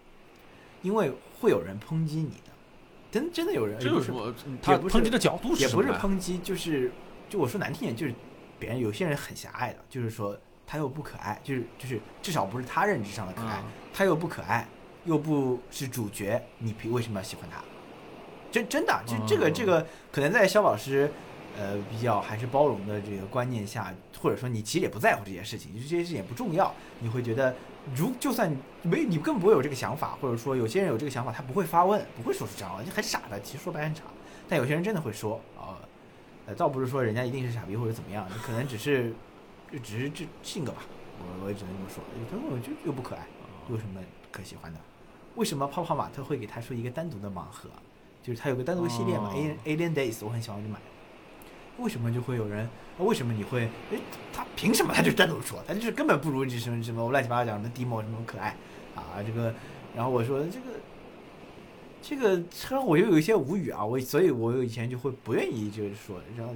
[0.83, 1.11] 因为
[1.41, 2.53] 会有人抨击你的，
[3.11, 4.35] 真真的有人，就是这有什么？
[4.61, 6.93] 他抨击的角度也不是什么呀抨击，就是
[7.31, 8.15] 就我说难听点，就是
[8.59, 13.65] 别人有些人很狭隘的，就是说他又不可爱，就是就是至少不是他认知上的可爱，嗯
[13.95, 14.69] 他又不可爱，
[15.07, 17.65] 又不是主角，你凭为什么要喜欢他？
[18.53, 21.11] 真真的，就这个嗯这个可能在肖老师。
[21.59, 27.55] 呃，比较还是包容的这个观念下，或者说你其实也不在乎这些事情，就是这些事情也不重要，你会觉得，
[27.95, 34.03] 如就算没你根本不会有这个想法，或者说有些人有这个想法，他不会发问，不会说出这样就很傻的，其实说白了很傻。
[34.49, 35.81] 但有些人真的会说啊，
[36.47, 39.13] 呃，倒不是说人家一定是傻逼或者怎么样，可能只是
[39.73, 40.83] 就只是这性格吧，
[41.19, 42.05] 我我也只能这么说。
[42.31, 43.27] 他说我就又不可爱，
[43.71, 44.01] 有什么
[44.31, 44.79] 可喜欢的？
[45.37, 47.71] 为什么泡泡玛特会给他出一个单独的盲盒？
[48.23, 50.79] 就是他有个单独的系列嘛、哦 a l i e n Days，我很喜欢就买。
[51.79, 52.69] 为什么就会有人？
[52.99, 53.69] 为什么你会？
[53.91, 53.99] 诶，
[54.33, 55.63] 他凭什么他就单独说？
[55.67, 58.57] 他就是根本不如这什么什么乱七八糟讲什么 Demo 什么可爱
[58.95, 59.55] 啊这个。
[59.95, 60.67] 然后我说这个
[62.03, 66.55] 这个，车我又有一些无语啊，我所以，我以前就会不愿意就是说，然后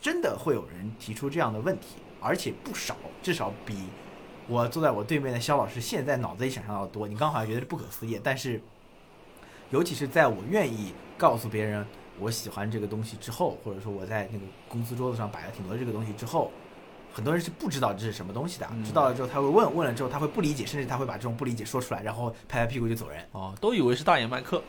[0.00, 3.74] 真的会有人提出这样的问题，而且不少，至少比
[4.46, 7.08] 我坐在我对面的肖老师现在脑子里想象到的多。
[7.08, 8.60] 你刚好像觉得是不可思议，但是
[9.70, 11.86] 尤其是在我愿意告诉别人
[12.18, 16.50] 我喜欢这个东西之后，或者说我在那个公司桌子上摆了挺多这个东西之后，
[17.12, 18.66] 很多人是不知道这是什么东西的。
[18.72, 23.18] 嗯知道了之后他会问，问了之后他会不理解，甚至他会把这种不理解说出来，然后拍拍屁股就走人。
[23.32, 24.62] 哦，都以为是大眼麦克，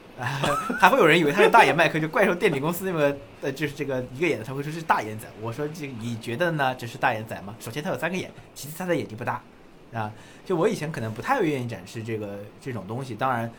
[0.79, 5.27] 还会有人以为他是大眼麦克，就怪兽电影公司那个呃，就是这个一个眼的，他会说是大眼仔。
[5.41, 6.73] 我说这你觉得呢？
[6.75, 7.55] 这是大眼仔吗？
[7.59, 9.41] 首先他有三个眼，其次他的眼睛不大
[9.93, 10.11] 啊。
[10.45, 13.51] 就我以前可能不太愿意展示这个这种东西，当然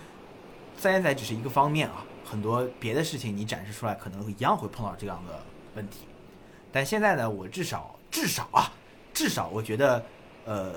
[0.76, 5.40] 三眼仔只是一个方面啊，很多别的事情你展示出来可能一样会碰到这样的
[5.76, 6.00] 问题。
[6.72, 8.72] 但现在呢，我至少至少啊，
[9.14, 10.04] 至少我觉得。
[10.48, 10.72] 呃，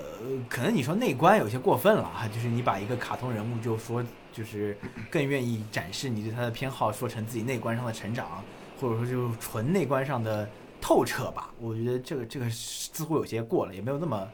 [0.48, 4.76] 可能你说内观有些过分了哈，就是你把一个卡通人物就说，就是
[5.08, 8.42] 更愿意展示你对他的偏好，说成自己内观上的成长，
[8.80, 10.50] 或者说就是纯内观上的
[10.80, 11.54] 透彻吧。
[11.60, 14.28] 我觉得这个这个似乎有些过了，也没有那么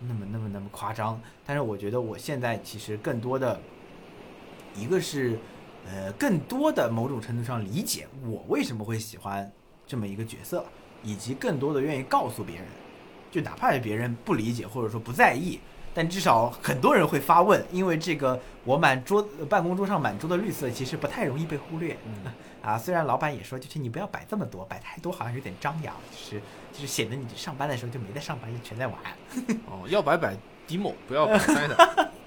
[0.00, 1.20] 那么那么那么夸张。
[1.46, 3.60] 但是我觉得我现在其实更多的
[4.74, 5.38] 一个是
[5.86, 9.50] 呃更多的某种程度上理解我为什么会喜欢
[9.86, 10.64] 这么一个角色，
[11.02, 12.64] 以及更多的愿意告诉别人，
[13.30, 15.58] 就哪怕是别人不理解或者说不在意。
[15.92, 21.96] 但至少很多人会发问，因为这个我满桌办公桌上满桌的绿色其实不太容易被忽略。
[22.06, 22.32] 嗯
[22.62, 26.40] 啊，虽然老板也说，就是你不要摆这么多，摆太多好像有点张扬，就是
[26.72, 28.96] 就是显得你上班的时候就没在上班，就全在玩。
[29.66, 30.36] 哦，要摆摆
[30.68, 31.38] demo，不要摆。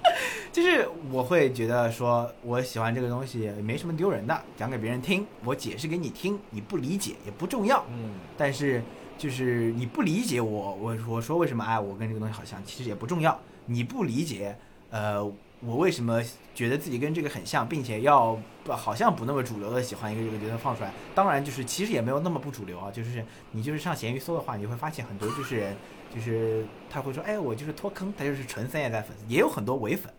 [0.53, 7.83] 就是我会觉得说，我喜欢这个东西没什么丢人的，讲给别人听，我解释给你听，你不理解也不重要。
[7.89, 8.79] 嗯，但是
[9.17, 13.35] 就是你不理解我，我我说为什么哎，我跟这个东西好像，其实也不重要。
[13.65, 14.55] 你不理解，
[14.91, 15.25] 呃，
[15.61, 16.21] 我为什么
[16.53, 20.93] 觉得自己跟这个很像，并且要不好像不那么主流的喜欢一个这个角色放出来。
[21.15, 25.75] 当然，就是其实也没有那么不主流啊，就是你就是上闲鱼搜的话，你会发现很多就是人，
[26.13, 30.13] 就是他会说，哎，我就是脱坑，他就是纯三叶代粉丝，也有很多伪粉。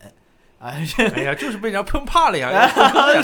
[0.65, 0.73] 啊，
[1.15, 2.51] 哎呀，就是被人家喷怕了呀，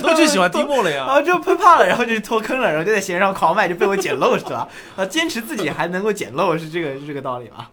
[0.02, 1.04] 都去喜欢 demo 了呀。
[1.08, 4.68] 啊，就喷怕了，然后就脱坑了，然后就在闲鱼上狂卖，就被我捡漏是吧？
[4.94, 7.70] 啊，坚持自己还能够捡漏是这个是这个道理吧？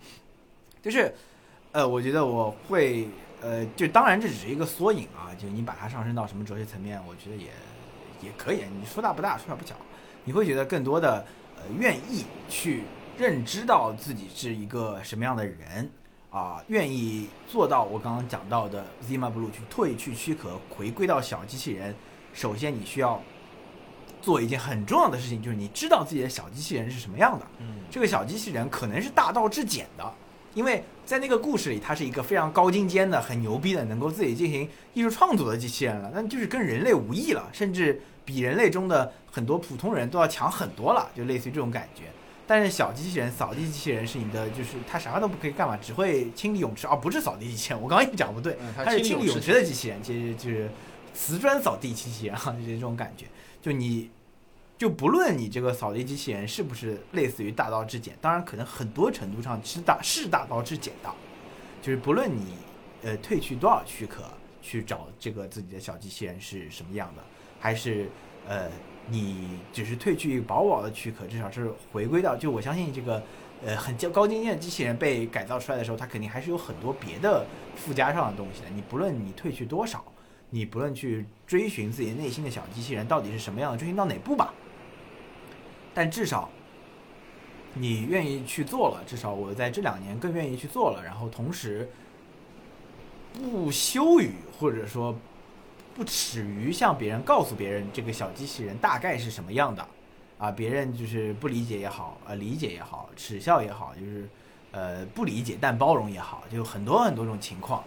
[0.81, 1.13] 就是，
[1.73, 3.09] 呃，我觉得我会，
[3.41, 7.47] 呃，就当然这只是一个缩影啊，就你把它上升到什么哲学层面，我觉得也
[8.21, 8.63] 也可以。
[8.79, 9.75] 你说大不大，说小不小，
[10.23, 11.25] 你会觉得更多的
[11.57, 12.83] 呃愿意去
[13.17, 15.91] 认知到自己是一个什么样的人。
[16.37, 21.95] 啊，愿意做到我刚刚讲到的 Zima Blue 去退去躯壳，回归到小机器人。
[22.31, 23.19] 首先，你需要
[24.21, 27.47] 做一件很重要的事情，就是你知道自己的小机器人是什么样的。
[27.57, 30.13] 嗯，这个小机器人可能是大道至简的，
[30.53, 36.11] 因为在那个故事里，它是一个非常高精尖的、很牛逼的，能够自己进行艺术创作的机器人了。
[36.13, 42.03] 那就是跟人类无异了，甚至比人类中的很多普通人都要强很多了，就类似于这种感觉。
[42.47, 47.81] 但是小机器人、扫地机器人是你的，就是它啥都不可以干嘛，只会清理泳池，哦、不是扫地机器人。
[47.81, 50.71] 我刚刚一讲不对，嗯它是清理泳泳池的机器人，其实就是
[51.13, 53.25] 瓷砖扫地机器人啊，就是这种感觉。
[53.61, 54.09] 就你，
[54.77, 61.09] 就不论你这个扫地机器人是不是类似于大道至简，当然可能很多程度上是大是大道至简的，
[61.81, 62.53] 就是不论你
[63.03, 64.23] 呃褪去多少躯壳
[64.61, 67.23] 去找这个自己的小机器人是什么样的，
[67.59, 68.09] 还是
[68.47, 68.69] 呃
[69.09, 73.23] 你只是褪去薄薄的躯壳，至少是回归到就我相信这个
[73.65, 78.67] 呃很高精尖的机器人被改造出来的时候，它肯定还是有很多别的附加上的东西的。
[78.69, 80.03] 你不论你褪去多少，
[80.49, 84.53] 你不论去追寻自己内心的小机器人到底是什么样的，追寻到哪步吧，
[85.93, 86.49] 但至少
[87.73, 91.89] 你愿意去做了，至少我在这两年更愿意去做了，然后同时
[93.33, 95.15] 不羞于或者说
[95.97, 99.83] 不耻于向别人告诉别人这个小机器人大概是什么样的，
[100.37, 104.29] 啊，别人就是不理解也好，呃，理解也好，耻笑也好，就是
[104.69, 107.83] 呃不理解但包容也好，就很多很多种情况。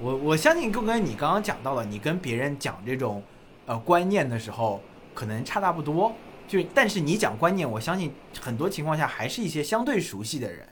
[0.00, 3.22] 我我相信就跟你刚刚讲到了，你跟别人讲这种
[3.66, 4.80] 呃观念的时候，
[5.12, 6.10] 可能差大不多。
[6.48, 8.10] 就但是你讲观念，我相信
[8.40, 10.66] 很多情况下还是一些相对熟悉的人，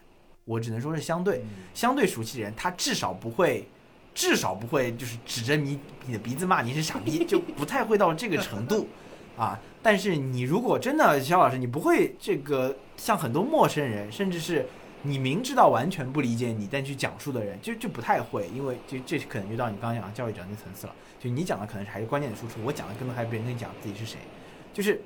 [0.47, 1.45] 我只能说是相对
[1.75, 3.69] 相对熟悉的人，他至少不会，
[4.19, 8.89] 至少不会就是指着你你的鼻子骂你是傻逼，就不太会到这个程度
[9.39, 9.57] 啊。
[9.81, 14.67] 但是你如果真的肖老师，你不会这个像很多陌生人，甚至是
[15.03, 20.95] 你明知道完全不理解你但去讲述的人，就就不太会，因为就这可能就到你刚刚讲的教育者那层次了。
[21.21, 24.19] 就你讲的可能是还是观念的输出，我讲的更多还是别人跟你讲自己是谁，
[24.75, 25.01] 就是。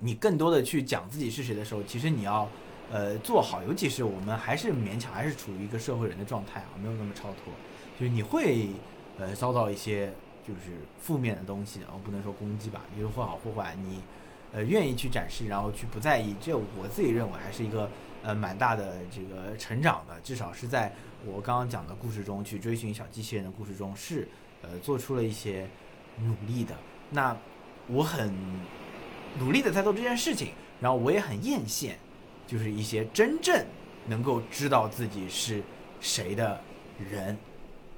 [0.00, 2.46] 你更多的去讲自己是谁的时候，其实你要，
[2.94, 7.52] 呃，做好，尤其是我们还是勉强还是处于一个社会人的状态啊，没有那么超脱，
[7.98, 8.68] 就是你会，
[9.18, 10.12] 呃，遭到一些
[10.46, 14.00] 就是负面的东西，我不能说攻击吧，就是或好或坏，你，
[14.52, 17.90] 呃，愿意去展示，然后去不在意，这我自己认为还是一个
[18.22, 20.92] 呃蛮大的这个成长的，至少是在
[21.26, 24.28] 我刚刚讲的故事中去追寻小机器人的故事中是，
[24.62, 25.68] 呃，做出了一些
[26.20, 26.76] 努力的。
[27.10, 27.36] 那
[27.88, 28.32] 我很。
[29.36, 31.94] 努力的在做这件事情，然后我也很艳羡，
[32.46, 33.64] 就是一些真正
[34.06, 35.62] 能够知道自己是
[36.00, 36.60] 谁的
[37.10, 37.36] 人。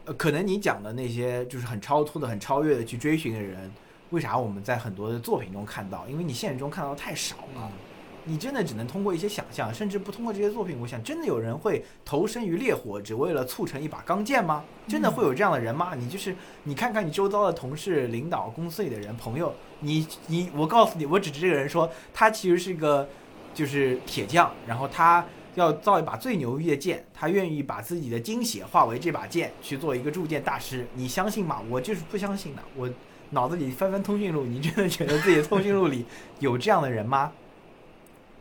[0.04, 3.70] 呃，可能你讲的那些就是很超脱的、很超越的去追寻的人，
[4.10, 6.06] 为啥我们在很多的作品中看到？
[6.08, 7.70] 因为你现实中看到的太少了，
[8.24, 10.78] 你真的只能通过一些想象，甚至不通过这些作品。
[10.80, 14.64] 我想，真的有人会投身于烈火，只为了促成一把钢剑吗？
[14.86, 15.94] 真的会有这样的人吗？
[15.96, 19.52] 你就是你看看你周遭的同事、领导、公司里的人、朋友。
[19.80, 23.08] 你你我告诉你，我指着这个人说，他其实是一个
[23.56, 25.24] 就是铁匠，然后他
[25.54, 31.62] 要造一把最牛逼的剑，他愿意把自己的精血化为这把剑去做一个铸剑大师，你相信吗？
[31.70, 32.62] 我就是不相信的。
[32.76, 32.90] 我
[33.30, 36.04] 脑子里翻翻通讯录，你真的觉得自己的通讯录里
[36.38, 37.32] 有这样的人吗？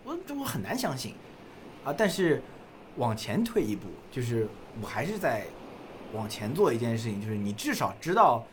[0.03, 1.13] 我我很难相信
[1.85, 1.95] 啊！
[1.97, 2.43] 但是
[2.97, 4.45] 往前退一步，就是
[4.81, 5.45] 我还是在
[6.11, 8.45] 往前做一件事情，就是你至少知道。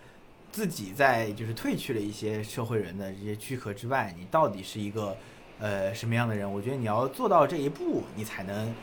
[0.53, 5.17] 自己在就是褪去了一些社会人的这些躯壳之外，你到底是一个
[5.63, 6.53] 呃什么样的人？
[6.53, 8.75] 我觉得你要做到这一步，你才能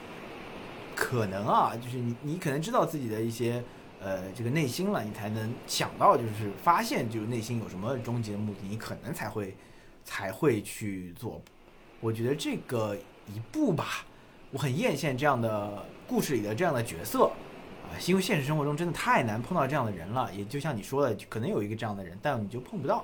[0.95, 3.61] 可能啊，就是你你可能知道自己的一些
[4.01, 9.53] 呃这个内心了，你才能想到就是发现就是内心有什么终极的目的，你可能才会
[10.05, 11.41] 才会去做。
[11.99, 12.95] 我觉得这个
[13.27, 14.05] 一步吧，
[14.51, 17.29] 我很艳羡这样的故事里的这样的角色。
[17.83, 23.03] 啊，因为现实生活中真的太难碰到这样的人了，也就像你说的，可能有一个这样的人，但你就碰不到。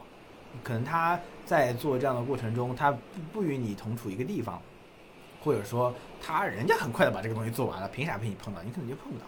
[0.64, 2.98] 可能他在做这样的过程中，他不
[3.34, 4.62] 不与你同处一个地方，
[5.44, 8.64] 或者说他人家很快的把这个东西做完了，凭啥被你碰到？
[8.64, 9.26] 你可能就碰不到。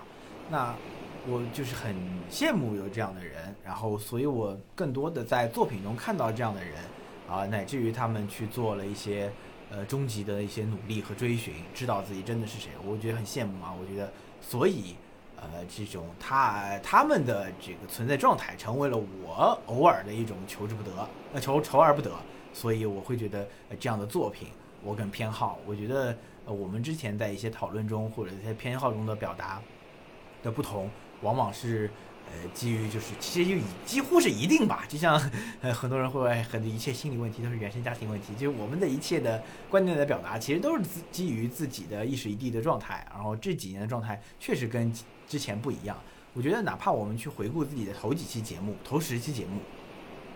[0.49, 0.76] 那
[1.27, 1.95] 我就是很
[2.30, 6.73] 羡慕有这样的人，然后所以我更多的在作品中看到这样的人，
[7.30, 9.31] 啊，乃至于他们去做了一些
[9.69, 13.73] 呃终极的一些努力和追寻，知道自己真的是谁，我觉得很羡慕啊。
[13.80, 14.11] 我觉得
[14.41, 14.95] 所以。
[15.38, 20.92] 呃，这种他他们的这个存在状态，成为了我偶尔的一种求之不得，
[21.34, 22.12] 呃，求求而不得，
[22.54, 23.48] 所以我会觉得
[23.80, 24.50] 这样的作品
[24.84, 25.60] 我更偏好。
[25.66, 26.16] 我觉得
[26.46, 29.62] 呃，我们之前在一些讨论中或者一些偏好中的表达
[30.42, 30.90] 的不同，
[31.22, 31.90] 往往是
[32.32, 35.20] 呃基于就是其实就几乎是一定吧，就像
[35.62, 44.91] 呃很多人会很多一切心理问题都是原生家庭问题，就是我们的一切的观念的表达，其实都是基于自己的一时一地的状态，然后这几年的状态确实跟。
[45.28, 46.02] 之前不一样，
[46.32, 49.60] 我觉得哪怕我们去回顾自己的头几期节目、头十期节目、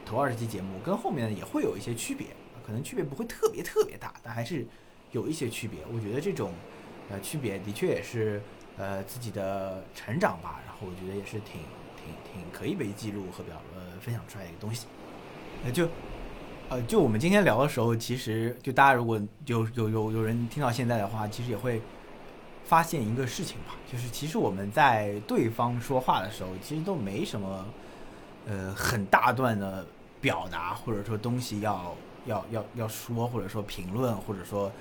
[0.06, 2.28] 头二十期节目，跟后面也会有一些区别，
[2.68, 4.68] 可能区别不会特别特别大，但还是
[5.14, 5.80] 有一些区别。
[5.94, 6.52] 我觉得这种
[7.10, 8.42] 呃区别的确也是
[8.82, 11.62] 呃自己的成长吧，然后我觉得也是挺
[11.96, 14.88] 挺挺可以被记录和表呃分享出来一个东西。
[15.64, 15.88] 那就
[16.70, 21.82] 呃就我们今天聊的时候，其实就大家如果有有有有人听到现在的话，其实也会。
[22.64, 27.66] 发现一个事情吧，就是其实我们在对方说话的时候，其实都没什么，
[28.48, 29.86] 呃，很大段的
[30.22, 31.94] 表达，或者说东西要
[32.28, 34.72] 要要要说，或者说评论，或者说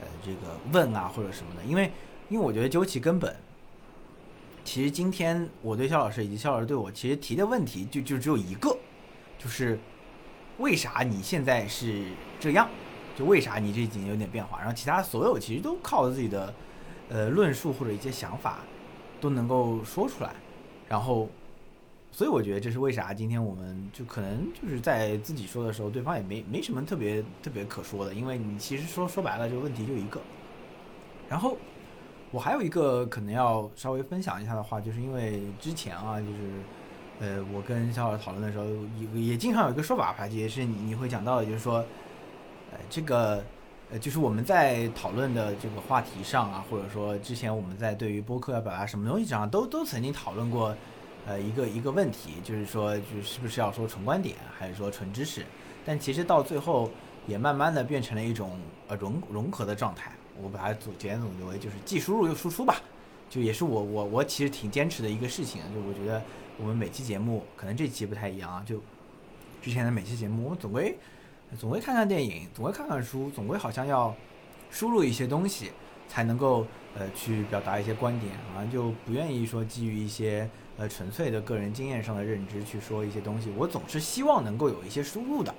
[0.00, 1.90] 呃这个问啊或者什么的，因为
[2.28, 3.34] 因为我觉得究其根本，
[4.68, 8.76] 其实今天我对肖老师以及肖老师对我其实提的问题就就只有一个，
[9.38, 9.78] 就是
[10.58, 12.04] 为啥你现在是
[12.38, 12.68] 这样？
[13.16, 14.58] 就为啥你这几年有点变化？
[14.58, 16.52] 然后其他所有其实都靠自己的。
[17.08, 18.58] 呃，论述或者一些想法
[19.18, 20.30] 都能够说出来，
[20.86, 21.26] 然后，
[22.12, 30.20] 所以我觉得这是为啥今天我们就可能就是在自己说的时候，对方也没没什么特别特别可说的，因为你其实说说白了，这个问题就一个。
[31.30, 31.56] 然后
[32.30, 36.32] 我还有一个可能要稍微分享一下的话，就是因为之前啊，就是
[37.20, 38.64] 呃，我跟小老师讨论的时候，
[39.14, 41.84] 也也经常有一个说法吧，也是你你会讲到的，就是说，
[42.72, 43.42] 呃，这个。
[43.90, 50.76] 呃，就是我们在讨论的这个话题上啊，或者说之前我们在对于播客要表达什么东西上，都都曾经讨论过，
[51.26, 55.42] 呃，一个一个问题，就是说，就是不是要说纯观点，还是说纯知识？
[55.86, 56.90] 但其实到最后
[57.26, 60.12] 也慢慢的变成了一种呃融融合的状态。
[60.42, 62.80] 我把它总简总结为就是既输入又输出吧，
[63.28, 65.62] 就也是我我我其实挺坚持的一个事情。
[65.74, 66.22] 就我觉得
[66.58, 68.80] 我们每期节目可能这期不太一样啊，就
[69.60, 70.96] 之前的每期节目我们总归。
[71.58, 74.14] 总归看看电影，总归看看书，总归好像要
[74.70, 75.70] 输入一些东西，
[76.06, 80.46] 才能够呃去表达一些观点，好像就不愿意说基于一些
[80.76, 83.50] 呃纯粹的个人经验上的认知去说一些东西。
[83.56, 85.54] 我总是希望能够有一些输入的。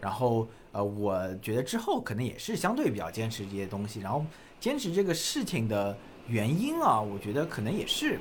[0.00, 4.00] 然后呃，我觉得之后可能也是相对比较坚持这些东西。
[4.00, 4.24] 然后
[4.58, 5.96] 坚持这个事情的
[6.26, 8.18] 原因啊，我觉得可能也是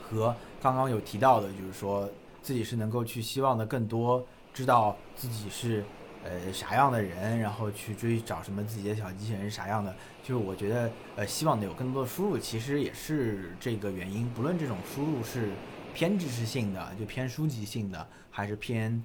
[0.00, 2.08] 和刚刚有提到的，就是说
[2.42, 4.24] 自己是能够去希望的更多。
[4.52, 5.84] 知道自己是
[6.24, 9.94] 呃啥样的人，然后去追找什么自己的小机器人是啥样的，
[10.24, 14.28] 就是我觉得呃希望的有更多的输入，其实也是这个原因。
[14.30, 15.50] 不论这种输入是
[15.94, 19.00] 偏知识性的，就偏书籍性的，还是偏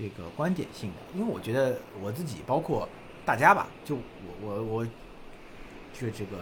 [0.00, 2.88] 这个观点性的，因为我觉得我自己包括
[3.26, 4.00] 大家吧，就我
[4.40, 4.86] 我我
[5.92, 6.38] 就这个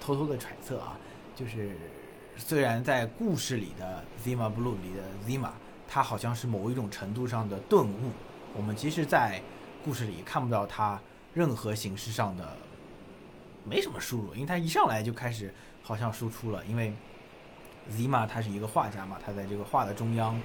[0.00, 0.96] 偷偷的揣测啊，
[1.34, 1.76] 就是
[2.36, 5.50] 虽然在故事里的 Zima Blue 里的 Zima。
[5.88, 8.10] 他好像是某一种程度上的顿悟，
[8.52, 9.40] 我们其实，在
[9.84, 11.00] 故事里看不到他
[11.32, 12.56] 任何形式上的
[13.62, 15.54] 没什么输入，因为他一上来就开始
[15.84, 16.60] 好像输出了。
[16.66, 16.92] 因为
[17.92, 20.36] Zima 他是一个画家嘛，他在这个画的中央，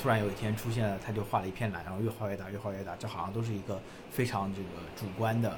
[0.00, 3.80] 突然有一天出现了，他就画了一片蓝，然后越画越大，越画越大，这好像都是一个
[4.10, 5.56] 非常这个主观的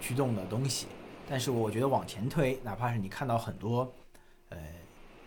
[0.00, 0.86] 驱动的东西。
[1.28, 3.92] 但是我觉得往前推，哪怕是你看到很多
[4.48, 4.56] 呃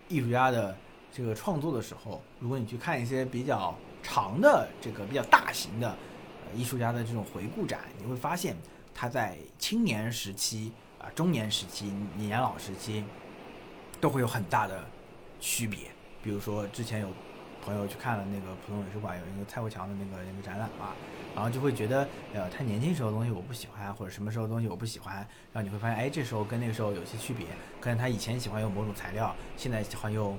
[0.09, 0.75] 艺术家的。
[1.11, 3.73] 这个创作的时候，如果你去看一些比较
[4.03, 8.53] 长的、这个比较大型的呃艺术家的这种回顾展，你会发现
[8.93, 13.01] 他在青年时期、啊中年时期、年老时期
[14.01, 14.83] 都会有很大的
[15.39, 15.89] 区别。
[16.21, 17.07] 比如说之前有
[17.65, 20.93] 朋友去看了那个浦东美术馆有一个蔡国强的那个那个展览嘛，
[21.33, 25.15] 然后就会觉得，呃，他年轻时候的东西我不喜欢，或者什么时候东西我不喜欢，
[25.51, 27.47] 然后你会发现，哎，这时候跟那个时候有些区别，
[27.81, 30.37] 可能他以前喜欢用某种材料，现在喜欢用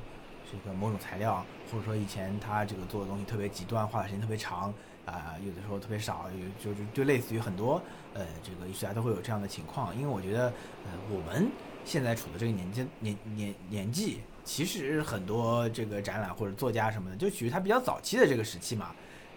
[0.51, 4.73] 这个某种材料，或者说以前他这个做的东西特别极端，画的时间特别长，
[5.05, 7.83] 啊、有的时候特别少，有就是就类似于很多
[8.15, 10.45] 呃这个艺术家都会有这样的情况，因为我觉得，
[10.85, 11.51] 呃，我们
[11.85, 14.21] 现在处的这个年纪年年年纪。
[14.47, 18.95] 其实很多这个展览或者作家什么的，就属于他比较早期的这个时期嘛。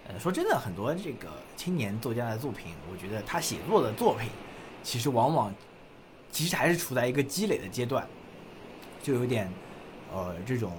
[0.08, 1.28] 呃，说真的，很多这个
[1.58, 4.30] 青年作家的作品，我觉得他写作的作品，
[4.84, 5.54] 其实往往
[6.32, 8.08] 其实还是处在一个积累的阶段，
[9.02, 9.52] 就有点
[10.14, 10.74] 呃这种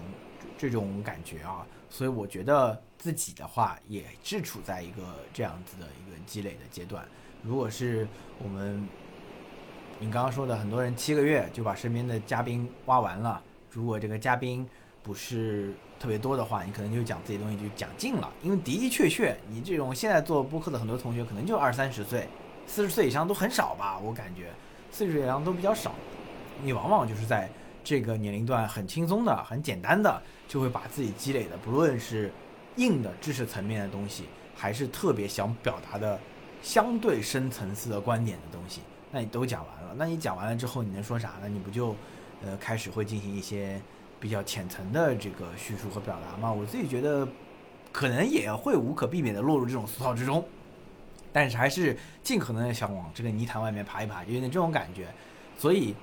[0.56, 1.66] 这种感觉啊。
[1.88, 5.02] 所以我觉得自己的话也是处在一个
[5.34, 7.04] 这样子的一个积累的阶段。
[7.42, 8.06] 如果是
[8.38, 8.88] 我们
[9.98, 13.42] 你刚刚说的，很多人七个月就把身边的嘉宾挖完了。
[13.70, 14.66] 如果这个嘉宾
[15.02, 18.30] 不是特别多的话，你可能就讲自己东西就讲尽了。
[18.42, 22.28] 因为的的确确，你这种现在做播客的很多同学，可能就二三十岁，
[22.66, 24.50] 四十岁以上都很少吧，我感觉
[24.90, 25.94] 四十岁以上都比较少。
[26.62, 27.48] 你往往就是在
[27.84, 32.30] 这个年龄段很轻松的、很简单的，就会把自己积累的，不论是
[32.76, 34.24] 硬的知识层面的东西，
[34.54, 36.18] 还是特别想表达的
[36.60, 38.80] 相对深层次的观点的东西，
[39.10, 39.94] 那你都讲完了。
[39.96, 41.48] 那你讲完了之后，你能说啥呢？
[41.48, 41.94] 你不就？
[42.42, 43.80] 呃，开始会进行一些
[44.18, 46.52] 比较浅层的这个叙述和表达嘛？
[46.52, 47.26] 我自己觉得，
[47.92, 50.46] 可能也会无可避免的落入这种俗套之中，
[51.32, 55.08] 但是还是尽可能的想往这个泥潭外面爬一爬，有点这种感觉。
[55.58, 55.94] 所以，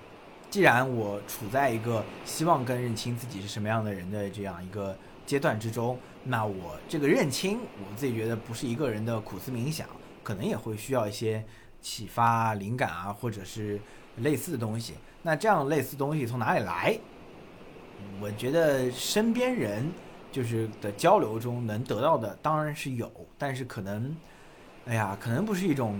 [0.49, 4.95] 既然我处在一个希望更认清自己是什么样的人的这样一个
[5.25, 9.87] 阶段之中，那我这个认清，我自己觉得不是一个人的苦思冥想，
[10.23, 11.43] 可能也会需要一些
[11.81, 13.79] 启发、灵感啊，或者是
[14.17, 14.95] 类似的东西。
[15.21, 16.97] 那这样类似东西从哪里来？
[18.21, 19.91] 我觉得身边人
[20.31, 24.15] 就是的交流中能得到的当然是有，但是可能，
[24.85, 25.99] 哎呀，可能不是一种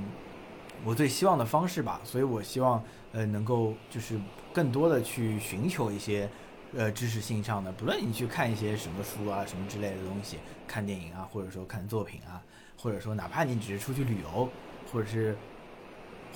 [0.85, 1.99] 我最希望的方式吧。
[2.03, 2.83] 所以我希望
[3.13, 4.19] 呃能够就是
[4.53, 6.29] 更多的去寻求一些
[6.75, 10.37] 呃知识性上的，不论你去看一些什么书啊什么之类的东西，
[10.67, 12.41] 看电影啊，或者说看作品啊，
[12.79, 14.47] 或者说哪怕你只是出去旅游，
[14.91, 15.35] 或者是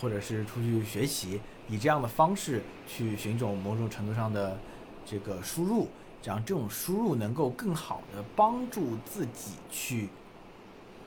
[0.02, 1.40] 或者是出去学习。
[1.70, 4.58] 以这样的方式去寻找某种程度上的
[5.06, 5.88] 这个输入，
[6.22, 10.10] 这样这种输入能够更好的帮助自己去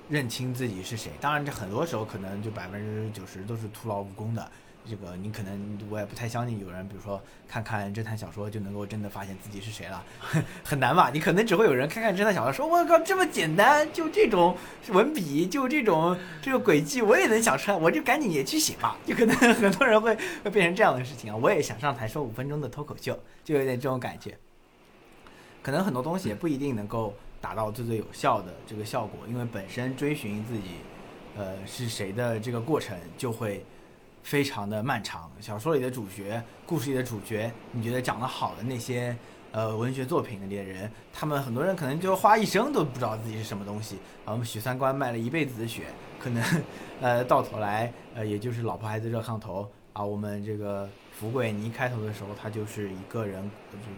[0.08, 1.12] 认清自己是谁。
[1.20, 4.50] 当然，这很多时候可能就百分之九十都是徒劳无功的。
[4.86, 10.04] 这个你可能我也不太相信有人，比如说看看侦探小说就能够真的发现自己是谁了，
[10.62, 11.10] 很难吧？
[11.10, 14.54] 你可能只会有人看看侦探小说说：“我靠，这么简单，就这种
[14.88, 21.36] 文笔，就这种这个轨迹，我也能想出来，我就赶紧也去写吧。”就可能 很多人会会变成这样的事情啊！
[21.36, 24.36] 我也想上台说五分钟的脱口秀，就有点这种感觉。
[25.62, 30.72] 可能很多东西也不一定能够达到最最有效的这个效果，因为本身追寻自己
[31.38, 33.64] 呃是谁的这个过程就会。
[34.24, 35.30] 非常的漫长。
[35.38, 39.14] 小说里的主角，故事里的主角，你觉得讲得好的那些，
[39.52, 43.96] 呃，文学作品里的人，他们很多人可能就花一生都不知道自己是什么东西。
[44.24, 45.82] 啊，我们许三观卖了一辈子的血，
[46.18, 46.42] 可能，
[47.02, 49.70] 呃，到头来，呃，也就是老婆孩子热炕头。
[49.92, 53.94] 啊，我们这个福贵，你一开头的时候，他就是一个人这种，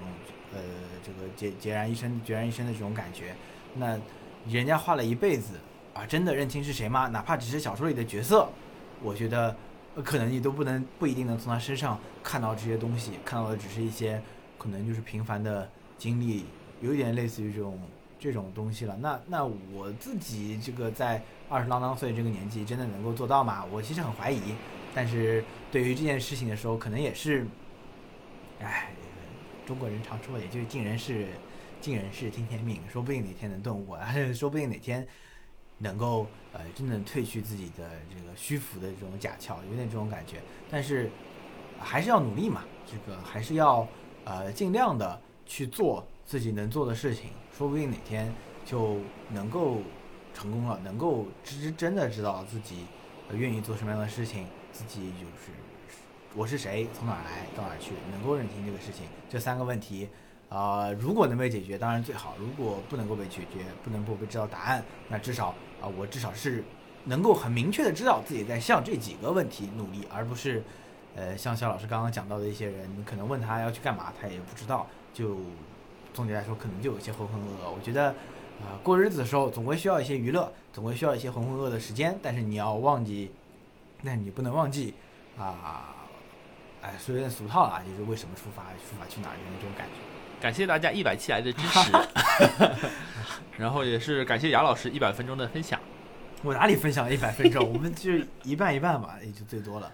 [0.53, 0.61] 呃，
[1.05, 3.33] 这个孑孑然一身、孑然一身的这种感觉。
[3.75, 3.97] 那
[4.49, 5.55] 人家花了一辈子，
[5.95, 7.07] 啊，真的认清是谁吗？
[7.07, 8.49] 哪怕只是小说里的角色，
[9.01, 9.55] 我觉得。
[10.05, 14.23] 可能你都不能不一定能从他身上看到这些东西，看到的只是一些
[14.59, 16.45] 可能就是平凡的经历，
[16.81, 17.81] 有点类似于这种
[18.19, 18.97] 这种东西了。
[19.01, 23.65] 那那我自己这个在二十啷当岁这个年纪，真的能够做到吗？
[23.73, 24.55] 我其实很怀疑。
[24.95, 27.47] 但是对于这件事情的时候，可能也是，
[28.61, 28.91] 唉，
[29.67, 31.29] 中国人常说，也就是尽人事，
[31.81, 33.97] 尽人事听天命，说不定哪天能顿悟，
[34.35, 35.07] 说不定哪天。
[35.79, 36.27] 能够
[36.57, 41.11] 呃真的褪去自己的这个虚浮的这种假壳，有点这种感觉，但是
[41.79, 43.87] 还是要努力嘛，这个还是要
[44.25, 48.33] 呃尽量的去做自己能做的事情，说不定哪天
[48.65, 48.97] 就
[49.29, 49.83] 能够
[50.33, 52.87] 成功了，能够真真的知道自己
[53.33, 55.53] 愿意做什么样的事情，自己就是
[56.35, 60.09] 我是谁，从哪儿来到哪儿去，能够认清这个事情，这三个问题。
[60.49, 65.53] 啊，如果能被解决，当然最好；如果不能够被解决，不能够被知道答案，那至少
[65.89, 66.65] 我至少是
[67.05, 70.63] 能够很明确的知道自己在向这几个问题努力，而不是，
[71.15, 74.87] 呃，像肖老师刚刚讲到的一些人，你可能问他要去干嘛，他也不知道。
[75.15, 75.37] 就
[76.13, 77.71] 总结来说，可能就有些浑浑噩噩。
[77.71, 78.09] 我觉得，
[78.61, 83.31] 啊，过日子的时候总归需要一些娱乐，总归需要一些浑浑噩噩的时间，但是你要忘记，
[84.03, 84.95] 那你不能忘记，
[85.39, 85.95] 啊，
[86.83, 90.16] 哎，说有点俗套了啊，就是为什么出发，出发去哪儿那种感觉。
[90.41, 91.93] 感谢大家一百期来的支持，
[93.59, 95.81] 然后也是感谢雅老师一百分钟的分享。
[96.43, 97.73] 我哪里分享了一百分钟？
[97.73, 98.13] 我们就
[98.45, 99.91] 一半一半吧， 也就最多了。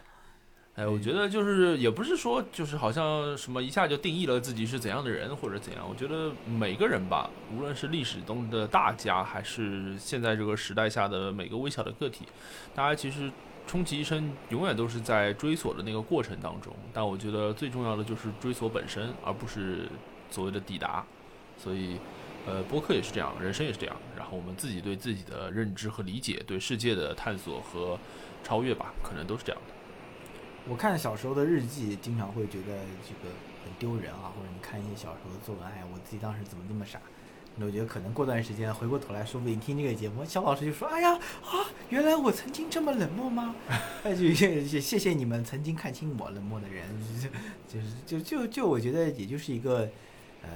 [0.74, 5.86] 哎，我觉得就是也不是说就是好像什么一下就定义了自己是怎样的人或者怎样。
[5.88, 12.26] 我觉得每个人吧，无论是历史中的大家，还是现在这个时代下的每个微小的个体，
[12.74, 13.30] 大家其实
[13.66, 16.74] 终其一生永远都是在追索的那个过程当中。
[16.92, 19.88] 但我觉得最重要的就是追索本身，而不是
[20.32, 21.06] 所谓的抵达。
[21.56, 21.96] 所以，
[22.44, 23.94] 呃，播客也是这样，人生也是这样。
[24.16, 27.96] 然后我们自己对自己的认知和理解，对世界的探索和
[28.42, 29.74] 超越吧，可能都是这样的。
[30.68, 33.30] 我看小时候的日记，经常会觉得这个
[33.64, 36.98] 很丢人啊，或者你看一些小时候的作文，哎，我自己当时怎么那么傻？
[37.54, 41.12] 那我觉得可能过段时间回过头来说不定听这个节目，肖老师就说：“哎呀
[41.44, 43.54] 啊，原来我曾经这么冷漠吗？”
[44.02, 46.84] 哎，就谢谢谢你们曾经看清我冷漠的人，
[47.68, 49.86] 就就是就就就我觉得也就是一个
[50.42, 50.48] 呃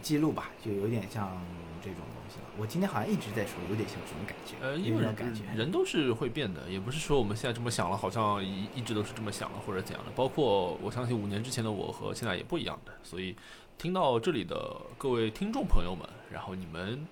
[0.00, 1.40] 记录吧，就有点像
[1.82, 2.44] 这种东西了。
[2.56, 4.54] 我今天好像一直在说，有点像这种感觉。
[4.60, 10.10] 呃，因为感觉人都是会变的，也不是说我们现在这么想了，好像一一直都是这么想了或者怎样的。
[10.14, 12.92] 包括我相信五年之前的我和现在也不一样的。
[13.02, 13.36] 所以
[13.76, 17.06] 听到这里的各位听众朋友们，然后你们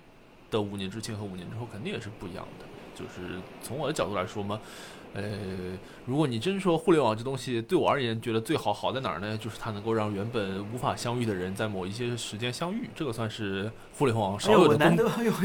[0.49, 2.65] 的五年之前和五年之后肯定也是不一样的。
[2.95, 4.59] 就是从我的角度来说嘛。
[5.17, 5.23] 呃，
[6.05, 9.35] 如果你真说互联网这东西对我而言觉得最好好在哪儿呢？
[9.35, 14.95] 就是它能够让原本无法相遇的人在某一些时间相遇，这个算是互联网少有的功，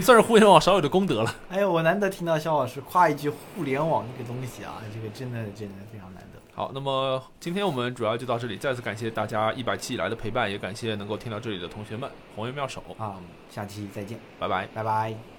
[0.02, 1.34] 算是互联网少有的功德了。
[1.48, 6.38] 哎呦，我难得听到肖老师夸一句互联网这个东西啊，这个真的真的非常难得。
[6.54, 13.16] 好，那么今天我们主要就到这里，再次感谢大家一百期以来的陪伴，也感谢能够听到这里的同学们，红颜妙手啊，
[13.48, 15.31] 下期再见，拜拜，拜拜。